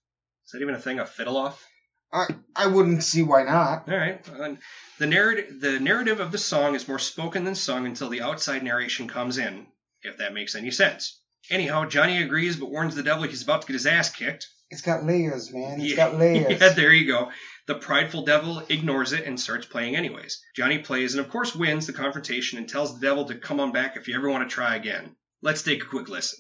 Is 0.46 0.52
that 0.54 0.62
even 0.62 0.74
a 0.74 0.80
thing, 0.80 1.00
a 1.00 1.06
fiddle 1.06 1.36
off? 1.36 1.68
I 2.14 2.28
I 2.56 2.68
wouldn't 2.68 3.04
see 3.04 3.24
why 3.24 3.44
not. 3.44 3.90
All 3.90 3.98
right. 3.98 4.26
And 4.30 4.60
the 5.00 5.08
narrative, 5.08 5.60
the 5.60 5.82
narrative 5.82 6.22
of 6.22 6.32
the 6.32 6.38
song 6.38 6.76
is 6.76 6.88
more 6.88 6.98
spoken 6.98 7.44
than 7.44 7.56
sung 7.56 7.86
until 7.86 8.08
the 8.08 8.22
outside 8.22 8.64
narration 8.64 9.10
comes 9.10 9.38
in, 9.38 9.68
if 10.02 10.20
that 10.20 10.34
makes 10.34 10.56
any 10.56 10.72
sense. 10.72 11.22
Anyhow, 11.50 11.86
Johnny 11.86 12.22
agrees 12.22 12.58
but 12.58 12.70
warns 12.70 12.96
the 12.96 13.04
devil 13.04 13.24
he's 13.24 13.44
about 13.44 13.62
to 13.62 13.68
get 13.68 13.74
his 13.74 13.86
ass 13.86 14.10
kicked. 14.10 14.48
It's 14.70 14.82
got 14.82 15.06
layers, 15.06 15.54
man. 15.54 15.80
It's 15.80 15.92
yeah, 15.92 15.96
got 15.96 16.16
layers. 16.16 16.60
yeah, 16.62 16.74
there 16.74 16.92
you 16.92 17.08
go. 17.08 17.32
The 17.68 17.76
prideful 17.76 18.24
devil 18.24 18.64
ignores 18.70 19.14
it 19.14 19.26
and 19.26 19.40
starts 19.40 19.66
playing 19.66 19.96
anyways. 19.96 20.42
Johnny 20.56 20.80
plays 20.80 21.16
and 21.16 21.24
of 21.24 21.32
course 21.32 21.56
wins 21.56 21.88
the 21.88 21.94
confrontation 21.94 22.58
and 22.58 22.68
tells 22.68 22.94
the 22.94 23.06
devil 23.06 23.26
to 23.26 23.36
come 23.36 23.60
on 23.60 23.72
back 23.72 23.96
if 23.96 24.08
you 24.08 24.16
ever 24.16 24.30
want 24.30 24.48
to 24.48 24.54
try 24.54 24.76
again. 24.76 25.16
Let's 25.42 25.64
take 25.64 25.84
a 25.84 25.86
quick 25.86 26.10
listen. 26.10 26.40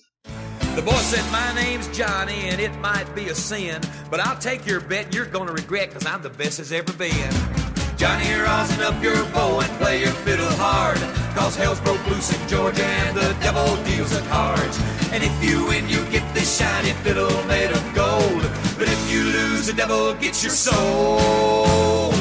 The 0.75 0.81
boy 0.81 0.91
said, 0.91 1.31
My 1.31 1.55
name's 1.55 1.87
Johnny, 1.95 2.49
and 2.49 2.61
it 2.61 2.71
might 2.79 3.13
be 3.15 3.29
a 3.29 3.35
sin, 3.35 3.81
but 4.11 4.19
I'll 4.19 4.37
take 4.37 4.65
your 4.67 4.79
bet 4.79 5.13
you're 5.13 5.25
gonna 5.25 5.51
regret, 5.51 5.91
cause 5.91 6.05
I'm 6.05 6.21
the 6.21 6.29
best 6.29 6.59
as 6.59 6.71
ever 6.71 6.93
been. 6.93 7.66
Johnny, 7.97 8.31
rosin 8.31 8.81
up 8.81 9.01
your 9.01 9.15
bow 9.33 9.59
and 9.59 9.71
play 9.79 10.01
your 10.01 10.11
fiddle 10.11 10.45
hard, 10.51 10.99
cause 11.35 11.55
hell's 11.55 11.79
broke 11.79 12.05
loose 12.07 12.31
in 12.31 12.47
Georgia 12.47 12.85
and 12.85 13.17
the 13.17 13.35
devil 13.41 13.75
deals 13.85 14.11
the 14.11 14.21
cards. 14.29 14.79
And 15.11 15.23
if 15.23 15.43
you 15.43 15.65
win, 15.65 15.89
you 15.89 16.05
get 16.11 16.21
this 16.35 16.59
shiny 16.59 16.91
fiddle 17.01 17.43
made 17.45 17.71
of 17.71 17.95
gold, 17.95 18.43
but 18.77 18.87
if 18.87 19.11
you 19.11 19.23
lose, 19.23 19.65
the 19.65 19.73
devil 19.73 20.13
gets 20.13 20.43
your 20.43 20.51
soul. 20.51 22.11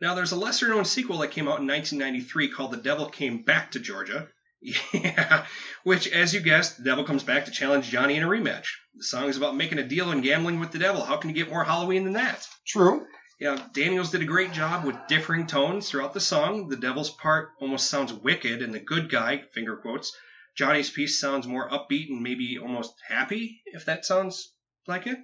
Now, 0.00 0.14
there's 0.14 0.32
a 0.32 0.36
lesser 0.36 0.68
known 0.68 0.86
sequel 0.86 1.18
that 1.18 1.32
came 1.32 1.48
out 1.48 1.60
in 1.60 1.66
1993 1.66 2.48
called 2.48 2.72
The 2.72 2.78
Devil 2.78 3.10
Came 3.10 3.42
Back 3.42 3.72
to 3.72 3.78
Georgia. 3.78 4.28
Yeah, 4.92 5.46
which, 5.84 6.08
as 6.08 6.34
you 6.34 6.40
guessed, 6.40 6.76
the 6.76 6.84
devil 6.84 7.04
comes 7.04 7.22
back 7.24 7.46
to 7.46 7.50
challenge 7.50 7.88
Johnny 7.88 8.16
in 8.16 8.22
a 8.22 8.28
rematch. 8.28 8.66
The 8.94 9.04
song 9.04 9.28
is 9.28 9.36
about 9.36 9.56
making 9.56 9.78
a 9.78 9.88
deal 9.88 10.10
and 10.10 10.22
gambling 10.22 10.60
with 10.60 10.70
the 10.70 10.78
devil. 10.78 11.02
How 11.02 11.16
can 11.16 11.30
you 11.30 11.36
get 11.36 11.48
more 11.50 11.64
Halloween 11.64 12.04
than 12.04 12.12
that? 12.14 12.46
True. 12.66 13.06
Yeah, 13.38 13.58
Daniels 13.72 14.10
did 14.10 14.20
a 14.20 14.26
great 14.26 14.52
job 14.52 14.84
with 14.84 15.06
differing 15.08 15.46
tones 15.46 15.88
throughout 15.88 16.12
the 16.12 16.20
song. 16.20 16.68
The 16.68 16.76
devil's 16.76 17.10
part 17.10 17.52
almost 17.58 17.88
sounds 17.88 18.12
wicked, 18.12 18.60
and 18.60 18.74
the 18.74 18.80
good 18.80 19.10
guy, 19.10 19.42
finger 19.54 19.76
quotes, 19.78 20.14
Johnny's 20.56 20.90
piece 20.90 21.18
sounds 21.18 21.46
more 21.46 21.70
upbeat 21.70 22.10
and 22.10 22.22
maybe 22.22 22.58
almost 22.58 22.92
happy, 23.08 23.62
if 23.66 23.86
that 23.86 24.04
sounds 24.04 24.52
like 24.86 25.06
it. 25.06 25.18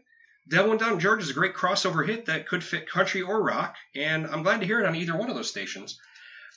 Devil 0.48 0.70
Went 0.70 0.80
Down 0.80 0.94
to 0.94 0.98
Georgia 0.98 1.24
is 1.24 1.30
a 1.30 1.34
great 1.34 1.54
crossover 1.54 2.06
hit 2.06 2.26
that 2.26 2.46
could 2.46 2.64
fit 2.64 2.88
country 2.88 3.20
or 3.20 3.42
rock, 3.42 3.74
and 3.94 4.26
I'm 4.26 4.42
glad 4.42 4.60
to 4.60 4.66
hear 4.66 4.80
it 4.80 4.86
on 4.86 4.96
either 4.96 5.16
one 5.16 5.28
of 5.28 5.36
those 5.36 5.50
stations. 5.50 5.98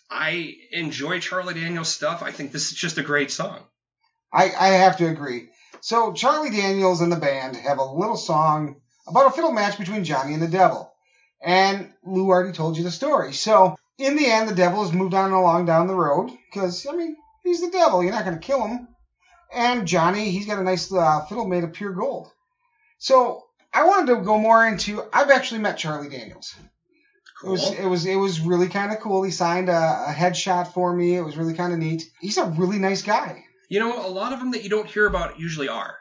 I 0.10 0.55
enjoy 0.72 1.20
Charlie 1.20 1.53
Daniels 1.53 1.89
stuff. 1.89 2.24
I 2.24 2.32
think 2.32 2.51
this 2.51 2.72
is 2.72 2.78
just 2.78 2.97
a 2.97 3.03
great 3.03 3.32
song. 3.32 3.60
I, 4.34 4.45
I 4.45 4.68
have 4.70 4.97
to 4.97 5.07
agree. 5.07 5.49
So 5.82 6.14
Charlie 6.14 6.49
Daniels 6.49 7.01
and 7.01 7.12
the 7.12 7.18
band 7.18 7.55
have 7.55 7.80
a 7.80 7.84
little 7.84 8.18
song 8.18 8.82
about 9.07 9.28
a 9.28 9.32
fiddle 9.32 9.51
match 9.51 9.78
between 9.78 10.03
Johnny 10.03 10.34
and 10.34 10.41
the 10.41 10.47
devil. 10.47 10.91
And 11.41 11.91
Lou 12.03 12.28
already 12.28 12.53
told 12.53 12.78
you 12.78 12.84
the 12.84 12.91
story. 12.91 13.34
So 13.34 13.78
in 13.97 14.16
the 14.16 14.26
end, 14.26 14.49
the 14.49 14.55
devil 14.55 14.84
has 14.84 14.93
moved 14.93 15.14
on 15.14 15.32
along 15.32 15.66
down 15.66 15.88
the 15.88 15.95
road 15.95 16.32
because, 16.51 16.86
I 16.88 16.95
mean, 16.95 17.16
he's 17.43 17.62
the 17.62 17.72
devil. 17.72 18.03
You're 18.03 18.12
not 18.12 18.26
going 18.26 18.39
to 18.39 18.45
kill 18.45 18.66
him. 18.68 18.88
And 19.53 19.88
Johnny, 19.88 20.32
he's 20.32 20.45
got 20.45 20.60
a 20.60 20.64
nice 20.64 20.91
uh, 20.91 21.26
fiddle 21.26 21.47
made 21.47 21.64
of 21.64 21.74
pure 21.74 21.93
gold. 21.93 22.32
So 22.97 23.43
I 23.74 23.86
wanted 23.86 24.14
to 24.14 24.22
go 24.22 24.38
more 24.38 24.66
into. 24.66 25.03
I've 25.14 25.32
actually 25.32 25.62
met 25.62 25.78
Charlie 25.78 26.10
Daniels. 26.10 26.55
It 27.44 27.50
was 27.50 27.72
it 27.72 27.86
was 27.86 28.06
it 28.06 28.16
was 28.16 28.40
really 28.42 28.68
kind 28.68 28.92
of 28.92 29.00
cool. 29.00 29.24
He 29.24 29.32
signed 29.32 29.70
a, 29.70 30.06
a 30.08 30.14
headshot 30.14 30.74
for 30.74 30.94
me. 30.94 31.16
It 31.16 31.22
was 31.22 31.38
really 31.38 31.54
kind 31.54 31.72
of 31.72 31.80
neat. 31.80 32.04
He's 32.20 32.38
a 32.38 32.46
really 32.46 32.80
nice 32.80 33.02
guy. 33.02 33.46
You 33.70 33.80
know, 33.80 34.06
a 34.06 34.10
lot 34.10 34.34
of 34.34 34.40
them 34.40 34.52
that 34.52 34.64
you 34.64 34.70
don't 34.70 34.88
hear 34.88 35.06
about 35.06 35.40
usually 35.40 35.70
are. 35.70 35.96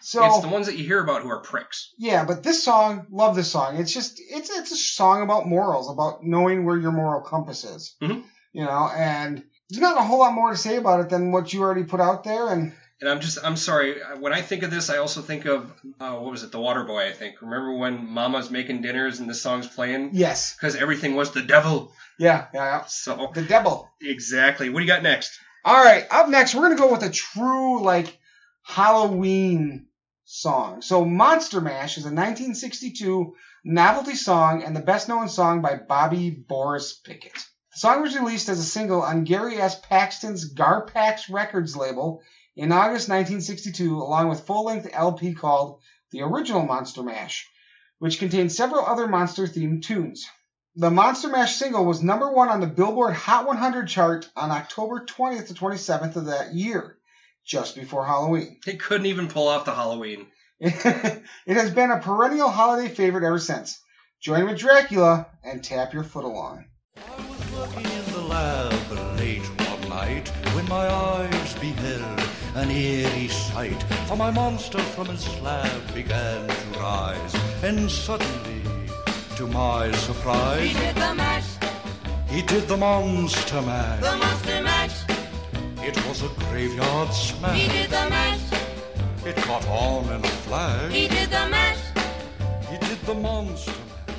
So 0.00 0.24
it's 0.24 0.40
the 0.40 0.48
ones 0.48 0.66
that 0.66 0.76
you 0.76 0.84
hear 0.84 1.02
about 1.02 1.22
who 1.22 1.28
are 1.28 1.40
pricks. 1.40 1.92
Yeah, 1.98 2.24
but 2.24 2.42
this 2.42 2.62
song, 2.62 3.06
love 3.10 3.34
this 3.34 3.50
song. 3.50 3.76
It's 3.76 3.92
just 3.92 4.20
it's 4.30 4.48
it's 4.48 4.70
a 4.70 4.76
song 4.76 5.22
about 5.22 5.46
morals, 5.46 5.90
about 5.90 6.22
knowing 6.22 6.64
where 6.64 6.76
your 6.76 6.92
moral 6.92 7.20
compass 7.20 7.64
is. 7.64 7.96
Mhm. 8.00 8.22
You 8.52 8.64
know, 8.64 8.88
and 8.96 9.42
there's 9.68 9.82
not 9.82 9.98
a 9.98 10.02
whole 10.04 10.20
lot 10.20 10.32
more 10.32 10.50
to 10.50 10.56
say 10.56 10.76
about 10.76 11.00
it 11.00 11.08
than 11.10 11.32
what 11.32 11.52
you 11.52 11.62
already 11.62 11.84
put 11.84 12.00
out 12.00 12.24
there. 12.24 12.48
And 12.48 12.72
And 13.00 13.08
I'm 13.08 13.20
just, 13.20 13.38
I'm 13.44 13.56
sorry. 13.56 14.00
When 14.18 14.32
I 14.32 14.42
think 14.42 14.64
of 14.64 14.70
this, 14.72 14.90
I 14.90 14.96
also 14.98 15.20
think 15.22 15.44
of, 15.44 15.72
uh, 16.00 16.16
what 16.16 16.32
was 16.32 16.42
it, 16.42 16.50
The 16.50 16.58
Water 16.58 16.82
Boy, 16.84 17.06
I 17.06 17.12
think. 17.12 17.40
Remember 17.42 17.72
when 17.72 18.08
Mama's 18.10 18.50
making 18.50 18.82
dinners 18.82 19.20
and 19.20 19.30
this 19.30 19.40
song's 19.40 19.68
playing? 19.68 20.10
Yes. 20.14 20.54
Because 20.54 20.74
everything 20.74 21.14
was 21.14 21.30
the 21.30 21.42
devil. 21.42 21.92
Yeah, 22.18 22.46
yeah, 22.52 22.64
yeah. 22.64 22.84
So, 22.86 23.30
The 23.34 23.42
devil. 23.42 23.88
exactly. 24.00 24.68
What 24.68 24.80
do 24.80 24.84
you 24.84 24.90
got 24.90 25.04
next? 25.04 25.38
All 25.64 25.84
right, 25.84 26.06
up 26.10 26.28
next, 26.28 26.54
we're 26.54 26.62
going 26.62 26.76
to 26.76 26.82
go 26.82 26.90
with 26.90 27.02
a 27.04 27.10
true, 27.10 27.82
like, 27.84 28.18
Halloween 28.62 29.86
song. 30.24 30.82
So, 30.82 31.04
Monster 31.04 31.60
Mash 31.60 31.98
is 31.98 32.04
a 32.04 32.08
1962 32.08 33.34
novelty 33.64 34.14
song 34.14 34.62
and 34.64 34.74
the 34.74 34.80
best 34.80 35.08
known 35.08 35.28
song 35.28 35.62
by 35.62 35.74
Bobby 35.76 36.30
Boris 36.30 36.94
Pickett. 36.94 37.32
The 37.34 37.78
song 37.78 38.02
was 38.02 38.16
released 38.16 38.48
as 38.48 38.58
a 38.58 38.64
single 38.64 39.02
on 39.02 39.24
Gary 39.24 39.56
S. 39.60 39.78
Paxton's 39.80 40.52
Garpax 40.54 41.30
Records 41.30 41.76
label 41.76 42.22
in 42.58 42.72
August 42.72 43.08
1962, 43.08 43.96
along 43.96 44.28
with 44.28 44.44
full 44.44 44.64
length 44.64 44.90
LP 44.92 45.32
called 45.32 45.80
The 46.10 46.22
Original 46.22 46.62
Monster 46.62 47.04
Mash, 47.04 47.48
which 48.00 48.18
contained 48.18 48.50
several 48.50 48.84
other 48.84 49.06
monster 49.06 49.46
themed 49.46 49.84
tunes. 49.84 50.26
The 50.74 50.90
Monster 50.90 51.28
Mash 51.28 51.54
single 51.54 51.84
was 51.84 52.02
number 52.02 52.32
one 52.32 52.48
on 52.48 52.60
the 52.60 52.66
Billboard 52.66 53.14
Hot 53.14 53.46
100 53.46 53.86
chart 53.86 54.28
on 54.34 54.50
October 54.50 55.06
20th 55.06 55.46
to 55.46 55.54
27th 55.54 56.16
of 56.16 56.26
that 56.26 56.52
year, 56.52 56.98
just 57.46 57.76
before 57.76 58.04
Halloween. 58.04 58.58
It 58.66 58.80
couldn't 58.80 59.06
even 59.06 59.28
pull 59.28 59.46
off 59.46 59.64
the 59.64 59.74
Halloween. 59.74 60.26
it 60.60 61.22
has 61.46 61.70
been 61.70 61.92
a 61.92 62.00
perennial 62.00 62.50
holiday 62.50 62.92
favorite 62.92 63.24
ever 63.24 63.38
since. 63.38 63.80
Join 64.20 64.46
with 64.46 64.58
Dracula 64.58 65.28
and 65.44 65.62
tap 65.62 65.94
your 65.94 66.02
foot 66.02 66.24
along. 66.24 66.64
I 66.96 67.00
was 67.28 67.52
working 67.52 67.88
in 67.88 68.12
the 68.12 68.22
lab 68.22 68.72
late 69.16 69.46
one 69.46 69.88
night 69.88 70.28
when 70.54 70.68
my 70.68 70.88
eyes 70.88 71.54
beheld 71.54 72.27
an 72.58 72.70
eerie 72.70 73.28
sight. 73.28 73.80
For 74.08 74.16
my 74.16 74.30
monster 74.30 74.78
from 74.94 75.06
his 75.06 75.20
slab 75.22 75.94
began 75.94 76.48
to 76.48 76.78
rise, 76.78 77.34
and 77.62 77.90
suddenly, 77.90 78.62
to 79.36 79.46
my 79.46 79.92
surprise, 79.92 80.68
He 80.68 80.74
did 80.74 80.94
the 80.96 81.14
mash, 81.14 81.46
he 82.28 82.42
did 82.42 82.68
the 82.68 82.76
monster 82.76 83.62
mash. 83.62 84.02
the 84.02 84.16
monster 84.16 84.62
mash. 84.62 84.96
It 85.88 85.96
was 86.06 86.22
a 86.22 86.28
graveyard 86.50 87.12
smash. 87.14 87.58
He 87.58 87.68
did 87.68 87.90
the 87.90 88.06
mash, 88.10 88.40
It 89.24 89.36
caught 89.36 89.66
on 89.68 90.04
in 90.12 90.24
a 90.24 90.28
flash. 90.28 90.92
he 90.92 91.08
did 91.08 91.30
the 91.30 91.48
mash. 91.48 91.78
He 92.70 92.76
did 92.78 93.00
the 93.06 93.14
monster 93.14 93.70
mash. 93.70 94.16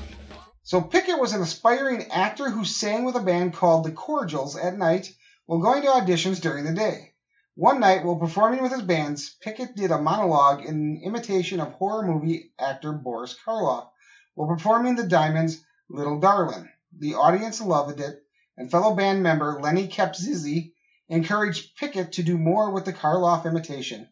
So 0.63 0.81
Pickett 0.81 1.19
was 1.19 1.33
an 1.33 1.41
aspiring 1.41 2.05
actor 2.11 2.49
who 2.49 2.63
sang 2.63 3.03
with 3.03 3.15
a 3.15 3.19
band 3.19 3.53
called 3.53 3.83
the 3.85 3.91
Cordials 3.91 4.55
at 4.55 4.77
night 4.77 5.11
while 5.45 5.59
going 5.59 5.81
to 5.81 5.89
auditions 5.89 6.39
during 6.39 6.63
the 6.63 6.73
day. 6.73 7.08
One 7.55 7.79
night, 7.79 8.05
while 8.05 8.17
performing 8.17 8.61
with 8.61 8.71
his 8.71 8.83
bands, 8.83 9.35
Pickett 9.41 9.75
did 9.75 9.91
a 9.91 10.01
monologue 10.01 10.63
in 10.65 11.01
imitation 11.03 11.59
of 11.59 11.73
horror 11.73 12.05
movie 12.05 12.53
actor 12.59 12.93
Boris 12.93 13.35
Karloff 13.43 13.89
while 14.35 14.47
performing 14.47 14.95
the 14.95 15.07
Diamonds' 15.07 15.63
Little 15.89 16.19
Darlin'. 16.19 16.69
The 16.97 17.15
audience 17.15 17.59
loved 17.59 17.99
it, 17.99 18.23
and 18.55 18.69
fellow 18.69 18.95
band 18.95 19.23
member 19.23 19.59
Lenny 19.59 19.87
Capizzi 19.87 20.75
encouraged 21.07 21.75
Pickett 21.75 22.11
to 22.13 22.23
do 22.23 22.37
more 22.37 22.69
with 22.69 22.85
the 22.85 22.93
Karloff 22.93 23.45
imitation. 23.45 24.07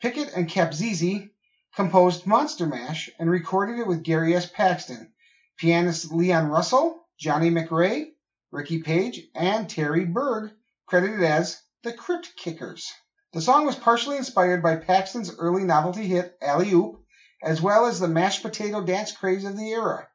Pickett 0.00 0.32
and 0.34 0.48
Capizzi 0.48 1.30
composed 1.76 2.26
Monster 2.26 2.66
Mash 2.66 3.08
and 3.18 3.30
recorded 3.30 3.78
it 3.78 3.86
with 3.86 4.02
Gary 4.02 4.34
S. 4.34 4.50
Paxton, 4.50 5.12
pianist 5.56 6.10
Leon 6.10 6.48
Russell, 6.48 7.06
Johnny 7.16 7.50
McRae, 7.50 8.12
Ricky 8.50 8.82
Page, 8.82 9.22
and 9.34 9.70
Terry 9.70 10.04
Berg, 10.04 10.50
credited 10.86 11.22
as 11.22 11.62
the 11.86 11.92
Crypt 11.92 12.34
Kickers. 12.36 12.92
The 13.32 13.40
song 13.40 13.64
was 13.64 13.76
partially 13.76 14.16
inspired 14.16 14.60
by 14.60 14.74
Paxton's 14.74 15.32
early 15.38 15.62
novelty 15.62 16.04
hit 16.08 16.36
Alley 16.42 16.72
Oop, 16.72 17.00
as 17.44 17.62
well 17.62 17.86
as 17.86 18.00
the 18.00 18.08
mashed 18.08 18.42
potato 18.42 18.82
dance 18.82 19.12
craze 19.12 19.44
of 19.44 19.56
the 19.56 19.70
era. 19.70 20.08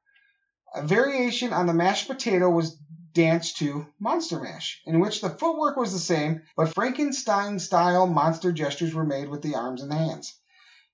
A 0.75 0.85
variation 0.85 1.53
on 1.53 1.67
the 1.67 1.73
mashed 1.73 2.09
potato 2.09 2.49
was 2.49 2.75
danced 3.13 3.55
to 3.59 3.87
Monster 4.01 4.41
Mash, 4.41 4.81
in 4.85 4.99
which 4.99 5.21
the 5.21 5.29
footwork 5.29 5.77
was 5.77 5.93
the 5.93 5.99
same, 5.99 6.41
but 6.57 6.73
Frankenstein 6.73 7.57
style 7.57 8.05
monster 8.05 8.51
gestures 8.51 8.93
were 8.93 9.05
made 9.05 9.29
with 9.29 9.41
the 9.41 9.55
arms 9.55 9.81
and 9.81 9.93
hands. 9.93 10.37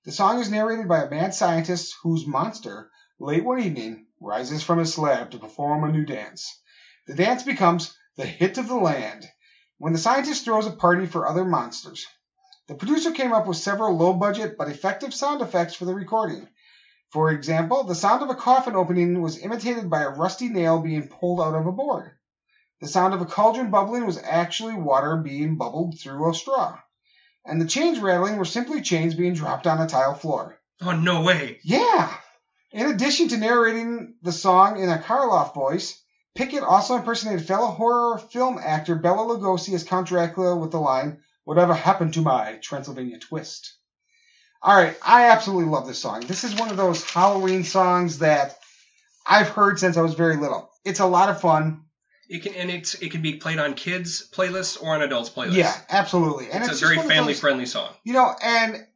The 0.04 0.12
song 0.12 0.38
is 0.38 0.48
narrated 0.48 0.86
by 0.86 1.02
a 1.02 1.10
mad 1.10 1.34
scientist 1.34 1.96
whose 2.04 2.24
monster, 2.24 2.88
late 3.18 3.44
one 3.44 3.58
evening, 3.60 4.06
rises 4.20 4.62
from 4.62 4.78
his 4.78 4.94
slab 4.94 5.32
to 5.32 5.40
perform 5.40 5.82
a 5.82 5.90
new 5.90 6.04
dance. 6.04 6.56
The 7.08 7.16
dance 7.16 7.42
becomes 7.42 7.98
the 8.14 8.26
hit 8.26 8.58
of 8.58 8.68
the 8.68 8.76
land 8.76 9.28
when 9.78 9.92
the 9.92 9.98
scientist 9.98 10.44
throws 10.44 10.66
a 10.66 10.70
party 10.70 11.06
for 11.06 11.26
other 11.26 11.44
monsters. 11.44 12.06
The 12.66 12.74
producer 12.74 13.12
came 13.12 13.32
up 13.32 13.46
with 13.46 13.56
several 13.56 13.96
low 13.96 14.12
budget 14.12 14.58
but 14.58 14.68
effective 14.68 15.14
sound 15.14 15.40
effects 15.40 15.74
for 15.74 15.86
the 15.86 15.94
recording. 15.94 16.46
For 17.10 17.30
example, 17.30 17.84
the 17.84 17.94
sound 17.94 18.22
of 18.22 18.28
a 18.28 18.34
coffin 18.34 18.76
opening 18.76 19.22
was 19.22 19.38
imitated 19.38 19.88
by 19.88 20.02
a 20.02 20.10
rusty 20.10 20.48
nail 20.48 20.78
being 20.78 21.08
pulled 21.08 21.40
out 21.40 21.54
of 21.54 21.66
a 21.66 21.72
board. 21.72 22.10
The 22.80 22.88
sound 22.88 23.14
of 23.14 23.22
a 23.22 23.26
cauldron 23.26 23.70
bubbling 23.70 24.04
was 24.04 24.20
actually 24.22 24.74
water 24.74 25.16
being 25.16 25.56
bubbled 25.56 25.98
through 25.98 26.30
a 26.30 26.34
straw. 26.34 26.78
And 27.46 27.60
the 27.60 27.66
chains 27.66 27.98
rattling 27.98 28.36
were 28.36 28.44
simply 28.44 28.82
chains 28.82 29.14
being 29.14 29.32
dropped 29.32 29.66
on 29.66 29.80
a 29.80 29.88
tile 29.88 30.14
floor. 30.14 30.60
Oh, 30.82 30.92
no 30.92 31.22
way. 31.22 31.60
Yeah! 31.62 32.14
In 32.70 32.86
addition 32.88 33.28
to 33.28 33.38
narrating 33.38 34.14
the 34.22 34.32
song 34.32 34.78
in 34.78 34.90
a 34.90 34.98
Karloff 34.98 35.54
voice, 35.54 35.98
Pickett 36.38 36.62
also 36.62 36.94
impersonated 36.94 37.46
fellow 37.46 37.66
horror 37.66 38.16
film 38.18 38.58
actor 38.62 38.94
Bela 38.94 39.26
Lugosi 39.26 39.74
as 39.74 39.82
Count 39.82 40.06
Dracula 40.06 40.56
with 40.56 40.70
the 40.70 40.78
line, 40.78 41.18
Whatever 41.48 41.72
happened 41.72 42.12
to 42.12 42.20
my 42.20 42.58
Transylvania 42.60 43.18
twist? 43.18 43.72
Alright, 44.62 44.98
I 45.02 45.30
absolutely 45.30 45.70
love 45.70 45.86
this 45.86 45.98
song. 45.98 46.20
This 46.20 46.44
is 46.44 46.54
one 46.54 46.68
of 46.68 46.76
those 46.76 47.02
Halloween 47.10 47.64
songs 47.64 48.18
that 48.18 48.58
I've 49.26 49.48
heard 49.48 49.80
since 49.80 49.96
I 49.96 50.02
was 50.02 50.12
very 50.12 50.36
little. 50.36 50.70
It's 50.84 51.00
a 51.00 51.06
lot 51.06 51.30
of 51.30 51.40
fun. 51.40 51.84
It 52.28 52.42
can 52.42 52.54
and 52.54 52.70
it's 52.70 52.96
it 52.96 53.12
can 53.12 53.22
be 53.22 53.36
played 53.36 53.58
on 53.58 53.72
kids 53.72 54.28
playlists 54.30 54.82
or 54.82 54.94
on 54.94 55.00
adults 55.00 55.30
playlists. 55.30 55.54
Yeah, 55.54 55.74
absolutely. 55.88 56.50
And 56.50 56.62
it's, 56.62 56.74
it's, 56.74 56.82
a 56.82 56.84
very 56.84 56.96
just 56.96 57.06
one 57.06 57.12
of 57.12 57.16
family 57.16 57.32
those- 57.32 57.40
friendly 57.40 57.64
song. 57.64 57.94
You 58.04 58.12
know, 58.12 58.30
and 58.42 58.86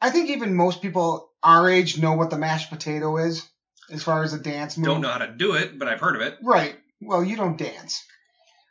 I 0.00 0.08
think 0.08 0.30
even 0.30 0.54
most 0.54 0.80
people 0.80 1.30
our 1.42 1.68
age 1.68 2.00
know 2.00 2.14
what 2.14 2.30
the 2.30 2.38
mashed 2.38 2.70
potato 2.70 3.18
is 3.18 3.46
as 3.90 4.02
far 4.02 4.22
as 4.22 4.32
a 4.32 4.38
dance 4.38 4.78
move. 4.78 4.86
Don't 4.86 5.02
know 5.02 5.10
how 5.10 5.18
to 5.18 5.30
do 5.30 5.56
it, 5.56 5.78
but 5.78 5.88
I've 5.88 6.00
heard 6.00 6.16
of 6.16 6.22
it. 6.22 6.38
Right. 6.42 6.74
Well, 7.00 7.22
you 7.24 7.36
don't 7.36 7.56
dance. 7.58 8.04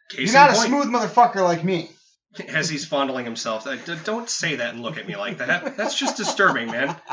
Case 0.09 0.31
You're 0.31 0.39
not 0.41 0.51
a 0.51 0.53
point, 0.53 0.67
smooth 0.67 0.87
motherfucker 0.87 1.43
like 1.43 1.63
me. 1.63 1.89
as 2.47 2.69
he's 2.69 2.85
fondling 2.85 3.25
himself. 3.25 3.65
I- 3.67 3.77
d- 3.77 3.95
Don't 4.03 4.29
say 4.29 4.55
that 4.57 4.73
and 4.73 4.83
look 4.83 4.97
at 4.97 5.07
me 5.07 5.15
like 5.15 5.37
that. 5.39 5.75
That's 5.77 5.97
just 5.97 6.17
disturbing, 6.17 6.67
man. 6.71 6.95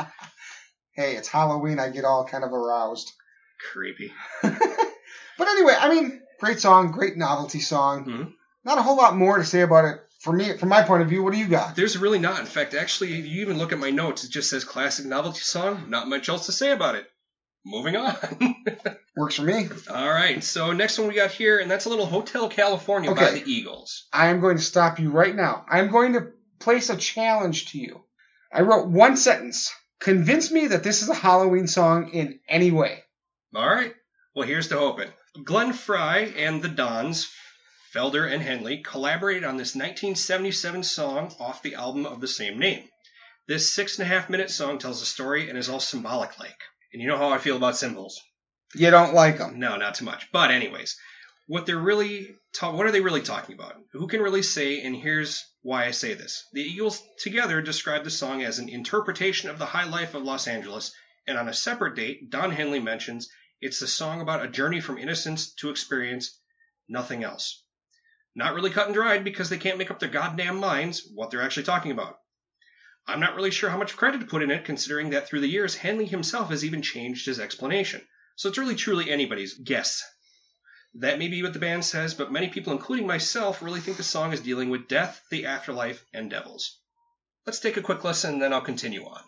Hey, 0.97 1.17
it's 1.17 1.27
Halloween. 1.27 1.77
I 1.77 1.89
get 1.89 2.05
all 2.05 2.25
kind 2.25 2.45
of 2.45 2.53
aroused. 2.53 3.11
Creepy. 3.71 4.13
But 5.37 5.47
anyway, 5.49 5.75
I 5.77 5.89
mean, 5.89 6.21
great 6.39 6.61
song, 6.61 6.91
great 6.93 7.17
novelty 7.17 7.59
song. 7.59 8.05
Mhm. 8.05 8.33
Not 8.63 8.77
a 8.77 8.81
whole 8.81 8.95
lot 8.95 9.17
more 9.17 9.37
to 9.37 9.43
say 9.43 9.59
about 9.59 9.83
it 9.83 9.99
for 10.21 10.31
me, 10.31 10.57
from 10.57 10.69
my 10.69 10.83
point 10.83 11.01
of 11.03 11.09
view. 11.09 11.21
What 11.21 11.33
do 11.33 11.39
you 11.39 11.47
got? 11.49 11.75
There's 11.75 11.97
really 11.97 12.19
not. 12.19 12.39
In 12.39 12.45
fact, 12.45 12.73
actually, 12.73 13.19
if 13.19 13.25
you 13.25 13.41
even 13.41 13.57
look 13.57 13.73
at 13.73 13.77
my 13.79 13.89
notes, 13.91 14.23
it 14.23 14.31
just 14.31 14.49
says 14.49 14.63
classic 14.63 15.05
novelty 15.05 15.41
song. 15.41 15.89
Not 15.89 16.07
much 16.07 16.29
else 16.29 16.45
to 16.45 16.53
say 16.53 16.71
about 16.71 16.95
it. 16.95 17.05
Moving 17.65 17.95
on. 17.95 18.15
Works 19.17 19.35
for 19.35 19.41
me. 19.41 19.67
All 19.89 20.09
right. 20.09 20.43
So 20.43 20.71
next 20.71 20.99
one 20.99 21.07
we 21.07 21.15
got 21.15 21.31
here, 21.31 21.57
and 21.59 21.69
that's 21.69 21.85
a 21.85 21.89
little 21.89 22.05
Hotel 22.05 22.47
California 22.47 23.13
by 23.13 23.29
Okay. 23.29 23.39
the 23.41 23.51
Eagles. 23.51 24.07
I 24.13 24.27
am 24.27 24.39
going 24.39 24.57
to 24.57 24.63
stop 24.63 24.99
you 24.99 25.09
right 25.09 25.35
now. 25.35 25.65
I'm 25.67 25.89
going 25.89 26.13
to 26.13 26.27
place 26.59 26.89
a 26.89 26.95
challenge 26.97 27.71
to 27.71 27.79
you. 27.79 28.03
I 28.53 28.61
wrote 28.61 28.87
one 28.87 29.17
sentence. 29.17 29.73
Convince 29.99 30.51
me 30.51 30.67
that 30.67 30.83
this 30.83 31.01
is 31.01 31.09
a 31.09 31.15
Halloween 31.15 31.67
song 31.67 32.09
in 32.13 32.39
any 32.47 32.71
way. 32.71 33.03
All 33.55 33.67
right. 33.67 33.93
Well, 34.35 34.47
here's 34.47 34.67
to 34.67 34.77
hoping. 34.77 35.09
Glenn 35.43 35.73
Frey 35.73 36.33
and 36.37 36.61
the 36.61 36.69
Dons, 36.69 37.31
Felder 37.95 38.31
and 38.31 38.43
Henley, 38.43 38.83
collaborated 38.83 39.43
on 39.43 39.57
this 39.57 39.73
1977 39.75 40.83
song 40.83 41.33
off 41.39 41.63
the 41.63 41.75
album 41.75 42.05
of 42.05 42.21
the 42.21 42.27
same 42.27 42.59
name. 42.59 42.83
This 43.47 43.73
six 43.73 43.97
and 43.97 44.05
a 44.05 44.13
half 44.13 44.29
minute 44.29 44.51
song 44.51 44.77
tells 44.77 45.01
a 45.01 45.05
story 45.05 45.49
and 45.49 45.57
is 45.57 45.69
all 45.69 45.79
symbolic 45.79 46.37
like. 46.39 46.57
And 46.95 47.01
you 47.01 47.09
know 47.09 47.17
how 47.17 47.27
I 47.27 47.39
feel 47.39 47.57
about 47.57 47.75
symbols. 47.75 48.21
You 48.73 48.89
don't 48.89 49.13
like 49.13 49.37
them. 49.37 49.59
No, 49.59 49.75
not 49.75 49.95
too 49.95 50.05
much. 50.05 50.31
But 50.31 50.49
anyways, 50.49 50.97
what 51.45 51.65
they're 51.65 51.77
really 51.77 52.33
ta- 52.53 52.71
what 52.71 52.87
are 52.87 52.91
they 52.91 53.01
really 53.01 53.21
talking 53.21 53.53
about? 53.53 53.75
Who 53.91 54.07
can 54.07 54.21
really 54.21 54.43
say? 54.43 54.79
And 54.79 54.95
here's 54.95 55.43
why 55.61 55.87
I 55.87 55.91
say 55.91 56.13
this: 56.13 56.45
the 56.53 56.61
Eagles 56.61 57.03
together 57.19 57.61
described 57.61 58.05
the 58.05 58.11
song 58.11 58.43
as 58.43 58.59
an 58.59 58.69
interpretation 58.69 59.49
of 59.49 59.59
the 59.59 59.65
high 59.65 59.83
life 59.83 60.15
of 60.15 60.23
Los 60.23 60.47
Angeles. 60.47 60.93
And 61.27 61.37
on 61.37 61.49
a 61.49 61.53
separate 61.53 61.97
date, 61.97 62.29
Don 62.29 62.51
Henley 62.51 62.79
mentions 62.79 63.27
it's 63.59 63.81
the 63.81 63.87
song 63.87 64.21
about 64.21 64.45
a 64.45 64.47
journey 64.47 64.79
from 64.79 64.97
innocence 64.97 65.53
to 65.55 65.71
experience, 65.71 66.39
nothing 66.87 67.25
else. 67.25 67.61
Not 68.35 68.53
really 68.53 68.71
cut 68.71 68.85
and 68.85 68.95
dried 68.95 69.25
because 69.25 69.49
they 69.49 69.57
can't 69.57 69.77
make 69.77 69.91
up 69.91 69.99
their 69.99 70.07
goddamn 70.07 70.61
minds 70.61 71.05
what 71.13 71.29
they're 71.29 71.41
actually 71.41 71.63
talking 71.63 71.91
about. 71.91 72.19
I'm 73.07 73.19
not 73.19 73.35
really 73.35 73.51
sure 73.51 73.69
how 73.69 73.77
much 73.77 73.95
credit 73.95 74.21
to 74.21 74.25
put 74.25 74.41
in 74.41 74.51
it, 74.51 74.65
considering 74.65 75.11
that 75.11 75.27
through 75.27 75.41
the 75.41 75.47
years, 75.47 75.75
Henley 75.75 76.05
himself 76.05 76.49
has 76.49 76.65
even 76.65 76.81
changed 76.81 77.25
his 77.25 77.39
explanation. 77.39 78.01
So 78.35 78.49
it's 78.49 78.57
really 78.57 78.75
truly 78.75 79.11
anybody's 79.11 79.53
guess. 79.53 80.03
That 80.95 81.19
may 81.19 81.27
be 81.27 81.43
what 81.43 81.53
the 81.53 81.59
band 81.59 81.85
says, 81.85 82.13
but 82.13 82.31
many 82.31 82.47
people, 82.47 82.73
including 82.73 83.05
myself, 83.05 83.61
really 83.61 83.81
think 83.81 83.97
the 83.97 84.03
song 84.03 84.33
is 84.33 84.39
dealing 84.39 84.69
with 84.69 84.87
death, 84.87 85.21
the 85.29 85.45
afterlife, 85.45 86.03
and 86.13 86.29
devils. 86.29 86.79
Let's 87.45 87.59
take 87.59 87.77
a 87.77 87.81
quick 87.81 88.03
listen, 88.03 88.39
then 88.39 88.53
I'll 88.53 88.61
continue 88.61 89.03
on. 89.03 89.21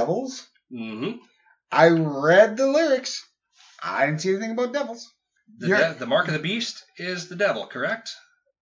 Devils. 0.00 0.46
Mm-hmm. 0.72 1.18
I 1.72 1.88
read 1.88 2.56
the 2.56 2.66
lyrics. 2.66 3.24
I 3.82 4.06
didn't 4.06 4.20
see 4.20 4.30
anything 4.30 4.52
about 4.52 4.72
devils. 4.72 5.12
The, 5.58 5.68
de- 5.68 5.96
the 5.98 6.06
mark 6.06 6.28
of 6.28 6.34
the 6.34 6.40
beast 6.40 6.84
is 6.96 7.28
the 7.28 7.36
devil, 7.36 7.66
correct? 7.66 8.10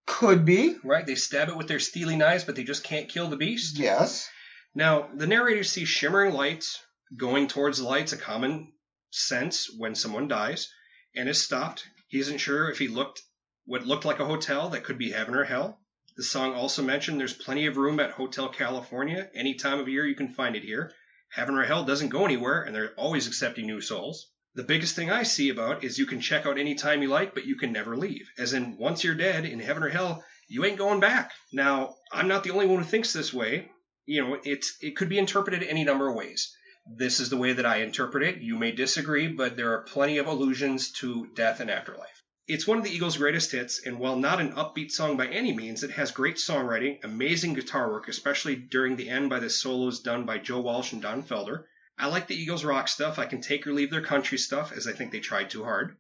Could 0.07 0.45
be. 0.45 0.76
Right? 0.84 1.07
They 1.07 1.14
stab 1.14 1.49
it 1.49 1.57
with 1.57 1.68
their 1.68 1.80
steely 1.80 2.16
knives, 2.16 2.45
but 2.45 2.57
they 2.57 2.64
just 2.64 2.84
can't 2.84 3.09
kill 3.09 3.28
the 3.28 3.36
beast. 3.36 3.78
Yes. 3.78 4.28
Now, 4.74 5.09
the 5.14 5.26
narrator 5.26 5.64
sees 5.64 5.89
shimmering 5.89 6.32
lights 6.32 6.80
going 7.16 7.49
towards 7.49 7.78
the 7.78 7.84
lights, 7.84 8.12
a 8.12 8.16
common 8.16 8.72
sense 9.11 9.68
when 9.76 9.95
someone 9.95 10.28
dies, 10.28 10.68
and 11.14 11.28
is 11.28 11.43
stopped. 11.43 11.86
He 12.09 12.20
isn't 12.20 12.39
sure 12.39 12.70
if 12.70 12.78
he 12.78 12.89
looked 12.89 13.22
what 13.64 13.86
looked 13.86 14.07
like 14.07 14.20
a 14.20 14.24
hotel 14.24 14.70
that 14.70 14.84
could 14.84 14.99
be 14.99 15.11
heaven 15.11 15.34
or 15.34 15.45
hell. 15.45 15.78
The 16.16 16.22
song 16.22 16.55
also 16.55 16.82
mentioned 16.82 17.20
there's 17.20 17.34
plenty 17.34 17.66
of 17.66 17.76
room 17.76 18.01
at 18.01 18.12
Hotel 18.12 18.49
California. 18.49 19.28
Any 19.34 19.55
time 19.55 19.78
of 19.78 19.89
year 19.89 20.07
you 20.07 20.16
can 20.16 20.32
find 20.32 20.57
it 20.57 20.64
here. 20.64 20.93
Heaven 21.31 21.57
or 21.57 21.64
hell 21.64 21.85
doesn't 21.85 22.09
go 22.09 22.24
anywhere, 22.24 22.62
and 22.62 22.74
they're 22.74 22.95
always 22.97 23.26
accepting 23.26 23.66
new 23.66 23.81
souls. 23.81 24.31
The 24.55 24.64
biggest 24.64 24.97
thing 24.97 25.11
I 25.11 25.22
see 25.22 25.51
about 25.51 25.85
is 25.85 25.99
you 25.99 26.07
can 26.07 26.20
check 26.20 26.47
out 26.47 26.59
any 26.59 26.74
time 26.74 27.03
you 27.03 27.09
like, 27.09 27.35
but 27.35 27.45
you 27.45 27.57
can 27.57 27.72
never 27.72 27.97
leave. 27.97 28.29
As 28.39 28.53
in, 28.55 28.76
once 28.79 29.05
you're 29.05 29.14
dead 29.14 29.45
in 29.45 29.61
heaven 29.61 29.83
or 29.83 29.89
hell, 29.89 30.24
you 30.49 30.64
ain't 30.64 30.79
going 30.79 31.01
back. 31.01 31.33
Now, 31.53 31.95
I'm 32.12 32.29
not 32.29 32.45
the 32.45 32.51
only 32.51 32.66
one 32.66 32.79
who 32.79 32.85
thinks 32.85 33.12
this 33.12 33.33
way 33.33 33.70
you 34.09 34.24
know, 34.24 34.39
it's 34.43 34.79
it 34.81 34.97
could 34.97 35.11
be 35.11 35.18
interpreted 35.18 35.62
any 35.62 35.85
number 35.85 36.09
of 36.09 36.16
ways. 36.16 36.57
This 36.97 37.20
is 37.20 37.29
the 37.29 37.37
way 37.37 37.53
that 37.53 37.66
I 37.66 37.83
interpret 37.83 38.22
it. 38.22 38.41
You 38.41 38.57
may 38.57 38.72
disagree, 38.72 39.29
but 39.29 39.55
there 39.55 39.74
are 39.74 39.83
plenty 39.83 40.16
of 40.16 40.26
allusions 40.26 40.93
to 41.01 41.29
death 41.37 41.61
and 41.61 41.70
afterlife. 41.70 42.22
It's 42.49 42.67
one 42.67 42.79
of 42.79 42.85
the 42.85 42.91
Eagles' 42.91 43.19
greatest 43.19 43.53
hits, 43.53 43.85
and 43.85 43.99
while 43.99 44.17
not 44.17 44.41
an 44.41 44.53
upbeat 44.53 44.91
song 44.91 45.19
by 45.19 45.27
any 45.27 45.53
means, 45.53 45.83
it 45.83 45.91
has 45.91 46.13
great 46.13 46.37
songwriting, 46.37 46.99
amazing 47.05 47.53
guitar 47.53 47.91
work, 47.91 48.09
especially 48.09 48.57
during 48.57 48.97
the 48.97 49.11
end 49.11 49.29
by 49.29 49.39
the 49.39 49.51
solos 49.51 50.01
done 50.01 50.25
by 50.25 50.39
Joe 50.39 50.61
Walsh 50.61 50.93
and 50.93 51.03
Don 51.03 51.23
Felder. 51.23 51.65
I 51.99 52.07
like 52.07 52.27
the 52.27 52.41
Eagles' 52.41 52.65
rock 52.65 52.89
stuff. 52.89 53.19
I 53.19 53.27
can 53.27 53.43
take 53.43 53.67
or 53.67 53.75
leave 53.75 53.91
their 53.91 54.01
country 54.01 54.39
stuff, 54.39 54.73
as 54.73 54.87
I 54.87 54.93
think 54.93 55.13
they 55.13 55.21
tried 55.21 55.51
too 55.51 55.63
hard. 55.63 55.99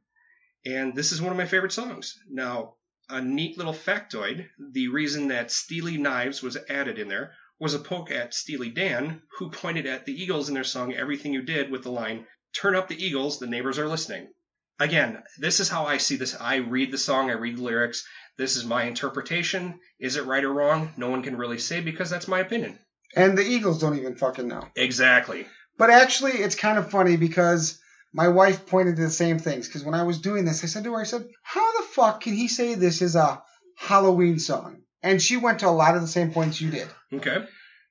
And 0.64 0.94
this 0.94 1.12
is 1.12 1.20
one 1.20 1.32
of 1.32 1.36
my 1.36 1.44
favorite 1.44 1.72
songs. 1.72 2.18
Now, 2.30 2.76
a 3.10 3.20
neat 3.20 3.58
little 3.58 3.74
factoid 3.74 4.48
the 4.58 4.88
reason 4.88 5.28
that 5.28 5.50
Steely 5.50 5.98
Knives 5.98 6.42
was 6.42 6.56
added 6.70 6.98
in 6.98 7.08
there 7.08 7.34
was 7.58 7.74
a 7.74 7.78
poke 7.78 8.10
at 8.10 8.32
Steely 8.32 8.70
Dan, 8.70 9.20
who 9.38 9.50
pointed 9.50 9.84
at 9.84 10.06
the 10.06 10.14
Eagles 10.14 10.48
in 10.48 10.54
their 10.54 10.64
song 10.64 10.94
Everything 10.94 11.34
You 11.34 11.42
Did 11.42 11.70
with 11.70 11.82
the 11.82 11.90
line, 11.90 12.26
Turn 12.54 12.74
up 12.74 12.88
the 12.88 13.04
Eagles, 13.04 13.38
the 13.38 13.46
neighbors 13.46 13.78
are 13.78 13.86
listening. 13.86 14.32
Again, 14.80 15.22
this 15.38 15.60
is 15.60 15.68
how 15.68 15.86
I 15.86 15.96
see 15.98 16.16
this. 16.16 16.36
I 16.40 16.56
read 16.56 16.92
the 16.92 16.98
song, 16.98 17.30
I 17.30 17.34
read 17.34 17.56
the 17.56 17.62
lyrics. 17.62 18.06
This 18.36 18.56
is 18.56 18.64
my 18.64 18.84
interpretation. 18.84 19.80
Is 19.98 20.16
it 20.16 20.26
right 20.26 20.44
or 20.44 20.52
wrong? 20.52 20.92
No 20.96 21.10
one 21.10 21.22
can 21.22 21.36
really 21.36 21.58
say 21.58 21.80
because 21.80 22.10
that's 22.10 22.28
my 22.28 22.38
opinion. 22.38 22.78
And 23.16 23.36
the 23.36 23.42
Eagles 23.42 23.80
don't 23.80 23.98
even 23.98 24.14
fucking 24.14 24.46
know. 24.46 24.62
Exactly. 24.76 25.46
But 25.76 25.90
actually, 25.90 26.32
it's 26.32 26.54
kind 26.54 26.78
of 26.78 26.90
funny 26.90 27.16
because 27.16 27.80
my 28.12 28.28
wife 28.28 28.66
pointed 28.66 28.96
to 28.96 29.02
the 29.02 29.10
same 29.10 29.38
things. 29.38 29.66
Because 29.66 29.84
when 29.84 29.94
I 29.94 30.04
was 30.04 30.20
doing 30.20 30.44
this, 30.44 30.62
I 30.62 30.66
said 30.66 30.84
to 30.84 30.92
her, 30.92 31.00
I 31.00 31.04
said, 31.04 31.26
How 31.42 31.78
the 31.78 31.86
fuck 31.88 32.20
can 32.20 32.34
he 32.34 32.48
say 32.48 32.74
this 32.74 33.02
is 33.02 33.16
a 33.16 33.42
Halloween 33.76 34.38
song? 34.38 34.82
And 35.02 35.22
she 35.22 35.36
went 35.36 35.60
to 35.60 35.68
a 35.68 35.70
lot 35.70 35.94
of 35.94 36.02
the 36.02 36.08
same 36.08 36.32
points 36.32 36.60
you 36.60 36.70
did. 36.70 36.88
Okay. 37.12 37.44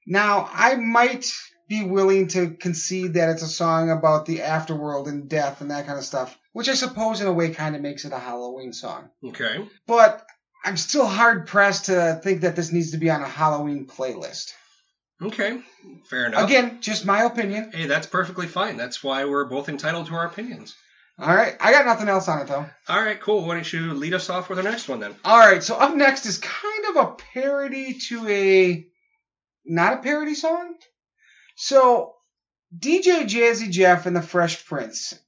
Now, 0.05 0.49
I 0.53 0.75
might 0.75 1.25
be 1.67 1.83
willing 1.83 2.27
to 2.29 2.51
concede 2.51 3.15
that 3.15 3.29
it's 3.29 3.41
a 3.41 3.47
song 3.47 3.89
about 3.89 4.25
the 4.25 4.39
afterworld 4.39 5.07
and 5.07 5.29
death 5.29 5.61
and 5.61 5.71
that 5.71 5.85
kind 5.85 5.97
of 5.97 6.05
stuff, 6.05 6.37
which 6.57 6.69
I 6.69 6.73
suppose 6.73 7.21
in 7.21 7.27
a 7.27 7.31
way 7.31 7.51
kind 7.51 7.75
of 7.75 7.83
makes 7.83 8.03
it 8.03 8.11
a 8.11 8.17
Halloween 8.17 8.73
song. 8.73 9.11
Okay. 9.23 9.63
But 9.85 10.25
I'm 10.65 10.75
still 10.75 11.05
hard 11.05 11.45
pressed 11.45 11.85
to 11.85 12.19
think 12.23 12.41
that 12.41 12.55
this 12.55 12.71
needs 12.71 12.91
to 12.91 12.97
be 12.97 13.11
on 13.11 13.21
a 13.21 13.27
Halloween 13.27 13.85
playlist. 13.85 14.53
Okay. 15.21 15.59
Fair 16.09 16.25
enough. 16.25 16.45
Again, 16.45 16.79
just 16.81 17.05
my 17.05 17.21
opinion. 17.25 17.73
Hey, 17.75 17.85
that's 17.85 18.07
perfectly 18.07 18.47
fine. 18.47 18.75
That's 18.75 19.03
why 19.03 19.25
we're 19.25 19.45
both 19.45 19.69
entitled 19.69 20.07
to 20.07 20.15
our 20.15 20.25
opinions. 20.25 20.75
All 21.19 21.27
right, 21.27 21.55
I 21.59 21.71
got 21.71 21.85
nothing 21.85 22.09
else 22.09 22.27
on 22.27 22.41
it 22.41 22.47
though. 22.47 22.65
All 22.89 23.03
right, 23.03 23.21
cool. 23.21 23.45
Why 23.45 23.53
don't 23.53 23.71
you 23.71 23.93
lead 23.93 24.15
us 24.15 24.31
off 24.31 24.49
with 24.49 24.57
our 24.57 24.63
next 24.63 24.89
one 24.89 24.99
then? 24.99 25.13
All 25.23 25.37
right, 25.37 25.61
so 25.61 25.75
up 25.75 25.95
next 25.95 26.25
is 26.25 26.39
kind 26.39 26.85
of 26.89 26.95
a 26.95 27.15
parody 27.33 27.99
to 28.07 28.27
a 28.27 28.87
not 29.63 29.93
a 29.93 29.97
parody 29.97 30.33
song. 30.33 30.73
So 31.55 32.15
DJ 32.75 33.25
Jazzy 33.25 33.69
Jeff 33.69 34.07
and 34.07 34.15
the 34.15 34.23
Fresh 34.23 34.65
Prince 34.65 35.19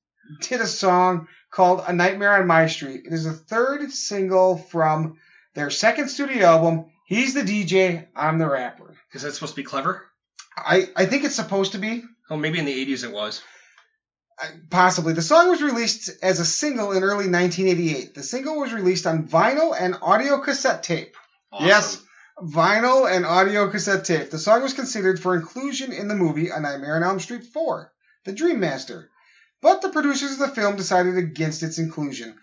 did 0.41 0.61
a 0.61 0.67
song 0.67 1.27
called 1.51 1.83
"A 1.87 1.93
Nightmare 1.93 2.37
on 2.37 2.47
My 2.47 2.67
Street." 2.67 3.05
It 3.05 3.13
is 3.13 3.25
the 3.25 3.33
third 3.33 3.91
single 3.91 4.57
from 4.57 5.17
their 5.55 5.69
second 5.69 6.09
studio 6.09 6.45
album. 6.45 6.85
He's 7.05 7.33
the 7.33 7.41
DJ, 7.41 8.07
I'm 8.15 8.37
the 8.37 8.49
rapper. 8.49 8.95
Is 9.13 9.23
that 9.23 9.33
supposed 9.33 9.53
to 9.55 9.61
be 9.61 9.65
clever? 9.65 10.05
I 10.55 10.89
I 10.95 11.05
think 11.05 11.23
it's 11.23 11.35
supposed 11.35 11.71
to 11.71 11.79
be. 11.79 12.03
Oh, 12.29 12.37
maybe 12.37 12.59
in 12.59 12.65
the 12.65 12.85
80s 12.85 13.03
it 13.03 13.11
was. 13.11 13.41
Possibly. 14.69 15.13
The 15.13 15.21
song 15.21 15.49
was 15.49 15.61
released 15.61 16.11
as 16.23 16.39
a 16.39 16.45
single 16.45 16.91
in 16.91 17.03
early 17.03 17.29
1988. 17.29 18.13
The 18.13 18.23
single 18.23 18.59
was 18.59 18.71
released 18.71 19.05
on 19.05 19.27
vinyl 19.27 19.75
and 19.77 19.97
audio 20.01 20.39
cassette 20.39 20.83
tape. 20.83 21.15
Awesome. 21.51 21.67
Yes, 21.67 22.01
vinyl 22.41 23.11
and 23.11 23.25
audio 23.25 23.69
cassette 23.69 24.05
tape. 24.05 24.29
The 24.29 24.39
song 24.39 24.61
was 24.61 24.73
considered 24.73 25.19
for 25.19 25.35
inclusion 25.35 25.91
in 25.91 26.07
the 26.07 26.15
movie 26.15 26.49
A 26.49 26.59
Nightmare 26.59 26.95
on 26.95 27.03
Elm 27.03 27.19
Street 27.19 27.43
4, 27.43 27.91
The 28.25 28.31
Dream 28.31 28.59
Master. 28.61 29.09
But 29.61 29.81
the 29.81 29.89
producers 29.89 30.33
of 30.33 30.39
the 30.39 30.47
film 30.55 30.75
decided 30.75 31.17
against 31.17 31.63
its 31.63 31.79
inclusion. 31.79 32.37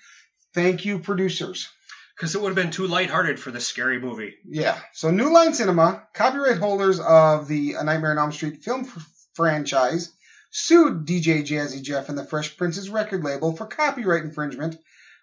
Thank 0.54 0.84
you, 0.84 0.98
producers. 0.98 1.68
Because 2.14 2.34
it 2.34 2.40
would 2.40 2.48
have 2.48 2.56
been 2.56 2.70
too 2.70 2.86
lighthearted 2.86 3.38
for 3.38 3.50
this 3.50 3.66
scary 3.66 4.00
movie. 4.00 4.34
Yeah. 4.46 4.78
So 4.94 5.10
New 5.10 5.32
Line 5.32 5.52
Cinema, 5.52 6.06
copyright 6.14 6.58
holders 6.58 6.98
of 6.98 7.46
the 7.46 7.74
A 7.74 7.84
Nightmare 7.84 8.12
on 8.12 8.18
Elm 8.18 8.32
Street 8.32 8.62
film 8.62 8.86
f- 8.86 9.26
franchise, 9.34 10.12
sued 10.50 11.06
DJ 11.06 11.42
Jazzy 11.42 11.82
Jeff 11.82 12.08
and 12.08 12.16
the 12.16 12.24
Fresh 12.24 12.56
Prince's 12.56 12.88
record 12.88 13.22
label 13.22 13.54
for 13.54 13.66
copyright 13.66 14.24
infringement, 14.24 14.78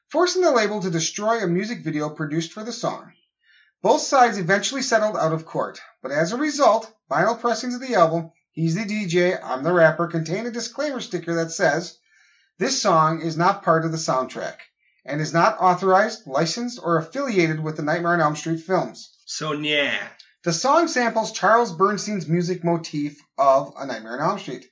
forcing 0.09 0.43
the 0.43 0.51
label 0.51 0.81
to 0.81 0.91
destroy 0.91 1.39
a 1.39 1.47
music 1.47 1.83
video 1.83 2.09
produced 2.09 2.51
for 2.53 2.63
the 2.63 2.71
song. 2.71 3.11
Both 3.81 4.01
sides 4.01 4.37
eventually 4.37 4.83
settled 4.83 5.17
out 5.17 5.33
of 5.33 5.45
court, 5.45 5.81
but 6.03 6.11
as 6.11 6.31
a 6.31 6.37
result, 6.37 6.93
vinyl 7.09 7.39
pressings 7.39 7.75
of 7.75 7.81
the 7.81 7.95
album, 7.95 8.31
He's 8.53 8.75
the 8.75 8.85
DJ, 8.85 9.39
I'm 9.43 9.63
the 9.63 9.73
Rapper, 9.73 10.07
contain 10.07 10.45
a 10.45 10.51
disclaimer 10.51 10.99
sticker 10.99 11.35
that 11.35 11.51
says, 11.51 11.97
This 12.59 12.79
song 12.79 13.21
is 13.21 13.35
not 13.35 13.63
part 13.63 13.83
of 13.83 13.91
the 13.91 13.97
soundtrack 13.97 14.57
and 15.03 15.19
is 15.19 15.33
not 15.33 15.57
authorized, 15.59 16.27
licensed, 16.27 16.79
or 16.81 16.97
affiliated 16.97 17.59
with 17.59 17.77
the 17.77 17.83
Nightmare 17.83 18.13
on 18.13 18.21
Elm 18.21 18.35
Street 18.35 18.59
films. 18.59 19.09
So, 19.25 19.53
yeah. 19.53 19.97
The 20.43 20.53
song 20.53 20.87
samples 20.87 21.31
Charles 21.31 21.73
Bernstein's 21.73 22.27
music 22.27 22.63
motif 22.63 23.19
of 23.39 23.73
A 23.75 23.87
Nightmare 23.87 24.21
on 24.21 24.29
Elm 24.29 24.39
Street. 24.39 24.67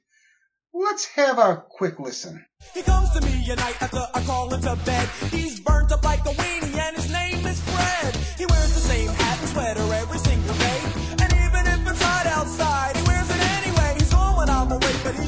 Let's 0.73 1.05
have 1.15 1.39
a 1.39 1.63
quick 1.67 1.99
listen. 1.99 2.45
He 2.75 2.83
comes 2.83 3.09
to 3.11 3.21
me 3.21 3.49
at 3.49 3.57
night 3.57 3.81
after 3.81 4.05
I 4.13 4.21
call 4.23 4.53
him 4.53 4.61
to 4.61 4.75
bed. 4.85 5.09
He's 5.31 5.59
burnt 5.59 5.91
up 5.91 6.03
like 6.03 6.19
a 6.21 6.33
weenie 6.33 6.77
and 6.77 6.95
his 6.95 7.11
name 7.11 7.45
is 7.47 7.59
Fred. 7.61 8.15
He 8.37 8.45
wears 8.45 8.73
the 8.75 8.79
same 8.79 9.09
hat 9.09 9.39
and 9.39 9.49
sweater 9.49 9.93
every 9.93 10.19
single 10.19 10.53
day. 10.53 10.81
And 11.19 11.33
even 11.33 11.65
if 11.67 11.89
it's 11.89 12.01
hot 12.01 12.25
outside, 12.27 13.00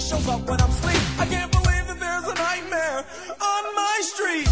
shows 0.03 0.27
up 0.27 0.41
when 0.41 0.59
I'm 0.59 0.69
asleep. 0.69 1.19
I 1.19 1.25
can't 1.25 1.51
believe 1.51 1.87
that 1.87 1.99
there's 1.99 2.27
a 2.27 2.35
nightmare 2.35 3.05
on 3.39 3.75
my 3.75 3.99
street. 4.01 4.49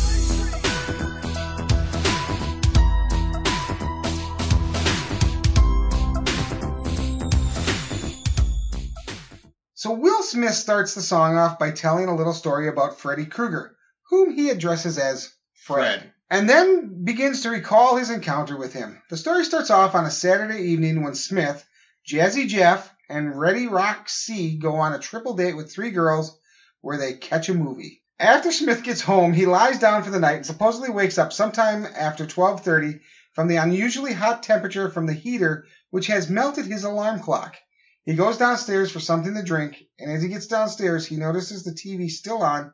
So 9.73 9.91
Will 9.93 10.23
Smith 10.23 10.53
starts 10.53 10.93
the 10.93 11.01
song 11.01 11.37
off 11.37 11.59
by 11.59 11.71
telling 11.71 12.05
a 12.07 12.15
little 12.15 12.33
story 12.33 12.69
about 12.69 12.99
Freddy 12.99 13.25
Krueger, 13.25 13.75
whom 14.09 14.31
he 14.31 14.49
addresses 14.51 14.97
as 14.97 15.33
Fred, 15.53 15.99
Fred. 15.99 16.13
and 16.29 16.49
then 16.49 17.03
begins 17.03 17.41
to 17.41 17.49
recall 17.49 17.97
his 17.97 18.09
encounter 18.09 18.55
with 18.55 18.73
him. 18.73 19.01
The 19.09 19.17
story 19.17 19.43
starts 19.43 19.69
off 19.69 19.95
on 19.95 20.05
a 20.05 20.11
Saturday 20.11 20.69
evening 20.69 21.03
when 21.03 21.15
Smith, 21.15 21.65
Jazzy 22.07 22.47
Jeff, 22.47 22.93
and 23.11 23.37
Ready 23.37 23.67
Rock 23.67 24.07
C 24.07 24.57
go 24.57 24.77
on 24.77 24.93
a 24.93 24.99
triple 24.99 25.33
date 25.33 25.57
with 25.57 25.69
three 25.69 25.91
girls 25.91 26.39
where 26.79 26.97
they 26.97 27.13
catch 27.13 27.49
a 27.49 27.53
movie. 27.53 28.01
After 28.17 28.53
Smith 28.53 28.83
gets 28.83 29.01
home, 29.01 29.33
he 29.33 29.45
lies 29.45 29.79
down 29.79 30.03
for 30.03 30.11
the 30.11 30.19
night 30.19 30.37
and 30.37 30.45
supposedly 30.45 30.89
wakes 30.89 31.17
up 31.17 31.33
sometime 31.33 31.85
after 31.85 32.25
12:30 32.25 33.01
from 33.33 33.49
the 33.49 33.57
unusually 33.57 34.13
hot 34.13 34.43
temperature 34.43 34.89
from 34.89 35.07
the 35.07 35.13
heater 35.13 35.65
which 35.89 36.07
has 36.07 36.29
melted 36.29 36.65
his 36.65 36.85
alarm 36.85 37.19
clock. 37.19 37.57
He 38.05 38.15
goes 38.15 38.37
downstairs 38.37 38.89
for 38.89 39.01
something 39.01 39.33
to 39.33 39.43
drink, 39.43 39.83
and 39.99 40.09
as 40.09 40.21
he 40.21 40.29
gets 40.29 40.47
downstairs, 40.47 41.05
he 41.05 41.17
notices 41.17 41.63
the 41.63 41.71
TV 41.71 42.09
still 42.09 42.41
on, 42.41 42.73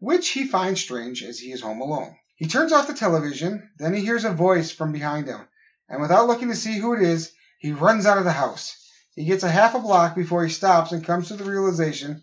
which 0.00 0.30
he 0.30 0.48
finds 0.48 0.80
strange 0.80 1.22
as 1.22 1.38
he 1.38 1.52
is 1.52 1.60
home 1.60 1.80
alone. 1.80 2.16
He 2.34 2.48
turns 2.48 2.72
off 2.72 2.88
the 2.88 2.94
television, 2.94 3.70
then 3.78 3.94
he 3.94 4.04
hears 4.04 4.24
a 4.24 4.32
voice 4.32 4.72
from 4.72 4.90
behind 4.90 5.28
him, 5.28 5.46
and 5.88 6.02
without 6.02 6.26
looking 6.26 6.48
to 6.48 6.56
see 6.56 6.76
who 6.76 6.92
it 6.92 7.02
is, 7.02 7.32
he 7.60 7.70
runs 7.70 8.04
out 8.04 8.18
of 8.18 8.24
the 8.24 8.32
house. 8.32 8.85
He 9.16 9.24
gets 9.24 9.42
a 9.42 9.50
half 9.50 9.74
a 9.74 9.80
block 9.80 10.14
before 10.14 10.44
he 10.44 10.52
stops 10.52 10.92
and 10.92 11.02
comes 11.02 11.28
to 11.28 11.36
the 11.36 11.44
realization 11.44 12.22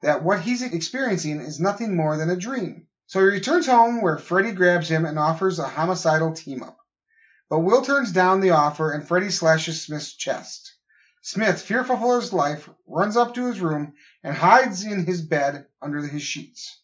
that 0.00 0.24
what 0.24 0.40
he's 0.40 0.62
experiencing 0.62 1.40
is 1.40 1.60
nothing 1.60 1.94
more 1.94 2.16
than 2.16 2.30
a 2.30 2.36
dream. 2.36 2.88
So 3.06 3.20
he 3.20 3.26
returns 3.26 3.66
home 3.66 4.00
where 4.00 4.16
Freddy 4.16 4.52
grabs 4.52 4.88
him 4.88 5.04
and 5.04 5.18
offers 5.18 5.58
a 5.58 5.68
homicidal 5.68 6.32
team 6.32 6.62
up. 6.62 6.78
But 7.50 7.60
Will 7.60 7.82
turns 7.82 8.12
down 8.12 8.40
the 8.40 8.52
offer 8.52 8.92
and 8.92 9.06
Freddy 9.06 9.30
slashes 9.30 9.82
Smith's 9.82 10.14
chest. 10.14 10.74
Smith, 11.20 11.60
fearful 11.60 11.98
for 11.98 12.18
his 12.18 12.32
life, 12.32 12.68
runs 12.86 13.16
up 13.18 13.34
to 13.34 13.46
his 13.46 13.60
room 13.60 13.92
and 14.24 14.34
hides 14.34 14.84
in 14.84 15.04
his 15.04 15.20
bed 15.20 15.66
under 15.82 16.00
his 16.00 16.22
sheets. 16.22 16.80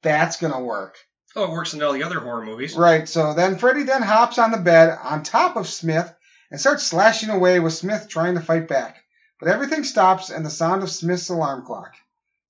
That's 0.00 0.38
gonna 0.38 0.60
work. 0.60 0.96
Oh, 1.36 1.44
it 1.44 1.50
works 1.50 1.74
in 1.74 1.82
all 1.82 1.92
the 1.92 2.02
other 2.02 2.20
horror 2.20 2.46
movies. 2.46 2.74
Right, 2.74 3.06
so 3.06 3.34
then 3.34 3.58
Freddy 3.58 3.82
then 3.82 4.00
hops 4.00 4.38
on 4.38 4.52
the 4.52 4.56
bed 4.56 4.98
on 5.02 5.22
top 5.22 5.56
of 5.56 5.68
Smith 5.68 6.10
and 6.50 6.60
starts 6.60 6.84
slashing 6.84 7.30
away 7.30 7.60
with 7.60 7.72
Smith 7.72 8.08
trying 8.08 8.34
to 8.34 8.40
fight 8.40 8.68
back. 8.68 9.02
But 9.38 9.48
everything 9.48 9.84
stops 9.84 10.30
and 10.30 10.44
the 10.44 10.50
sound 10.50 10.82
of 10.82 10.90
Smith's 10.90 11.28
alarm 11.28 11.64
clock. 11.64 11.94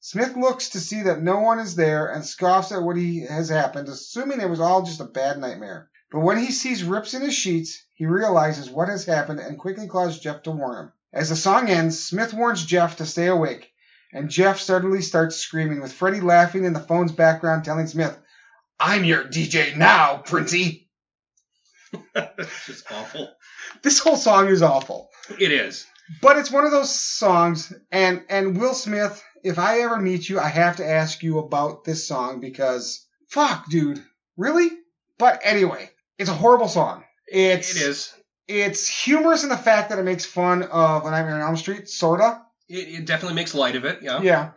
Smith 0.01 0.37
looks 0.37 0.71
to 0.71 0.81
see 0.81 1.03
that 1.03 1.21
no 1.21 1.41
one 1.41 1.59
is 1.59 1.75
there 1.75 2.07
and 2.07 2.25
scoffs 2.25 2.71
at 2.71 2.83
what 2.83 2.97
he 2.97 3.23
has 3.23 3.49
happened, 3.49 3.89
assuming 3.89 4.41
it 4.41 4.49
was 4.49 4.61
all 4.61 4.83
just 4.83 5.01
a 5.01 5.05
bad 5.05 5.39
nightmare. 5.39 5.89
But 6.13 6.21
when 6.21 6.39
he 6.39 6.53
sees 6.53 6.85
rips 6.85 7.15
in 7.15 7.23
his 7.23 7.35
sheets, 7.35 7.83
he 7.95 8.07
realizes 8.07 8.71
what 8.71 8.89
has 8.89 9.05
happened 9.05 9.41
and 9.41 9.59
quickly 9.59 9.89
calls 9.89 10.21
Jeff 10.21 10.43
to 10.43 10.53
warn 10.53 10.79
him. 10.79 10.93
As 11.13 11.31
the 11.31 11.37
song 11.37 11.69
ends, 11.69 11.99
Smith 11.99 12.33
warns 12.33 12.65
Jeff 12.65 12.99
to 12.99 13.07
stay 13.07 13.27
awake, 13.27 13.73
and 14.13 14.31
Jeff 14.31 14.61
suddenly 14.61 15.03
starts 15.03 15.37
screaming, 15.37 15.81
with 15.81 15.93
Freddy 15.93 16.21
laughing 16.21 16.65
in 16.65 16.73
the 16.73 16.81
phone's 16.81 17.13
background, 17.13 17.65
telling 17.65 17.89
Smith, 17.89 18.17
I'm 18.79 19.05
your 19.05 19.25
DJ 19.25 19.77
now, 19.77 20.19
Princey. 20.19 20.86
It's 22.15 22.67
just 22.67 22.91
awful. 22.93 23.29
This 23.83 23.99
whole 23.99 24.17
song 24.17 24.49
is 24.49 24.63
awful. 24.63 25.11
It 25.39 25.53
is. 25.53 25.87
But 26.23 26.39
it's 26.39 26.51
one 26.51 26.65
of 26.65 26.71
those 26.71 26.95
songs, 26.95 27.73
and 27.91 28.23
and 28.29 28.57
Will 28.59 28.75
Smith, 28.75 29.23
if 29.43 29.59
I 29.59 29.81
ever 29.81 29.99
meet 29.99 30.29
you, 30.29 30.39
I 30.39 30.49
have 30.49 30.77
to 30.77 30.89
ask 30.89 31.23
you 31.23 31.39
about 31.39 31.85
this 31.85 32.07
song 32.07 32.41
because 32.41 33.05
fuck, 33.29 33.69
dude, 33.69 34.03
really? 34.37 34.71
But 35.19 35.41
anyway, 35.43 35.91
it's 36.19 36.31
a 36.31 36.35
horrible 36.35 36.69
song. 36.69 37.05
It's 37.27 37.75
It 37.75 37.83
is. 37.83 38.15
It's 38.49 38.89
humorous 38.89 39.43
in 39.43 39.49
the 39.49 39.57
fact 39.57 39.91
that 39.91 39.99
it 39.99 40.05
makes 40.05 40.25
fun 40.25 40.63
of 40.63 41.05
A 41.05 41.11
Nightmare 41.11 41.37
on 41.37 41.41
Elm 41.41 41.57
Street, 41.57 41.89
sorta. 41.89 42.43
It, 42.69 43.01
it 43.01 43.05
definitely 43.05 43.35
makes 43.35 43.55
light 43.55 43.75
of 43.75 43.85
it. 43.85 44.01
Yeah. 44.03 44.23
Yeah. 44.23 44.51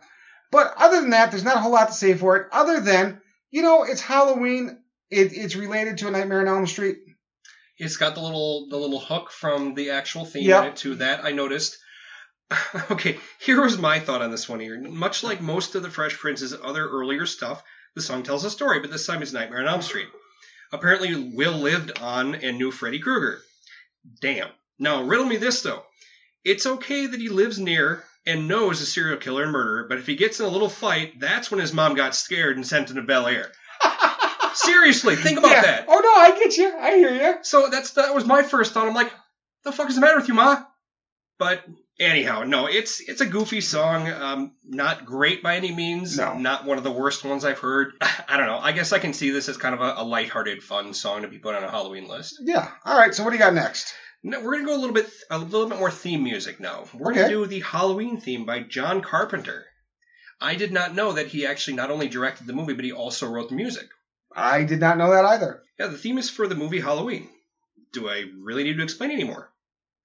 But 0.52 0.74
other 0.76 1.00
than 1.00 1.10
that, 1.10 1.30
there's 1.30 1.44
not 1.44 1.56
a 1.56 1.60
whole 1.60 1.72
lot 1.72 1.88
to 1.88 1.94
say 1.94 2.14
for 2.14 2.36
it. 2.36 2.46
Other 2.52 2.80
than, 2.80 3.20
you 3.50 3.62
know, 3.62 3.84
it's 3.84 4.00
Halloween. 4.00 4.78
It, 5.10 5.32
it's 5.32 5.56
related 5.56 5.98
to 5.98 6.08
A 6.08 6.10
Nightmare 6.12 6.40
on 6.40 6.48
Elm 6.48 6.66
Street. 6.68 6.98
It's 7.80 7.96
got 7.96 8.14
the 8.14 8.20
little 8.20 8.68
the 8.68 8.76
little 8.76 9.00
hook 9.00 9.30
from 9.30 9.74
the 9.74 9.90
actual 9.90 10.24
theme 10.26 10.48
Yep. 10.48 10.62
in 10.62 10.68
it 10.68 10.76
too. 10.76 10.94
That 10.96 11.24
I 11.24 11.32
noticed. 11.32 11.78
okay, 12.90 13.18
here 13.40 13.62
was 13.62 13.78
my 13.78 14.00
thought 14.00 14.22
on 14.22 14.30
this 14.30 14.48
one 14.48 14.60
here. 14.60 14.78
Much 14.80 15.22
like 15.22 15.40
most 15.40 15.74
of 15.74 15.82
the 15.82 15.90
Fresh 15.90 16.18
Prince's 16.18 16.52
other 16.52 16.86
earlier 16.86 17.24
stuff, 17.24 17.62
the 17.94 18.02
song 18.02 18.22
tells 18.22 18.44
a 18.44 18.50
story, 18.50 18.80
but 18.80 18.90
this 18.90 19.06
time 19.06 19.22
it's 19.22 19.32
Nightmare 19.32 19.60
on 19.60 19.68
Elm 19.68 19.82
Street. 19.82 20.08
Apparently, 20.72 21.32
Will 21.34 21.52
lived 21.58 21.98
on 21.98 22.34
and 22.34 22.58
knew 22.58 22.70
Freddy 22.70 22.98
Krueger. 22.98 23.40
Damn. 24.20 24.48
Now, 24.78 25.02
riddle 25.02 25.26
me 25.26 25.36
this 25.36 25.62
though. 25.62 25.82
It's 26.44 26.66
okay 26.66 27.06
that 27.06 27.20
he 27.20 27.28
lives 27.28 27.58
near 27.58 28.04
and 28.26 28.48
knows 28.48 28.80
a 28.80 28.86
serial 28.86 29.18
killer 29.18 29.44
and 29.44 29.52
murderer, 29.52 29.86
but 29.88 29.98
if 29.98 30.06
he 30.06 30.16
gets 30.16 30.40
in 30.40 30.46
a 30.46 30.50
little 30.50 30.68
fight, 30.68 31.18
that's 31.20 31.50
when 31.50 31.60
his 31.60 31.72
mom 31.72 31.94
got 31.94 32.14
scared 32.14 32.56
and 32.56 32.66
sent 32.66 32.90
him 32.90 32.96
to 32.96 33.02
Bel 33.02 33.26
Air. 33.26 33.50
Seriously, 34.54 35.16
think 35.16 35.38
about 35.38 35.50
yeah. 35.52 35.62
that. 35.62 35.84
Oh 35.88 36.00
no, 36.00 36.08
I 36.22 36.38
get 36.38 36.56
you. 36.56 36.76
I 36.76 36.96
hear 36.96 37.14
you. 37.14 37.34
So 37.42 37.68
that's 37.70 37.92
that 37.92 38.14
was 38.14 38.24
my 38.24 38.42
first 38.42 38.72
thought. 38.72 38.86
I'm 38.86 38.94
like, 38.94 39.12
the 39.64 39.72
fuck 39.72 39.88
is 39.88 39.94
the 39.94 40.00
matter 40.00 40.16
with 40.16 40.28
you, 40.28 40.34
ma? 40.34 40.62
But 41.38 41.64
anyhow, 41.98 42.44
no, 42.44 42.66
it's 42.66 43.00
it's 43.00 43.20
a 43.20 43.26
goofy 43.26 43.60
song. 43.60 44.08
Um, 44.08 44.52
not 44.64 45.04
great 45.06 45.42
by 45.42 45.56
any 45.56 45.74
means. 45.74 46.18
No. 46.18 46.36
Not 46.36 46.64
one 46.66 46.78
of 46.78 46.84
the 46.84 46.90
worst 46.90 47.24
ones 47.24 47.44
I've 47.44 47.58
heard. 47.58 47.92
I 48.28 48.36
don't 48.36 48.46
know. 48.46 48.58
I 48.58 48.72
guess 48.72 48.92
I 48.92 48.98
can 48.98 49.12
see 49.12 49.30
this 49.30 49.48
as 49.48 49.56
kind 49.56 49.74
of 49.74 49.80
a, 49.80 49.94
a 49.98 50.04
lighthearted, 50.04 50.62
fun 50.62 50.92
song 50.94 51.22
to 51.22 51.28
be 51.28 51.38
put 51.38 51.54
on 51.54 51.64
a 51.64 51.70
Halloween 51.70 52.08
list. 52.08 52.36
Yeah. 52.42 52.70
All 52.84 52.98
right. 52.98 53.14
So 53.14 53.24
what 53.24 53.30
do 53.30 53.36
you 53.36 53.42
got 53.42 53.54
next? 53.54 53.94
No, 54.22 54.42
we're 54.42 54.52
gonna 54.52 54.66
go 54.66 54.76
a 54.76 54.80
little 54.80 54.94
bit 54.94 55.08
a 55.30 55.38
little 55.38 55.68
bit 55.68 55.78
more 55.78 55.90
theme 55.90 56.22
music 56.22 56.60
now. 56.60 56.84
We're 56.92 57.12
Okay. 57.12 57.20
gonna 57.22 57.32
do 57.32 57.46
the 57.46 57.60
Halloween 57.60 58.20
theme 58.20 58.44
by 58.44 58.60
John 58.60 59.00
Carpenter. 59.00 59.64
I 60.42 60.56
did 60.56 60.72
not 60.72 60.94
know 60.94 61.12
that 61.12 61.28
he 61.28 61.46
actually 61.46 61.76
not 61.76 61.90
only 61.90 62.08
directed 62.08 62.46
the 62.46 62.52
movie, 62.52 62.74
but 62.74 62.84
he 62.84 62.92
also 62.92 63.28
wrote 63.28 63.48
the 63.50 63.54
music. 63.56 63.88
I 64.34 64.64
did 64.64 64.80
not 64.80 64.98
know 64.98 65.10
that 65.10 65.24
either. 65.24 65.62
Yeah, 65.78 65.86
the 65.88 65.98
theme 65.98 66.18
is 66.18 66.30
for 66.30 66.46
the 66.46 66.54
movie 66.54 66.80
Halloween. 66.80 67.28
Do 67.92 68.08
I 68.08 68.24
really 68.38 68.64
need 68.64 68.76
to 68.76 68.82
explain 68.82 69.10
anymore? 69.10 69.50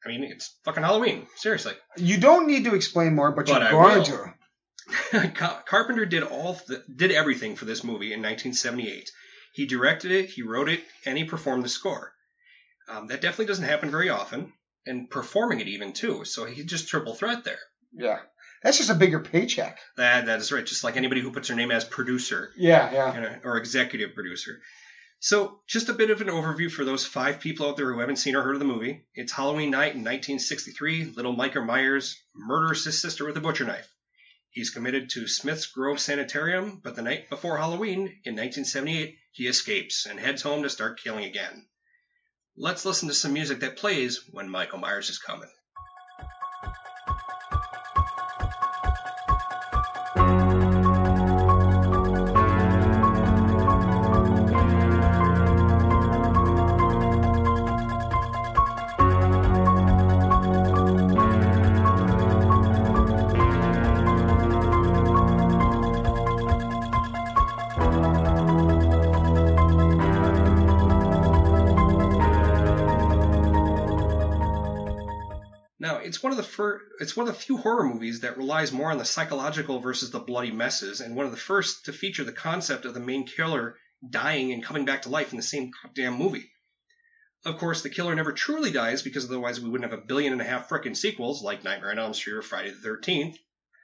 I 0.05 0.09
mean, 0.09 0.23
it's 0.23 0.55
fucking 0.63 0.83
Halloween. 0.83 1.27
Seriously. 1.35 1.73
You 1.97 2.17
don't 2.17 2.47
need 2.47 2.65
to 2.65 2.75
explain 2.75 3.15
more, 3.15 3.31
but, 3.31 3.47
But 3.47 3.71
you're 3.71 3.71
going 3.71 4.03
to. 4.05 4.33
Carpenter 5.65 6.05
did 6.05 6.23
all 6.23 6.59
the, 6.67 6.83
did 6.93 7.11
everything 7.11 7.55
for 7.55 7.65
this 7.65 7.83
movie 7.83 8.13
in 8.13 8.21
1978. 8.21 9.09
He 9.53 9.65
directed 9.65 10.11
it, 10.11 10.29
he 10.29 10.43
wrote 10.43 10.69
it, 10.69 10.81
and 11.05 11.17
he 11.17 11.23
performed 11.23 11.63
the 11.63 11.69
score. 11.69 12.13
Um, 12.87 13.07
that 13.07 13.21
definitely 13.21 13.45
doesn't 13.47 13.65
happen 13.65 13.89
very 13.89 14.09
often, 14.09 14.53
and 14.85 15.09
performing 15.09 15.59
it 15.59 15.67
even 15.67 15.93
too. 15.93 16.25
So 16.25 16.45
he 16.45 16.63
just 16.63 16.87
triple 16.87 17.15
threat 17.15 17.43
there. 17.43 17.59
Yeah. 17.93 18.19
That's 18.65 18.79
just 18.79 18.89
a 18.89 18.95
bigger 18.95 19.19
paycheck. 19.19 19.77
That 19.95 20.25
that 20.25 20.39
is 20.39 20.51
right. 20.51 20.65
Just 20.65 20.83
like 20.83 20.97
anybody 20.97 21.21
who 21.21 21.31
puts 21.31 21.49
their 21.49 21.55
name 21.55 21.69
as 21.69 21.85
producer 21.85 22.49
Yeah, 22.57 22.91
yeah. 22.91 23.13
you 23.13 23.21
know, 23.21 23.35
or 23.43 23.57
executive 23.57 24.15
producer. 24.15 24.59
So, 25.19 25.59
just 25.67 25.89
a 25.89 25.93
bit 25.93 26.09
of 26.09 26.19
an 26.19 26.29
overview 26.29 26.71
for 26.71 26.83
those 26.83 27.05
five 27.05 27.39
people 27.39 27.69
out 27.69 27.77
there 27.77 27.93
who 27.93 27.99
haven't 27.99 28.15
seen 28.15 28.35
or 28.35 28.41
heard 28.41 28.55
of 28.55 28.59
the 28.59 28.65
movie. 28.65 29.05
It's 29.13 29.31
Halloween 29.31 29.69
night 29.69 29.93
in 29.93 30.01
1963. 30.01 31.13
Little 31.15 31.33
Michael 31.33 31.63
Myers 31.63 32.19
murders 32.33 32.85
his 32.85 32.99
sister 32.99 33.23
with 33.23 33.37
a 33.37 33.39
butcher 33.39 33.65
knife. 33.65 33.87
He's 34.49 34.71
committed 34.71 35.11
to 35.11 35.27
Smith's 35.27 35.67
Grove 35.67 35.99
Sanitarium, 35.99 36.81
but 36.83 36.95
the 36.95 37.03
night 37.03 37.29
before 37.29 37.59
Halloween 37.59 37.99
in 38.23 38.33
1978, 38.33 39.15
he 39.31 39.47
escapes 39.47 40.07
and 40.07 40.19
heads 40.19 40.41
home 40.41 40.63
to 40.63 40.71
start 40.71 40.99
killing 41.03 41.25
again. 41.25 41.67
Let's 42.57 42.83
listen 42.83 43.09
to 43.09 43.13
some 43.13 43.33
music 43.33 43.59
that 43.59 43.77
plays 43.77 44.21
when 44.31 44.49
Michael 44.49 44.79
Myers 44.79 45.11
is 45.11 45.19
coming. 45.19 45.51
One 76.25 76.31
of 76.31 76.37
the 76.43 76.79
it's 76.99 77.15
one 77.15 77.27
of 77.27 77.35
the 77.35 77.39
few 77.39 77.57
horror 77.57 77.83
movies 77.83 78.21
that 78.21 78.35
relies 78.35 78.71
more 78.71 78.89
on 78.89 78.97
the 78.97 79.05
psychological 79.05 79.79
versus 79.79 80.09
the 80.09 80.17
bloody 80.17 80.49
messes, 80.49 80.99
and 80.99 81.15
one 81.15 81.27
of 81.27 81.31
the 81.31 81.37
first 81.37 81.85
to 81.85 81.93
feature 81.93 82.23
the 82.23 82.31
concept 82.31 82.83
of 82.83 82.95
the 82.95 82.99
main 82.99 83.27
killer 83.27 83.77
dying 84.09 84.51
and 84.51 84.63
coming 84.63 84.85
back 84.85 85.03
to 85.03 85.09
life 85.09 85.31
in 85.31 85.37
the 85.37 85.43
same 85.43 85.69
goddamn 85.83 86.15
movie. 86.15 86.49
Of 87.45 87.59
course, 87.59 87.83
the 87.83 87.91
killer 87.91 88.15
never 88.15 88.33
truly 88.33 88.71
dies 88.71 89.03
because 89.03 89.25
otherwise 89.25 89.61
we 89.61 89.69
wouldn't 89.69 89.87
have 89.91 89.99
a 89.99 90.03
billion 90.03 90.33
and 90.33 90.41
a 90.41 90.45
half 90.45 90.67
frickin' 90.67 90.97
sequels 90.97 91.43
like 91.43 91.63
Nightmare 91.63 91.91
on 91.91 91.99
Elm 91.99 92.15
Street 92.15 92.33
or 92.33 92.41
Friday 92.41 92.71
the 92.71 92.89
13th. 92.89 93.37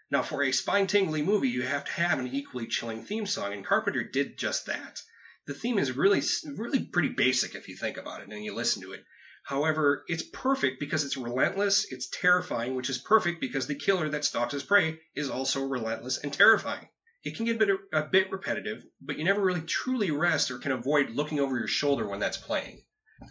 Now, 0.10 0.24
for 0.24 0.42
a 0.42 0.52
spine-tingly 0.52 1.22
movie, 1.22 1.50
you 1.50 1.62
have 1.62 1.86
to 1.86 1.92
have 1.92 2.18
an 2.18 2.34
equally 2.34 2.66
chilling 2.66 3.06
theme 3.06 3.28
song, 3.28 3.54
and 3.54 3.64
Carpenter 3.64 4.04
did 4.04 4.40
just 4.40 4.66
that. 4.66 5.00
The 5.46 5.54
theme 5.54 5.78
is 5.78 5.96
really, 5.96 6.24
really 6.58 6.84
pretty 6.86 7.10
basic 7.10 7.54
if 7.54 7.68
you 7.68 7.76
think 7.76 7.98
about 7.98 8.22
it 8.22 8.30
and 8.30 8.44
you 8.44 8.56
listen 8.56 8.82
to 8.82 8.94
it. 8.94 9.04
However, 9.44 10.04
it's 10.08 10.24
perfect 10.24 10.80
because 10.80 11.04
it's 11.04 11.18
relentless, 11.18 11.92
it's 11.92 12.10
terrifying, 12.10 12.76
which 12.76 12.90
is 12.90 13.00
perfect 13.00 13.42
because 13.42 13.68
the 13.68 13.76
killer 13.76 14.10
that 14.10 14.24
stalks 14.24 14.54
his 14.54 14.64
prey 14.64 15.00
is 15.16 15.30
also 15.30 15.66
relentless 15.66 16.20
and 16.20 16.32
terrifying. 16.32 16.88
It 17.24 17.36
can 17.36 17.46
get 17.46 17.56
a 17.56 17.66
bit, 17.66 17.70
a 17.94 18.04
bit 18.04 18.32
repetitive, 18.32 18.84
but 19.02 19.18
you 19.18 19.24
never 19.24 19.42
really 19.42 19.62
truly 19.62 20.12
rest 20.12 20.52
or 20.52 20.58
can 20.58 20.72
avoid 20.72 21.10
looking 21.12 21.40
over 21.40 21.58
your 21.58 21.68
shoulder 21.68 22.08
when 22.08 22.20
that's 22.20 22.38
playing. 22.38 22.82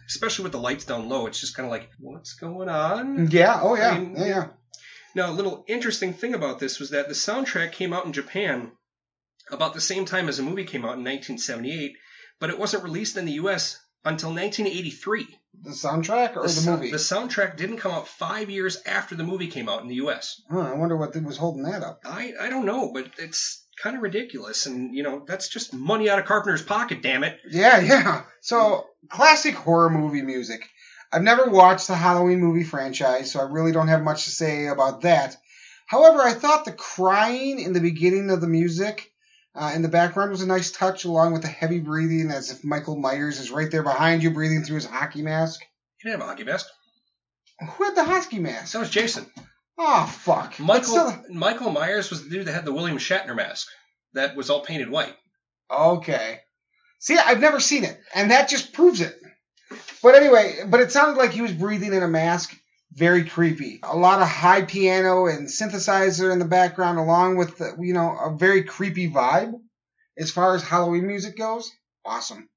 Especially 0.07 0.45
with 0.45 0.53
the 0.53 0.61
lights 0.61 0.85
down 0.85 1.09
low, 1.09 1.27
it's 1.27 1.41
just 1.41 1.57
kind 1.57 1.67
of 1.67 1.73
like, 1.73 1.89
what's 1.99 2.35
going 2.35 2.69
on? 2.69 3.31
Yeah. 3.31 3.59
Oh, 3.61 3.75
yeah. 3.75 3.91
I 3.91 3.99
mean, 3.99 4.15
yeah, 4.17 4.27
yeah. 4.27 4.49
Now, 5.15 5.31
a 5.31 5.35
little 5.35 5.65
interesting 5.67 6.13
thing 6.13 6.35
about 6.35 6.61
this 6.61 6.79
was 6.79 6.91
that 6.91 7.09
the 7.09 7.15
soundtrack 7.15 7.73
came 7.73 7.93
out 7.93 8.07
in 8.07 8.13
Japan 8.13 8.71
about 9.51 9.75
the 9.75 9.81
same 9.81 10.05
time 10.05 10.29
as 10.29 10.37
the 10.37 10.45
movie 10.45 10.65
came 10.65 10.85
out 10.85 10.99
in 10.99 11.05
1978, 11.05 11.97
but 12.39 12.51
it 12.51 12.59
wasn't 12.59 12.85
released 12.85 13.17
in 13.17 13.25
the 13.25 13.33
US 13.33 13.77
until 14.05 14.31
1983. 14.31 15.27
The 15.63 15.71
soundtrack 15.71 16.37
or 16.37 16.45
the, 16.45 16.49
sou- 16.49 16.71
movie? 16.73 16.91
The 16.91 16.97
soundtrack 16.97 17.57
didn't 17.57 17.79
come 17.79 17.93
out 17.93 18.09
five 18.09 18.49
years 18.51 18.81
after 18.87 19.15
the 19.15 19.25
movie 19.25 19.49
came 19.49 19.69
out 19.69 19.83
in 19.83 19.89
the 19.89 19.97
U.S. 19.97 20.41
Huh, 20.51 20.61
I 20.61 20.75
wonder 20.75 20.97
what 20.97 21.15
was 21.23 21.37
holding 21.37 21.65
that 21.65 21.83
up. 21.83 22.01
I, 22.05 22.33
I 22.41 22.49
don't 22.49 22.67
know, 22.67 22.93
but 22.93 23.11
it's 23.19 23.67
kind 23.83 23.97
of 23.97 24.03
ridiculous. 24.03 24.67
And, 24.67 24.95
you 24.95 25.03
know, 25.03 25.25
that's 25.27 25.49
just 25.49 25.75
money 25.75 26.09
out 26.09 26.19
of 26.19 26.25
Carpenter's 26.25 26.63
pocket, 26.63 27.03
damn 27.03 27.25
it. 27.25 27.39
Yeah, 27.51 27.81
yeah. 27.81 28.23
So, 28.41 28.87
classic 29.09 29.55
horror 29.55 29.91
movie 29.91 30.23
music. 30.23 30.67
I've 31.13 31.23
never 31.23 31.51
watched 31.51 31.89
the 31.89 31.97
Halloween 31.97 32.41
movie 32.41 32.65
franchise, 32.65 33.33
so 33.33 33.41
I 33.41 33.51
really 33.51 33.73
don't 33.73 33.89
have 33.89 34.03
much 34.03 34.25
to 34.25 34.31
say 34.31 34.69
about 34.69 35.03
that. 35.03 35.37
However, 35.87 36.21
I 36.21 36.35
thought 36.35 36.65
the 36.65 36.73
crying 36.73 37.59
in 37.59 37.73
the 37.73 37.81
beginning 37.81 38.31
of 38.31 38.41
the 38.41 38.47
music 38.47 39.10
uh, 39.55 39.73
in 39.75 39.83
the 39.83 39.89
background 39.89 40.31
was 40.31 40.43
a 40.43 40.47
nice 40.47 40.71
touch, 40.71 41.05
along 41.05 41.33
with 41.33 41.43
the 41.43 41.49
heavy 41.49 41.81
breathing, 41.81 42.31
as 42.31 42.51
if 42.51 42.65
Michael 42.65 42.97
Myers 42.97 43.41
is 43.41 43.51
right 43.51 43.71
there 43.71 43.83
behind 43.83 44.23
you, 44.23 44.31
breathing 44.31 44.63
through 44.63 44.77
his 44.77 44.87
hockey 44.87 45.23
mask. 45.23 45.61
He 45.99 46.09
didn't 46.09 46.21
have 46.21 46.29
a 46.29 46.31
hockey 46.31 46.45
mask. 46.45 46.67
Who 47.61 47.85
had 47.85 47.97
the 47.97 48.05
hockey 48.05 48.39
mask? 48.39 48.73
That 48.73 48.79
was 48.79 48.91
Jason. 48.91 49.27
Oh, 49.77 50.07
fuck. 50.07 50.59
Michael 50.59 51.17
Michael 51.31 51.71
Myers 51.71 52.11
was 52.11 52.23
the 52.23 52.31
dude 52.31 52.47
that 52.47 52.53
had 52.53 52.65
the 52.65 52.73
William 52.73 52.99
Shatner 52.99 53.35
mask 53.35 53.67
that 54.13 54.37
was 54.37 54.51
all 54.51 54.61
painted 54.61 54.91
white. 54.91 55.15
Okay. 55.71 56.41
See, 56.99 57.17
I've 57.17 57.41
never 57.41 57.61
seen 57.61 57.85
it, 57.85 57.99
and 58.15 58.31
that 58.31 58.49
just 58.49 58.73
proves 58.73 59.01
it. 59.01 59.17
But 60.03 60.15
anyway, 60.15 60.59
but 60.67 60.81
it 60.81 60.93
sounded 60.93 61.19
like 61.19 61.31
he 61.31 61.43
was 61.43 61.53
breathing 61.53 61.95
in 61.95 62.03
a 62.03 62.09
mask. 62.09 62.55
Very 62.93 63.25
creepy. 63.25 63.81
A 63.83 63.97
lot 63.97 64.21
of 64.21 64.29
high 64.29 64.63
piano 64.63 65.27
and 65.27 65.47
synthesizer 65.47 66.33
in 66.33 66.39
the 66.39 66.45
background, 66.45 66.99
along 66.99 67.37
with 67.37 67.59
the, 67.59 67.77
you 67.81 67.95
know 67.95 68.17
a 68.19 68.37
very 68.37 68.65
creepy 68.65 69.09
vibe. 69.09 69.53
As 70.19 70.31
far 70.31 70.55
as 70.55 70.63
Halloween 70.63 71.07
music 71.07 71.37
goes, 71.39 71.71
awesome. 72.05 72.49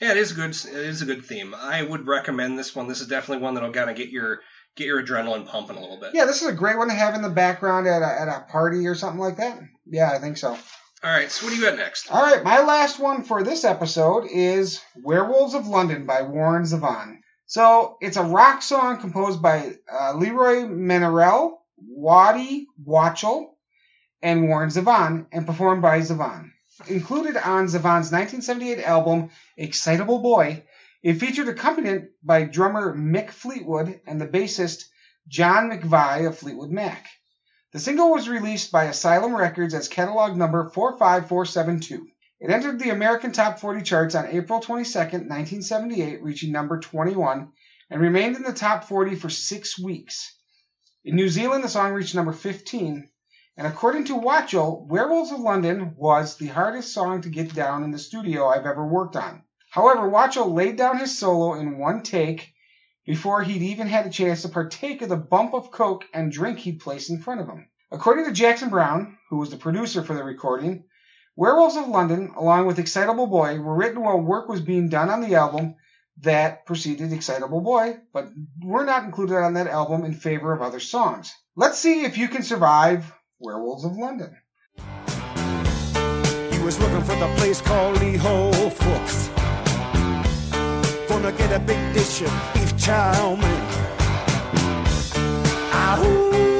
Yeah, 0.00 0.10
it 0.10 0.16
is 0.18 0.32
a 0.32 0.34
good. 0.34 0.50
It 0.50 0.86
is 0.86 1.02
a 1.02 1.06
good 1.06 1.24
theme. 1.24 1.54
I 1.54 1.82
would 1.82 2.06
recommend 2.06 2.58
this 2.58 2.74
one. 2.74 2.88
This 2.88 3.00
is 3.00 3.06
definitely 3.06 3.42
one 3.42 3.54
that'll 3.54 3.72
kind 3.72 3.90
of 3.90 3.96
get 3.96 4.10
your 4.10 4.40
get 4.76 4.86
your 4.86 5.02
adrenaline 5.02 5.46
pumping 5.46 5.76
a 5.76 5.80
little 5.80 5.98
bit. 5.98 6.10
Yeah, 6.14 6.26
this 6.26 6.42
is 6.42 6.48
a 6.48 6.52
great 6.52 6.76
one 6.76 6.88
to 6.88 6.94
have 6.94 7.14
in 7.14 7.22
the 7.22 7.30
background 7.30 7.86
at 7.86 8.02
a, 8.02 8.20
at 8.20 8.28
a 8.28 8.44
party 8.50 8.86
or 8.86 8.94
something 8.94 9.20
like 9.20 9.38
that. 9.38 9.58
Yeah, 9.86 10.10
I 10.10 10.18
think 10.18 10.36
so. 10.36 10.50
All 10.50 11.10
right. 11.10 11.30
So 11.30 11.46
what 11.46 11.50
do 11.50 11.56
you 11.56 11.64
got 11.64 11.76
next? 11.76 12.10
All 12.10 12.22
right, 12.22 12.42
my 12.42 12.60
last 12.60 12.98
one 12.98 13.22
for 13.22 13.42
this 13.42 13.64
episode 13.64 14.26
is 14.30 14.80
Werewolves 15.02 15.54
of 15.54 15.66
London 15.66 16.06
by 16.06 16.22
Warren 16.22 16.64
Zevon. 16.64 17.18
So 17.46 17.96
it's 18.00 18.16
a 18.16 18.24
rock 18.24 18.60
song 18.62 18.98
composed 18.98 19.40
by 19.40 19.76
uh, 19.92 20.14
Leroy 20.14 20.66
Marinell, 20.66 21.58
Waddy 21.76 22.66
Wachtel, 22.84 23.56
and 24.20 24.48
Warren 24.48 24.70
Zevon, 24.70 25.26
and 25.30 25.46
performed 25.46 25.80
by 25.80 26.00
Zevon. 26.00 26.50
Included 26.88 27.36
on 27.36 27.66
Zevon's 27.66 28.10
1978 28.10 28.80
album 28.80 29.30
Excitable 29.56 30.18
Boy, 30.18 30.64
it 31.04 31.14
featured 31.14 31.48
accompaniment 31.48 32.10
by 32.20 32.42
drummer 32.42 32.96
Mick 32.96 33.30
Fleetwood 33.30 34.00
and 34.06 34.20
the 34.20 34.26
bassist 34.26 34.84
John 35.28 35.70
McVie 35.70 36.26
of 36.26 36.36
Fleetwood 36.36 36.70
Mac. 36.70 37.06
The 37.72 37.78
single 37.78 38.10
was 38.10 38.28
released 38.28 38.72
by 38.72 38.84
Asylum 38.86 39.36
Records 39.36 39.72
as 39.72 39.86
catalog 39.86 40.36
number 40.36 40.68
45472. 40.68 42.08
It 42.38 42.50
entered 42.50 42.78
the 42.78 42.90
American 42.90 43.32
Top 43.32 43.60
40 43.60 43.80
charts 43.80 44.14
on 44.14 44.26
April 44.26 44.60
22, 44.60 44.98
1978, 44.98 46.22
reaching 46.22 46.52
number 46.52 46.78
21, 46.78 47.50
and 47.88 48.00
remained 48.00 48.36
in 48.36 48.42
the 48.42 48.52
top 48.52 48.84
40 48.84 49.14
for 49.16 49.30
six 49.30 49.78
weeks. 49.78 50.36
In 51.02 51.16
New 51.16 51.30
Zealand, 51.30 51.64
the 51.64 51.68
song 51.70 51.94
reached 51.94 52.14
number 52.14 52.34
15, 52.34 53.08
and 53.56 53.66
according 53.66 54.04
to 54.04 54.16
Wachtel, 54.16 54.86
Werewolves 54.86 55.32
of 55.32 55.40
London 55.40 55.94
was 55.96 56.36
the 56.36 56.48
hardest 56.48 56.92
song 56.92 57.22
to 57.22 57.30
get 57.30 57.54
down 57.54 57.82
in 57.84 57.90
the 57.90 57.98
studio 57.98 58.48
I've 58.48 58.66
ever 58.66 58.86
worked 58.86 59.16
on. 59.16 59.42
However, 59.70 60.06
Wachtel 60.06 60.52
laid 60.52 60.76
down 60.76 60.98
his 60.98 61.16
solo 61.16 61.54
in 61.54 61.78
one 61.78 62.02
take 62.02 62.52
before 63.06 63.44
he'd 63.44 63.62
even 63.62 63.86
had 63.86 64.04
a 64.06 64.10
chance 64.10 64.42
to 64.42 64.50
partake 64.50 65.00
of 65.00 65.08
the 65.08 65.16
bump 65.16 65.54
of 65.54 65.70
coke 65.70 66.04
and 66.12 66.30
drink 66.30 66.58
he'd 66.58 66.80
placed 66.80 67.08
in 67.08 67.22
front 67.22 67.40
of 67.40 67.48
him. 67.48 67.70
According 67.90 68.26
to 68.26 68.32
Jackson 68.32 68.68
Browne, 68.68 69.16
who 69.30 69.38
was 69.38 69.48
the 69.48 69.56
producer 69.56 70.02
for 70.02 70.12
the 70.12 70.22
recording, 70.22 70.84
Werewolves 71.38 71.76
of 71.76 71.88
London, 71.88 72.32
along 72.34 72.66
with 72.66 72.78
Excitable 72.78 73.26
Boy, 73.26 73.60
were 73.60 73.74
written 73.74 74.00
while 74.00 74.18
work 74.18 74.48
was 74.48 74.62
being 74.62 74.88
done 74.88 75.10
on 75.10 75.20
the 75.20 75.34
album 75.34 75.74
that 76.22 76.64
preceded 76.64 77.12
Excitable 77.12 77.60
Boy, 77.60 77.98
but 78.14 78.28
were 78.62 78.86
not 78.86 79.04
included 79.04 79.36
on 79.36 79.52
that 79.52 79.66
album 79.66 80.06
in 80.06 80.14
favor 80.14 80.54
of 80.54 80.62
other 80.62 80.80
songs. 80.80 81.34
Let's 81.54 81.78
see 81.78 82.04
if 82.04 82.16
you 82.16 82.28
can 82.28 82.42
survive 82.42 83.12
Werewolves 83.38 83.84
of 83.84 83.98
London. 83.98 84.34
He 86.52 86.58
was 86.64 86.80
looking 86.80 87.02
for 87.02 87.16
the 87.16 87.30
place 87.36 87.60
called 87.60 88.00
Lee 88.00 88.16
Ho 88.16 88.50
Fooks. 88.50 89.28
Gonna 91.06 91.32
get 91.32 91.52
a 91.52 91.58
big 91.58 91.92
dish 91.92 92.22
of 92.22 92.50
beef 92.54 92.78
chow 92.78 93.36
mein. 93.36 93.66
Ahoo, 95.70 96.55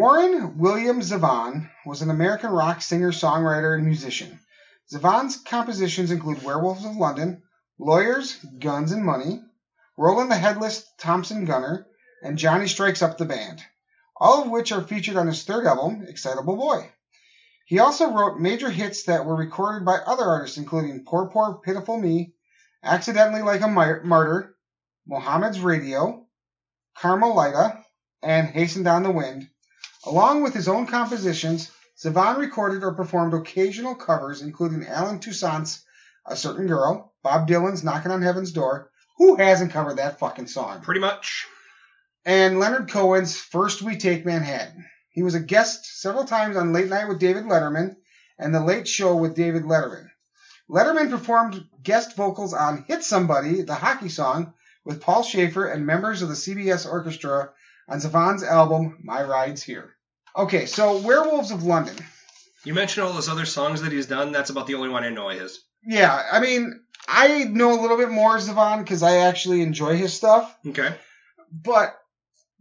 Warren 0.00 0.56
William 0.56 1.02
Zevon 1.02 1.68
was 1.84 2.00
an 2.00 2.08
American 2.08 2.50
rock 2.52 2.80
singer, 2.80 3.12
songwriter, 3.12 3.74
and 3.74 3.84
musician. 3.84 4.40
Zevon's 4.90 5.36
compositions 5.36 6.10
include 6.10 6.42
Werewolves 6.42 6.86
of 6.86 6.96
London, 6.96 7.42
Lawyers, 7.78 8.36
Guns, 8.58 8.92
and 8.92 9.04
Money, 9.04 9.42
Roland 9.98 10.30
the 10.30 10.36
Headless 10.36 10.90
Thompson 10.96 11.44
Gunner, 11.44 11.86
and 12.22 12.38
Johnny 12.38 12.66
Strikes 12.66 13.02
Up 13.02 13.18
the 13.18 13.26
Band, 13.26 13.62
all 14.16 14.42
of 14.42 14.48
which 14.48 14.72
are 14.72 14.80
featured 14.80 15.16
on 15.16 15.26
his 15.26 15.44
third 15.44 15.66
album, 15.66 16.06
Excitable 16.08 16.56
Boy. 16.56 16.90
He 17.66 17.78
also 17.78 18.10
wrote 18.10 18.40
major 18.40 18.70
hits 18.70 19.02
that 19.02 19.26
were 19.26 19.36
recorded 19.36 19.84
by 19.84 19.96
other 19.96 20.24
artists, 20.24 20.56
including 20.56 21.04
Poor 21.04 21.28
Poor 21.28 21.60
Pitiful 21.62 21.98
Me, 21.98 22.32
Accidentally 22.82 23.42
Like 23.42 23.60
a 23.60 23.68
Mar- 23.68 24.00
Martyr, 24.02 24.56
Mohammed's 25.06 25.60
Radio, 25.60 26.26
Carmelita, 26.96 27.84
and 28.22 28.48
Hasten 28.48 28.82
Down 28.82 29.02
the 29.02 29.10
Wind. 29.10 29.50
Along 30.06 30.42
with 30.42 30.54
his 30.54 30.68
own 30.68 30.86
compositions, 30.86 31.70
Zevon 31.98 32.38
recorded 32.38 32.82
or 32.82 32.94
performed 32.94 33.34
occasional 33.34 33.94
covers, 33.94 34.40
including 34.40 34.86
Allen 34.86 35.18
Toussaint's 35.18 35.84
A 36.24 36.34
Certain 36.34 36.66
Girl, 36.66 37.12
Bob 37.22 37.46
Dylan's 37.46 37.84
Knocking 37.84 38.10
on 38.10 38.22
Heaven's 38.22 38.52
Door. 38.52 38.90
Who 39.18 39.36
hasn't 39.36 39.72
covered 39.72 39.98
that 39.98 40.18
fucking 40.18 40.46
song? 40.46 40.80
Pretty 40.80 41.00
much. 41.00 41.46
And 42.24 42.58
Leonard 42.58 42.88
Cohen's 42.88 43.36
First 43.36 43.82
We 43.82 43.96
Take 43.96 44.24
Manhattan. 44.24 44.86
He 45.10 45.22
was 45.22 45.34
a 45.34 45.40
guest 45.40 46.00
several 46.00 46.24
times 46.24 46.56
on 46.56 46.72
Late 46.72 46.88
Night 46.88 47.08
with 47.08 47.18
David 47.18 47.44
Letterman 47.44 47.96
and 48.38 48.54
The 48.54 48.64
Late 48.64 48.88
Show 48.88 49.16
with 49.16 49.34
David 49.34 49.64
Letterman. 49.64 50.08
Letterman 50.70 51.10
performed 51.10 51.62
guest 51.82 52.16
vocals 52.16 52.54
on 52.54 52.84
Hit 52.88 53.04
Somebody, 53.04 53.62
the 53.62 53.74
hockey 53.74 54.08
song, 54.08 54.54
with 54.84 55.02
Paul 55.02 55.22
Shaffer 55.22 55.66
and 55.66 55.84
members 55.84 56.22
of 56.22 56.30
the 56.30 56.34
CBS 56.34 56.90
Orchestra 56.90 57.50
on 57.90 57.98
Zevon's 57.98 58.42
album 58.42 58.98
My 59.02 59.22
Ride's 59.22 59.62
Here. 59.62 59.96
Okay, 60.36 60.66
so 60.66 60.98
Werewolves 60.98 61.50
of 61.50 61.64
London. 61.64 61.96
You 62.64 62.72
mentioned 62.72 63.04
all 63.04 63.12
those 63.12 63.28
other 63.28 63.46
songs 63.46 63.82
that 63.82 63.92
he's 63.92 64.06
done. 64.06 64.32
That's 64.32 64.50
about 64.50 64.66
the 64.66 64.74
only 64.74 64.88
one 64.88 65.02
I 65.02 65.10
know 65.10 65.28
of 65.28 65.38
his. 65.38 65.60
Yeah, 65.84 66.22
I 66.30 66.40
mean, 66.40 66.80
I 67.08 67.44
know 67.44 67.78
a 67.78 67.80
little 67.80 67.96
bit 67.96 68.10
more 68.10 68.36
Zevon 68.36 68.78
because 68.78 69.02
I 69.02 69.16
actually 69.16 69.62
enjoy 69.62 69.96
his 69.96 70.14
stuff. 70.14 70.56
Okay. 70.66 70.94
But 71.50 71.98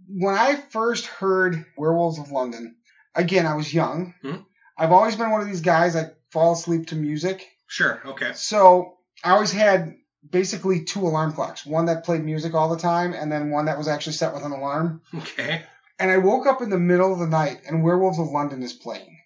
when 0.07 0.35
I 0.35 0.55
first 0.55 1.05
heard 1.05 1.65
Werewolves 1.77 2.17
of 2.17 2.31
London, 2.31 2.75
again, 3.13 3.45
I 3.45 3.55
was 3.55 3.73
young. 3.73 4.15
Hmm. 4.21 4.37
I've 4.77 4.91
always 4.91 5.15
been 5.15 5.29
one 5.29 5.41
of 5.41 5.47
these 5.47 5.61
guys 5.61 5.93
that 5.93 6.15
fall 6.31 6.53
asleep 6.53 6.87
to 6.87 6.95
music. 6.95 7.45
Sure. 7.67 8.01
Okay. 8.03 8.31
So 8.33 8.97
I 9.23 9.31
always 9.31 9.51
had 9.51 9.93
basically 10.27 10.83
two 10.83 11.01
alarm 11.01 11.33
clocks 11.33 11.65
one 11.65 11.85
that 11.85 12.05
played 12.05 12.23
music 12.23 12.53
all 12.53 12.69
the 12.69 12.81
time, 12.81 13.13
and 13.13 13.31
then 13.31 13.51
one 13.51 13.65
that 13.65 13.77
was 13.77 13.87
actually 13.87 14.13
set 14.13 14.33
with 14.33 14.43
an 14.43 14.51
alarm. 14.51 15.01
Okay. 15.13 15.63
And 15.97 16.09
I 16.09 16.17
woke 16.17 16.47
up 16.47 16.61
in 16.61 16.69
the 16.69 16.79
middle 16.79 17.11
of 17.11 17.19
the 17.19 17.27
night, 17.27 17.61
and 17.67 17.83
Werewolves 17.83 18.19
of 18.19 18.29
London 18.29 18.63
is 18.63 18.73
playing. 18.73 19.17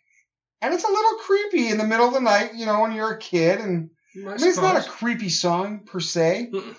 And 0.62 0.74
it's 0.74 0.84
a 0.84 0.92
little 0.92 1.18
creepy 1.20 1.70
in 1.70 1.78
the 1.78 1.86
middle 1.86 2.08
of 2.08 2.14
the 2.14 2.22
night, 2.22 2.56
you 2.56 2.66
know, 2.66 2.82
when 2.82 2.94
you're 2.94 3.12
a 3.12 3.20
kid. 3.20 3.60
And 3.60 3.90
I, 4.16 4.20
I 4.20 4.38
mean, 4.38 4.48
it's 4.48 4.58
not 4.58 4.84
a 4.84 4.90
creepy 4.90 5.30
song 5.30 5.82
per 5.86 6.00
se, 6.00 6.50
Mm-mm. 6.52 6.76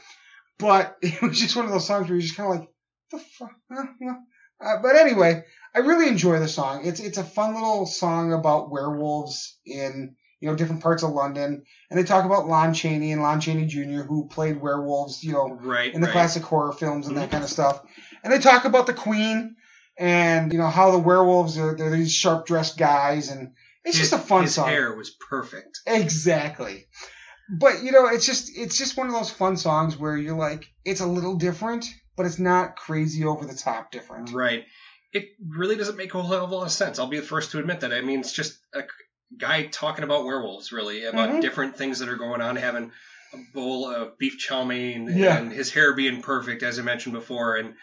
but 0.59 0.97
it 1.03 1.21
was 1.23 1.39
just 1.39 1.55
one 1.55 1.67
of 1.67 1.71
those 1.71 1.87
songs 1.87 2.09
where 2.09 2.17
you're 2.17 2.23
just 2.23 2.37
kind 2.37 2.53
of 2.53 2.61
like, 2.61 2.69
the 3.11 3.19
fuck? 3.19 3.53
Uh, 4.61 4.81
but 4.81 4.95
anyway, 4.97 5.43
I 5.75 5.81
really 5.81 6.09
enjoy 6.09 6.39
the 6.39 6.49
song. 6.49 6.87
It's 6.87 7.01
it's 7.01 7.19
a 7.19 7.25
fun 7.25 7.55
little 7.55 7.87
song 7.87 8.33
about 8.33 8.71
werewolves 8.71 9.59
in 9.67 10.15
you 10.45 10.51
know 10.51 10.57
different 10.57 10.83
parts 10.83 11.03
of 11.03 11.11
London, 11.11 11.63
and 11.89 11.99
they 11.99 12.05
talk 12.05 12.27
about 12.27 12.47
Lon 12.47 12.75
Chaney 12.75 13.13
and 13.13 13.23
Lon 13.23 13.41
Chaney 13.41 13.65
Jr. 13.65 14.03
who 14.03 14.29
played 14.29 14.61
werewolves, 14.61 15.25
you 15.25 15.33
know, 15.33 15.59
right. 15.63 15.93
in 15.93 16.03
the 16.03 16.07
right. 16.07 16.13
classic 16.13 16.43
horror 16.43 16.73
films 16.73 17.07
and 17.07 17.17
that 17.17 17.23
mm-hmm. 17.23 17.31
kind 17.31 17.45
of 17.45 17.49
stuff. 17.49 17.81
And 18.23 18.31
they 18.31 18.39
talk 18.39 18.67
about 18.67 18.87
the 18.87 18.93
Queen 18.93 19.57
and 19.97 20.53
you 20.53 20.59
know 20.59 20.69
how 20.69 20.91
the 20.91 20.99
werewolves 20.99 21.57
are 21.57 21.75
they're 21.75 21.89
these 21.89 22.13
sharp 22.13 22.45
dressed 22.45 22.77
guys, 22.77 23.31
and 23.31 23.53
it's 23.87 23.97
His- 23.97 24.11
just 24.11 24.23
a 24.23 24.27
fun 24.27 24.43
his 24.43 24.55
song. 24.55 24.69
His 24.69 24.75
hair 24.75 24.95
was 24.95 25.17
perfect. 25.31 25.81
Exactly. 25.87 26.89
But 27.49 27.83
you 27.83 27.93
know, 27.93 28.07
it's 28.09 28.27
just 28.27 28.51
it's 28.55 28.77
just 28.77 28.99
one 28.99 29.07
of 29.07 29.15
those 29.15 29.31
fun 29.31 29.57
songs 29.57 29.97
where 29.97 30.15
you're 30.15 30.37
like, 30.37 30.67
it's 30.85 31.01
a 31.01 31.07
little 31.07 31.37
different, 31.37 31.87
but 32.17 32.27
it's 32.27 32.39
not 32.39 32.77
crazy 32.77 33.25
over 33.25 33.47
the 33.47 33.55
top 33.55 33.93
different. 33.93 34.31
Right. 34.31 34.65
It 35.15 35.29
really 35.49 35.77
doesn't 35.77 35.97
make 35.97 36.13
a 36.13 36.21
whole 36.21 36.31
hell 36.31 36.45
of 36.45 36.51
a 36.51 36.55
lot 36.55 36.67
of 36.67 36.73
sense. 36.73 36.99
I'll 36.99 37.07
be 37.07 37.19
the 37.21 37.27
first 37.27 37.53
to 37.53 37.61
admit 37.61 37.81
that. 37.81 37.95
I 37.95 38.03
mean, 38.03 38.21
it's 38.21 38.33
just 38.33 38.59
a 38.75 38.83
guy 39.37 39.67
talking 39.67 40.05
about 40.05 40.25
werewolves, 40.25 40.73
really, 40.73 41.05
about 41.05 41.31
Mhm. 41.31 41.41
different 41.41 41.77
things 41.77 41.99
that 42.01 42.09
are 42.09 42.17
going 42.17 42.41
on, 42.41 42.57
having 42.57 42.93
a 43.33 43.37
bowl 43.53 43.91
of 43.93 44.17
beef 44.19 44.39
chow 44.39 44.65
mein 44.65 45.09
Yeah. 45.13 45.37
and 45.39 45.53
his 45.53 45.73
hair 45.73 45.95
being 45.95 46.23
perfect, 46.23 46.63
as 46.63 46.79
I 46.79 46.83
mentioned 46.83 47.15
before, 47.15 47.57
and 47.57 47.75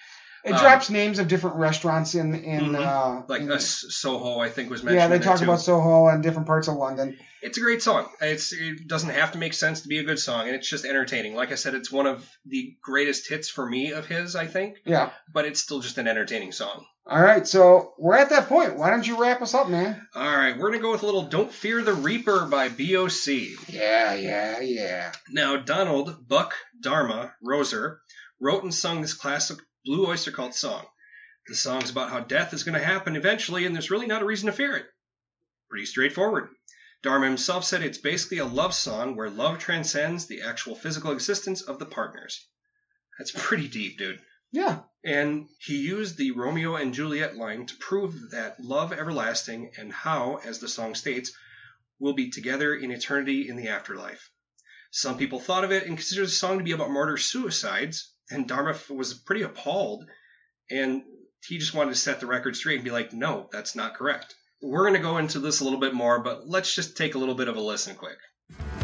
It 0.44 0.54
Um, 0.54 0.60
drops 0.60 0.90
names 0.90 1.20
of 1.20 1.28
different 1.28 1.58
restaurants 1.58 2.16
in 2.16 2.34
in 2.34 2.72
Mhm. 2.72 2.84
uh, 2.84 3.26
like 3.28 3.42
in- 3.42 3.52
uh, 3.52 3.60
Soho, 3.60 4.40
I 4.40 4.50
think 4.50 4.72
was 4.72 4.82
mentioned. 4.82 5.00
yeah, 5.00 5.08
they 5.08 5.20
talk 5.24 5.38
too. 5.38 5.44
about 5.44 5.62
Soho 5.62 6.08
and 6.08 6.24
different 6.24 6.48
parts 6.48 6.68
of 6.68 6.78
London. 6.78 7.16
It's 7.44 7.60
a 7.60 7.62
great 7.62 7.84
song. 7.84 8.10
It's 8.22 8.52
it 8.52 8.88
doesn't 8.88 9.12
have 9.12 9.34
to 9.34 9.38
make 9.38 9.54
sense 9.54 9.82
to 9.82 9.88
be 9.88 10.00
a 10.00 10.04
good 10.04 10.18
song, 10.18 10.48
and 10.48 10.56
it's 10.56 10.68
just 10.68 10.84
entertaining. 10.84 11.36
Like 11.36 11.52
I 11.52 11.56
said, 11.56 11.76
it's 11.76 11.92
one 11.92 12.08
of 12.08 12.28
the 12.48 12.76
greatest 12.82 13.30
hits 13.30 13.50
for 13.50 13.70
me 13.70 13.92
of 13.92 14.08
his, 14.08 14.36
I 14.36 14.48
think, 14.48 14.78
Yeah. 14.84 15.12
but 15.32 15.46
it's 15.46 15.60
still 15.60 15.80
just 15.80 16.00
an 16.00 16.08
entertaining 16.08 16.54
song. 16.54 16.88
All 17.12 17.22
right, 17.22 17.46
so 17.46 17.92
we're 17.98 18.16
at 18.16 18.30
that 18.30 18.48
point. 18.48 18.78
Why 18.78 18.90
don't 18.90 19.06
you 19.06 19.20
wrap 19.20 19.42
us 19.42 19.54
up, 19.54 19.68
man? 19.68 20.08
All 20.16 20.24
right, 20.24 20.58
we're 20.58 20.72
gonna 20.72 20.82
go 20.82 20.94
with 20.94 21.04
a 21.04 21.06
little 21.06 21.24
"Don't 21.24 21.52
Fear 21.52 21.82
the 21.82 21.94
Reaper" 21.94 22.46
by 22.46 22.70
B.O.C. 22.70 23.58
Yeah, 23.68 24.14
yeah, 24.14 24.62
yeah. 24.62 25.12
Now, 25.30 25.58
Donald 25.58 26.26
Buck 26.26 26.56
Dharma 26.80 27.34
Roeser 27.46 27.98
wrote 28.40 28.64
and 28.64 28.74
sung 28.74 29.02
this 29.02 29.14
classic 29.14 29.58
Blue 29.84 30.08
Oyster 30.08 30.32
Cult 30.32 30.56
song. 30.56 30.86
The 31.48 31.56
song's 31.56 31.90
about 31.90 32.12
how 32.12 32.22
death 32.22 32.54
is 32.54 32.64
going 32.64 32.80
to 32.80 32.86
happen 32.86 33.18
eventually, 33.18 33.66
and 33.66 33.76
there's 33.76 33.92
really 33.92 34.08
not 34.08 34.22
a 34.22 34.26
reason 34.26 34.46
to 34.46 34.54
fear 34.54 34.78
it. 34.78 34.86
Pretty 35.70 35.88
straightforward. 35.88 36.48
Dharma 37.04 37.26
himself 37.26 37.66
said 37.66 37.82
it's 37.82 37.98
basically 37.98 38.38
a 38.38 38.46
love 38.46 38.74
song 38.74 39.18
where 39.18 39.30
love 39.30 39.60
transcends 39.60 40.28
the 40.28 40.44
actual 40.44 40.76
physical 40.76 41.12
existence 41.12 41.62
of 41.62 41.78
the 41.78 41.86
partners. 41.86 42.48
That's 43.18 43.34
pretty 43.36 43.68
deep, 43.68 43.98
dude. 43.98 44.22
Yeah. 44.54 44.80
And 45.04 45.48
he 45.60 45.78
used 45.78 46.18
the 46.18 46.32
Romeo 46.32 46.76
and 46.76 46.94
Juliet 46.94 47.36
line 47.36 47.66
to 47.66 47.78
prove 47.78 48.32
that 48.32 48.60
love 48.60 48.94
everlasting 48.94 49.72
and 49.78 49.92
how, 49.92 50.40
as 50.46 50.60
the 50.60 50.68
song 50.68 50.94
states, 50.94 51.32
will 52.00 52.14
be 52.14 52.30
together 52.30 52.76
in 52.76 52.92
eternity 52.92 53.50
in 53.50 53.56
the 53.56 53.70
afterlife. 53.70 54.30
Some 54.92 55.18
people 55.18 55.40
thought 55.40 55.64
of 55.64 55.72
it 55.72 55.86
and 55.88 55.98
considered 55.98 56.26
the 56.26 56.32
song 56.32 56.58
to 56.58 56.64
be 56.64 56.74
about 56.74 56.92
martyr 56.92 57.18
suicides, 57.18 58.14
and 58.30 58.48
Dharma 58.48 58.78
was 58.90 59.14
pretty 59.14 59.44
appalled, 59.44 60.06
and 60.70 61.04
he 61.48 61.58
just 61.58 61.74
wanted 61.74 61.92
to 61.92 62.00
set 62.00 62.20
the 62.20 62.28
record 62.28 62.56
straight 62.56 62.76
and 62.76 62.84
be 62.84 62.92
like, 62.92 63.14
no, 63.14 63.50
that's 63.52 63.76
not 63.76 63.96
correct. 63.96 64.36
We're 64.62 64.84
going 64.84 64.94
to 64.94 65.00
go 65.00 65.18
into 65.18 65.40
this 65.40 65.62
a 65.62 65.64
little 65.64 65.80
bit 65.80 65.94
more, 65.94 66.22
but 66.22 66.48
let's 66.48 66.76
just 66.76 66.98
take 66.98 67.16
a 67.16 67.18
little 67.18 67.36
bit 67.36 67.48
of 67.48 67.56
a 67.56 67.62
listen 67.62 67.96
quick. 67.96 68.18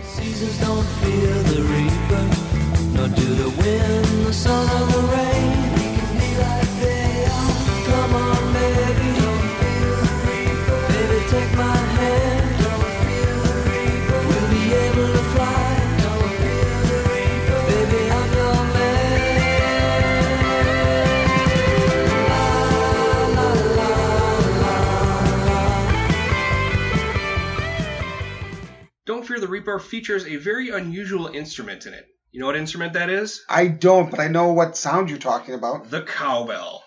Seasons 0.02 0.58
don't 0.60 0.84
fear 0.84 1.34
the 1.44 1.62
reaper, 1.62 2.98
nor 2.98 3.08
do 3.10 3.36
the 3.36 3.50
wind, 3.62 4.26
the 4.26 4.34
sun, 4.34 4.70
or 4.70 5.02
the 5.02 5.08
rain. 5.14 5.27
Don't 29.08 29.26
Fear 29.26 29.40
the 29.40 29.48
Reaper 29.48 29.80
features 29.80 30.26
a 30.26 30.36
very 30.36 30.68
unusual 30.70 31.28
instrument 31.28 31.86
in 31.86 31.94
it. 31.94 32.06
You 32.34 32.42
know 32.42 32.48
what 32.48 32.58
instrument 32.58 32.92
that 32.92 33.10
is? 33.10 33.42
I 33.48 33.70
don't, 33.70 34.12
but 34.12 34.20
I 34.20 34.28
know 34.28 34.52
what 34.52 34.76
sound 34.76 35.10
you're 35.10 35.18
talking 35.18 35.54
about. 35.54 35.90
The 35.90 36.02
cowbell. 36.02 36.84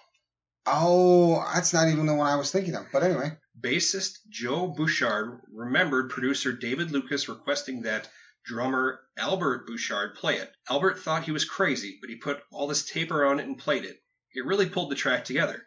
Oh, 0.67 1.43
that's 1.55 1.73
not 1.73 1.89
even 1.89 2.05
the 2.05 2.15
one 2.15 2.27
I 2.27 2.37
was 2.37 2.53
thinking 2.53 2.75
of. 2.75 2.85
But 2.93 3.05
anyway. 3.05 3.39
Bassist 3.59 4.19
Joe 4.29 4.67
Bouchard 4.67 5.41
remembered 5.51 6.11
producer 6.11 6.53
David 6.53 6.91
Lucas 6.91 7.27
requesting 7.27 7.83
that 7.83 8.07
drummer 8.45 9.01
Albert 9.17 9.67
Bouchard 9.67 10.15
play 10.15 10.37
it. 10.37 10.53
Albert 10.69 10.99
thought 10.99 11.25
he 11.25 11.33
was 11.33 11.47
crazy, 11.47 11.97
but 12.03 12.11
he 12.11 12.17
put 12.17 12.43
all 12.53 12.67
this 12.67 12.85
tape 12.85 13.13
around 13.13 13.41
it 13.41 13.47
and 13.47 13.57
played 13.57 13.87
it. 13.87 13.97
It 14.35 14.45
really 14.45 14.69
pulled 14.69 14.91
the 14.91 14.95
track 14.95 15.25
together. 15.25 15.63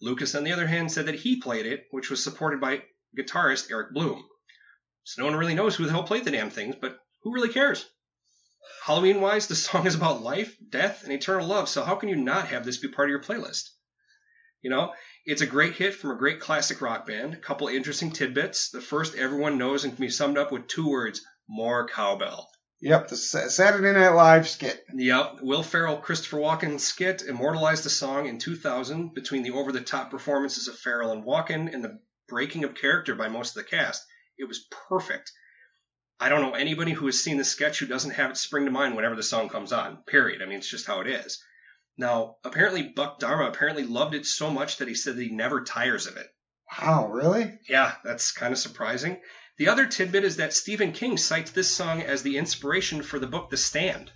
Lucas, 0.00 0.36
on 0.36 0.44
the 0.44 0.52
other 0.52 0.68
hand, 0.68 0.92
said 0.92 1.06
that 1.06 1.16
he 1.16 1.40
played 1.40 1.66
it, 1.66 1.86
which 1.90 2.08
was 2.08 2.22
supported 2.22 2.60
by 2.60 2.84
guitarist 3.18 3.72
Eric 3.72 3.92
Bloom. 3.92 4.22
So 5.08 5.22
no 5.22 5.26
one 5.30 5.36
really 5.36 5.54
knows 5.54 5.74
who 5.74 5.86
the 5.86 5.90
hell 5.90 6.02
played 6.02 6.26
the 6.26 6.30
damn 6.30 6.50
things, 6.50 6.76
but 6.78 6.98
who 7.22 7.32
really 7.32 7.48
cares? 7.48 7.88
Halloween 8.84 9.22
wise, 9.22 9.46
the 9.46 9.54
song 9.54 9.86
is 9.86 9.94
about 9.94 10.20
life, 10.20 10.54
death, 10.68 11.02
and 11.02 11.10
eternal 11.10 11.46
love, 11.46 11.70
so 11.70 11.82
how 11.82 11.94
can 11.94 12.10
you 12.10 12.16
not 12.16 12.48
have 12.48 12.62
this 12.62 12.76
be 12.76 12.88
part 12.88 13.08
of 13.08 13.12
your 13.12 13.22
playlist? 13.22 13.70
You 14.60 14.68
know, 14.68 14.92
it's 15.24 15.40
a 15.40 15.46
great 15.46 15.76
hit 15.76 15.94
from 15.94 16.10
a 16.10 16.18
great 16.18 16.40
classic 16.40 16.82
rock 16.82 17.06
band. 17.06 17.32
A 17.32 17.38
couple 17.38 17.68
interesting 17.68 18.10
tidbits. 18.10 18.68
The 18.68 18.82
first 18.82 19.14
everyone 19.14 19.56
knows 19.56 19.84
and 19.84 19.96
can 19.96 20.04
be 20.04 20.10
summed 20.10 20.36
up 20.36 20.52
with 20.52 20.68
two 20.68 20.90
words 20.90 21.24
more 21.48 21.88
cowbell. 21.88 22.50
Yep, 22.82 23.08
the 23.08 23.16
Saturday 23.16 23.98
Night 23.98 24.10
Live 24.10 24.46
skit. 24.46 24.84
Yep, 24.92 25.38
Will 25.40 25.62
Ferrell, 25.62 25.96
Christopher 25.96 26.36
Walken 26.36 26.78
skit 26.78 27.22
immortalized 27.22 27.82
the 27.82 27.88
song 27.88 28.26
in 28.26 28.38
2000 28.38 29.14
between 29.14 29.42
the 29.42 29.52
over 29.52 29.72
the 29.72 29.80
top 29.80 30.10
performances 30.10 30.68
of 30.68 30.78
Ferrell 30.78 31.12
and 31.12 31.24
Walken 31.24 31.72
and 31.72 31.82
the 31.82 31.98
breaking 32.28 32.64
of 32.64 32.74
character 32.74 33.14
by 33.14 33.28
most 33.28 33.56
of 33.56 33.64
the 33.64 33.70
cast. 33.70 34.04
It 34.38 34.48
was 34.48 34.66
perfect. 34.88 35.32
I 36.20 36.28
don't 36.28 36.42
know 36.42 36.54
anybody 36.54 36.92
who 36.92 37.06
has 37.06 37.22
seen 37.22 37.36
the 37.36 37.44
sketch 37.44 37.78
who 37.78 37.86
doesn't 37.86 38.12
have 38.12 38.30
it 38.30 38.36
spring 38.36 38.64
to 38.64 38.70
mind 38.70 38.96
whenever 38.96 39.14
the 39.14 39.22
song 39.22 39.48
comes 39.48 39.72
on. 39.72 39.98
Period. 40.06 40.42
I 40.42 40.46
mean, 40.46 40.58
it's 40.58 40.70
just 40.70 40.86
how 40.86 41.00
it 41.00 41.06
is. 41.06 41.42
Now, 41.96 42.36
apparently, 42.44 42.82
Buck 42.82 43.18
Dharma 43.18 43.48
apparently 43.48 43.84
loved 43.84 44.14
it 44.14 44.26
so 44.26 44.50
much 44.50 44.78
that 44.78 44.88
he 44.88 44.94
said 44.94 45.16
that 45.16 45.22
he 45.22 45.30
never 45.30 45.64
tires 45.64 46.06
of 46.06 46.16
it. 46.16 46.26
Wow, 46.80 47.08
really? 47.08 47.58
Yeah, 47.68 47.94
that's 48.04 48.32
kind 48.32 48.52
of 48.52 48.58
surprising. 48.58 49.20
The 49.58 49.68
other 49.68 49.86
tidbit 49.86 50.24
is 50.24 50.36
that 50.36 50.52
Stephen 50.52 50.92
King 50.92 51.16
cites 51.16 51.50
this 51.50 51.74
song 51.74 52.02
as 52.02 52.22
the 52.22 52.38
inspiration 52.38 53.02
for 53.02 53.18
the 53.18 53.26
book 53.26 53.50
The 53.50 53.56
Stand. 53.56 54.12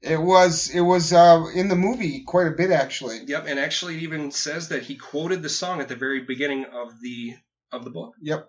It 0.00 0.20
was 0.20 0.70
it 0.70 0.80
was 0.80 1.12
uh, 1.12 1.46
in 1.54 1.68
the 1.68 1.74
movie 1.74 2.22
quite 2.24 2.46
a 2.46 2.52
bit 2.52 2.70
actually. 2.70 3.20
Yep, 3.26 3.46
and 3.48 3.58
actually 3.58 3.96
it 3.96 4.02
even 4.02 4.30
says 4.30 4.68
that 4.68 4.84
he 4.84 4.94
quoted 4.94 5.42
the 5.42 5.48
song 5.48 5.80
at 5.80 5.88
the 5.88 5.96
very 5.96 6.20
beginning 6.20 6.66
of 6.66 7.00
the 7.00 7.34
of 7.72 7.84
the 7.84 7.90
book. 7.90 8.14
Yep. 8.22 8.48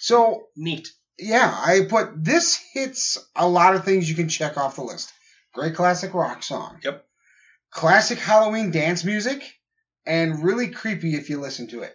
So 0.00 0.48
Neat. 0.56 0.88
yeah, 1.18 1.54
I 1.54 1.86
put 1.88 2.24
this 2.24 2.60
hits 2.72 3.18
a 3.36 3.48
lot 3.48 3.76
of 3.76 3.84
things 3.84 4.08
you 4.08 4.16
can 4.16 4.28
check 4.28 4.56
off 4.56 4.76
the 4.76 4.82
list. 4.82 5.12
Great 5.54 5.74
classic 5.74 6.14
rock 6.14 6.42
song. 6.42 6.78
Yep. 6.82 7.04
Classic 7.70 8.18
Halloween 8.18 8.70
dance 8.70 9.04
music, 9.04 9.42
and 10.06 10.42
really 10.42 10.68
creepy 10.68 11.14
if 11.14 11.30
you 11.30 11.40
listen 11.40 11.68
to 11.68 11.82
it. 11.82 11.94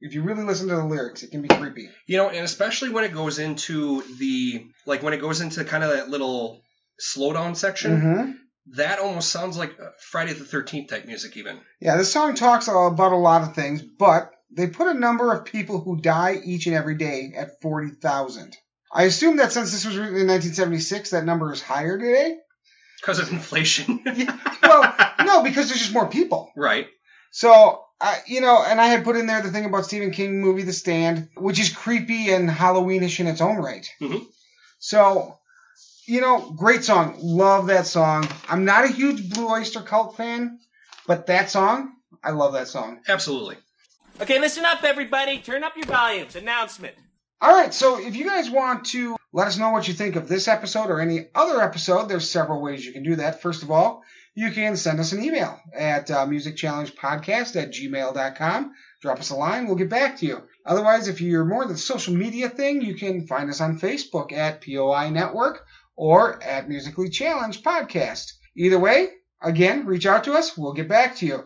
If 0.00 0.14
you 0.14 0.22
really 0.22 0.44
listen 0.44 0.68
to 0.68 0.76
the 0.76 0.84
lyrics, 0.84 1.22
it 1.22 1.30
can 1.30 1.42
be 1.42 1.48
creepy. 1.48 1.90
You 2.06 2.16
know, 2.16 2.28
and 2.30 2.44
especially 2.44 2.88
when 2.88 3.04
it 3.04 3.12
goes 3.12 3.38
into 3.38 4.02
the 4.18 4.66
like 4.86 5.02
when 5.02 5.12
it 5.12 5.20
goes 5.20 5.42
into 5.42 5.64
kind 5.64 5.84
of 5.84 5.90
that 5.90 6.08
little 6.08 6.62
slowdown 7.00 7.56
section, 7.56 8.00
hmm 8.00 8.30
that 8.76 9.00
almost 9.00 9.30
sounds 9.30 9.56
like 9.56 9.76
Friday 9.98 10.32
the 10.32 10.44
Thirteenth 10.44 10.90
type 10.90 11.06
music, 11.06 11.36
even. 11.36 11.60
Yeah, 11.80 11.96
this 11.96 12.12
song 12.12 12.34
talks 12.34 12.68
about 12.68 13.12
a 13.12 13.16
lot 13.16 13.42
of 13.42 13.54
things, 13.54 13.82
but 13.82 14.32
they 14.52 14.66
put 14.66 14.88
a 14.88 14.98
number 14.98 15.32
of 15.32 15.44
people 15.44 15.80
who 15.80 16.00
die 16.00 16.40
each 16.44 16.66
and 16.66 16.74
every 16.76 16.96
day 16.96 17.32
at 17.36 17.60
40,000. 17.62 18.56
I 18.92 19.04
assume 19.04 19.36
that 19.36 19.52
since 19.52 19.70
this 19.72 19.84
was 19.84 19.96
written 19.96 20.16
in 20.16 20.26
1976, 20.26 21.10
that 21.10 21.24
number 21.24 21.52
is 21.52 21.62
higher 21.62 21.96
today. 21.98 22.36
Because 23.00 23.18
of 23.20 23.30
inflation. 23.32 24.00
Well, 24.62 24.94
no, 25.24 25.42
because 25.42 25.68
there's 25.68 25.80
just 25.80 25.92
more 25.92 26.08
people. 26.08 26.52
right. 26.56 26.86
So, 27.32 27.82
uh, 28.00 28.14
you 28.26 28.40
know, 28.40 28.62
and 28.64 28.80
I 28.80 28.86
had 28.86 29.02
put 29.04 29.16
in 29.16 29.26
there 29.26 29.40
the 29.42 29.50
thing 29.50 29.64
about 29.64 29.84
Stephen 29.84 30.10
King 30.12 30.40
movie 30.40 30.62
The 30.62 30.72
Stand, 30.72 31.28
which 31.36 31.58
is 31.58 31.72
creepy 31.74 32.30
and 32.32 32.48
Halloweenish 32.48 33.18
in 33.20 33.26
its 33.26 33.40
own 33.40 33.56
right. 33.56 33.88
Mhm. 34.00 34.24
So, 34.78 35.38
you 36.06 36.20
know, 36.20 36.50
great 36.52 36.84
song. 36.84 37.16
Love 37.20 37.66
that 37.68 37.86
song. 37.86 38.28
I'm 38.48 38.64
not 38.64 38.84
a 38.84 38.88
huge 38.88 39.30
Blue 39.30 39.48
Oyster 39.48 39.80
Cult 39.80 40.16
fan, 40.16 40.58
but 41.06 41.26
that 41.26 41.50
song, 41.50 41.92
I 42.22 42.30
love 42.30 42.52
that 42.52 42.68
song. 42.68 43.00
Absolutely. 43.08 43.56
Okay, 44.20 44.38
listen 44.38 44.66
up, 44.66 44.84
everybody. 44.84 45.38
Turn 45.38 45.64
up 45.64 45.76
your 45.78 45.86
volumes. 45.86 46.36
Announcement. 46.36 46.94
All 47.40 47.54
right, 47.54 47.72
so 47.72 47.98
if 47.98 48.14
you 48.14 48.26
guys 48.26 48.50
want 48.50 48.84
to 48.86 49.16
let 49.32 49.48
us 49.48 49.56
know 49.56 49.70
what 49.70 49.88
you 49.88 49.94
think 49.94 50.14
of 50.14 50.28
this 50.28 50.46
episode 50.46 50.90
or 50.90 51.00
any 51.00 51.28
other 51.34 51.62
episode, 51.62 52.06
there's 52.06 52.28
several 52.28 52.60
ways 52.60 52.84
you 52.84 52.92
can 52.92 53.02
do 53.02 53.16
that. 53.16 53.40
First 53.40 53.62
of 53.62 53.70
all, 53.70 54.02
you 54.34 54.50
can 54.50 54.76
send 54.76 55.00
us 55.00 55.12
an 55.12 55.24
email 55.24 55.58
at 55.74 56.10
uh, 56.10 56.26
musicchallengepodcast 56.26 57.56
at 57.56 57.72
gmail.com. 57.72 58.74
Drop 59.00 59.18
us 59.18 59.30
a 59.30 59.36
line, 59.36 59.66
we'll 59.66 59.76
get 59.76 59.88
back 59.88 60.18
to 60.18 60.26
you. 60.26 60.42
Otherwise, 60.66 61.08
if 61.08 61.22
you're 61.22 61.46
more 61.46 61.64
the 61.64 61.78
social 61.78 62.12
media 62.12 62.50
thing, 62.50 62.82
you 62.82 62.96
can 62.96 63.26
find 63.26 63.48
us 63.48 63.62
on 63.62 63.80
Facebook 63.80 64.32
at 64.32 64.62
POI 64.62 65.08
Network 65.08 65.64
or 65.96 66.42
at 66.42 66.68
Musically 66.68 67.08
Challenged 67.08 67.64
Podcast. 67.64 68.32
Either 68.54 68.78
way, 68.78 69.08
again, 69.40 69.86
reach 69.86 70.04
out 70.04 70.24
to 70.24 70.34
us, 70.34 70.58
we'll 70.58 70.74
get 70.74 70.88
back 70.90 71.16
to 71.16 71.26
you. 71.26 71.44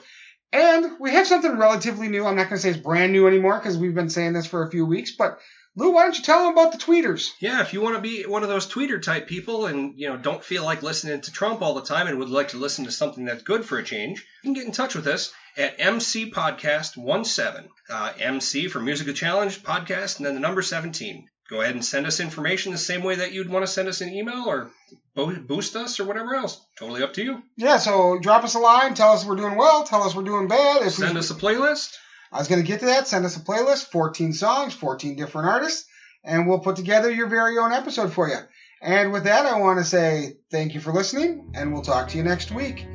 And 0.54 1.00
we 1.00 1.10
have 1.10 1.26
something 1.26 1.58
relatively 1.58 2.06
new. 2.06 2.24
I'm 2.24 2.36
not 2.36 2.48
going 2.48 2.58
to 2.58 2.62
say 2.62 2.70
it's 2.70 2.78
brand 2.78 3.10
new 3.10 3.26
anymore 3.26 3.58
because 3.58 3.76
we've 3.76 3.94
been 3.94 4.08
saying 4.08 4.34
this 4.34 4.46
for 4.46 4.62
a 4.62 4.70
few 4.70 4.86
weeks, 4.86 5.10
but 5.10 5.40
Lou, 5.74 5.90
why 5.90 6.04
don't 6.04 6.16
you 6.16 6.22
tell 6.22 6.44
them 6.44 6.52
about 6.52 6.70
the 6.70 6.78
tweeters? 6.78 7.32
Yeah, 7.40 7.60
if 7.60 7.72
you 7.72 7.80
want 7.80 7.96
to 7.96 8.00
be 8.00 8.22
one 8.22 8.44
of 8.44 8.48
those 8.48 8.72
tweeter 8.72 9.02
type 9.02 9.26
people 9.26 9.66
and 9.66 9.98
you 9.98 10.08
know 10.08 10.16
don't 10.16 10.44
feel 10.44 10.62
like 10.62 10.84
listening 10.84 11.20
to 11.22 11.32
Trump 11.32 11.60
all 11.60 11.74
the 11.74 11.82
time 11.82 12.06
and 12.06 12.20
would 12.20 12.28
like 12.28 12.50
to 12.50 12.58
listen 12.58 12.84
to 12.84 12.92
something 12.92 13.24
that's 13.24 13.42
good 13.42 13.64
for 13.64 13.78
a 13.78 13.82
change, 13.82 14.24
you 14.44 14.46
can 14.46 14.52
get 14.52 14.66
in 14.66 14.70
touch 14.70 14.94
with 14.94 15.08
us 15.08 15.32
at 15.56 15.80
MC 15.80 16.30
Podcast 16.30 16.94
17. 17.26 17.70
Uh, 17.90 18.12
MC 18.20 18.68
for 18.68 18.78
Musical 18.78 19.12
Challenge 19.12 19.60
Podcast 19.60 20.18
and 20.18 20.26
then 20.26 20.34
the 20.34 20.40
number 20.40 20.62
17. 20.62 21.28
Go 21.50 21.60
ahead 21.60 21.74
and 21.74 21.84
send 21.84 22.06
us 22.06 22.20
information 22.20 22.72
the 22.72 22.78
same 22.78 23.02
way 23.02 23.16
that 23.16 23.32
you'd 23.32 23.50
want 23.50 23.64
to 23.66 23.70
send 23.70 23.86
us 23.88 24.00
an 24.00 24.08
email 24.08 24.44
or 24.48 24.70
boost 25.14 25.76
us 25.76 26.00
or 26.00 26.04
whatever 26.04 26.34
else. 26.34 26.58
Totally 26.78 27.02
up 27.02 27.12
to 27.14 27.22
you. 27.24 27.42
Yeah, 27.56 27.76
so 27.76 28.18
drop 28.18 28.44
us 28.44 28.54
a 28.54 28.58
line, 28.58 28.94
tell 28.94 29.12
us 29.12 29.24
we're 29.24 29.36
doing 29.36 29.56
well, 29.56 29.84
tell 29.84 30.02
us 30.02 30.14
we're 30.14 30.22
doing 30.22 30.48
bad. 30.48 30.78
If 30.78 30.98
we- 30.98 31.04
Send 31.06 31.18
us 31.18 31.30
a 31.30 31.34
playlist. 31.34 31.96
I 32.32 32.38
was 32.38 32.48
going 32.48 32.62
to 32.62 32.66
get 32.66 32.80
to 32.80 32.86
that. 32.86 33.06
Send 33.06 33.24
us 33.24 33.36
a 33.36 33.40
playlist, 33.40 33.90
14 33.92 34.32
songs, 34.32 34.74
14 34.74 35.14
different 35.16 35.48
artists, 35.48 35.86
and 36.24 36.48
we'll 36.48 36.58
put 36.60 36.74
together 36.76 37.10
your 37.10 37.28
very 37.28 37.58
own 37.58 37.72
episode 37.72 38.12
for 38.12 38.28
you. 38.28 38.38
And 38.82 39.12
with 39.12 39.24
that, 39.24 39.46
I 39.46 39.60
want 39.60 39.78
to 39.78 39.84
say 39.84 40.38
thank 40.50 40.74
you 40.74 40.80
for 40.80 40.92
listening, 40.92 41.52
and 41.54 41.72
we'll 41.72 41.82
talk 41.82 42.08
to 42.08 42.16
you 42.18 42.24
next 42.24 42.50
week. 42.50 42.86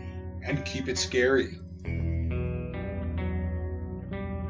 And 0.44 0.66
keep 0.66 0.88
it 0.90 0.98
scary. 0.98 1.58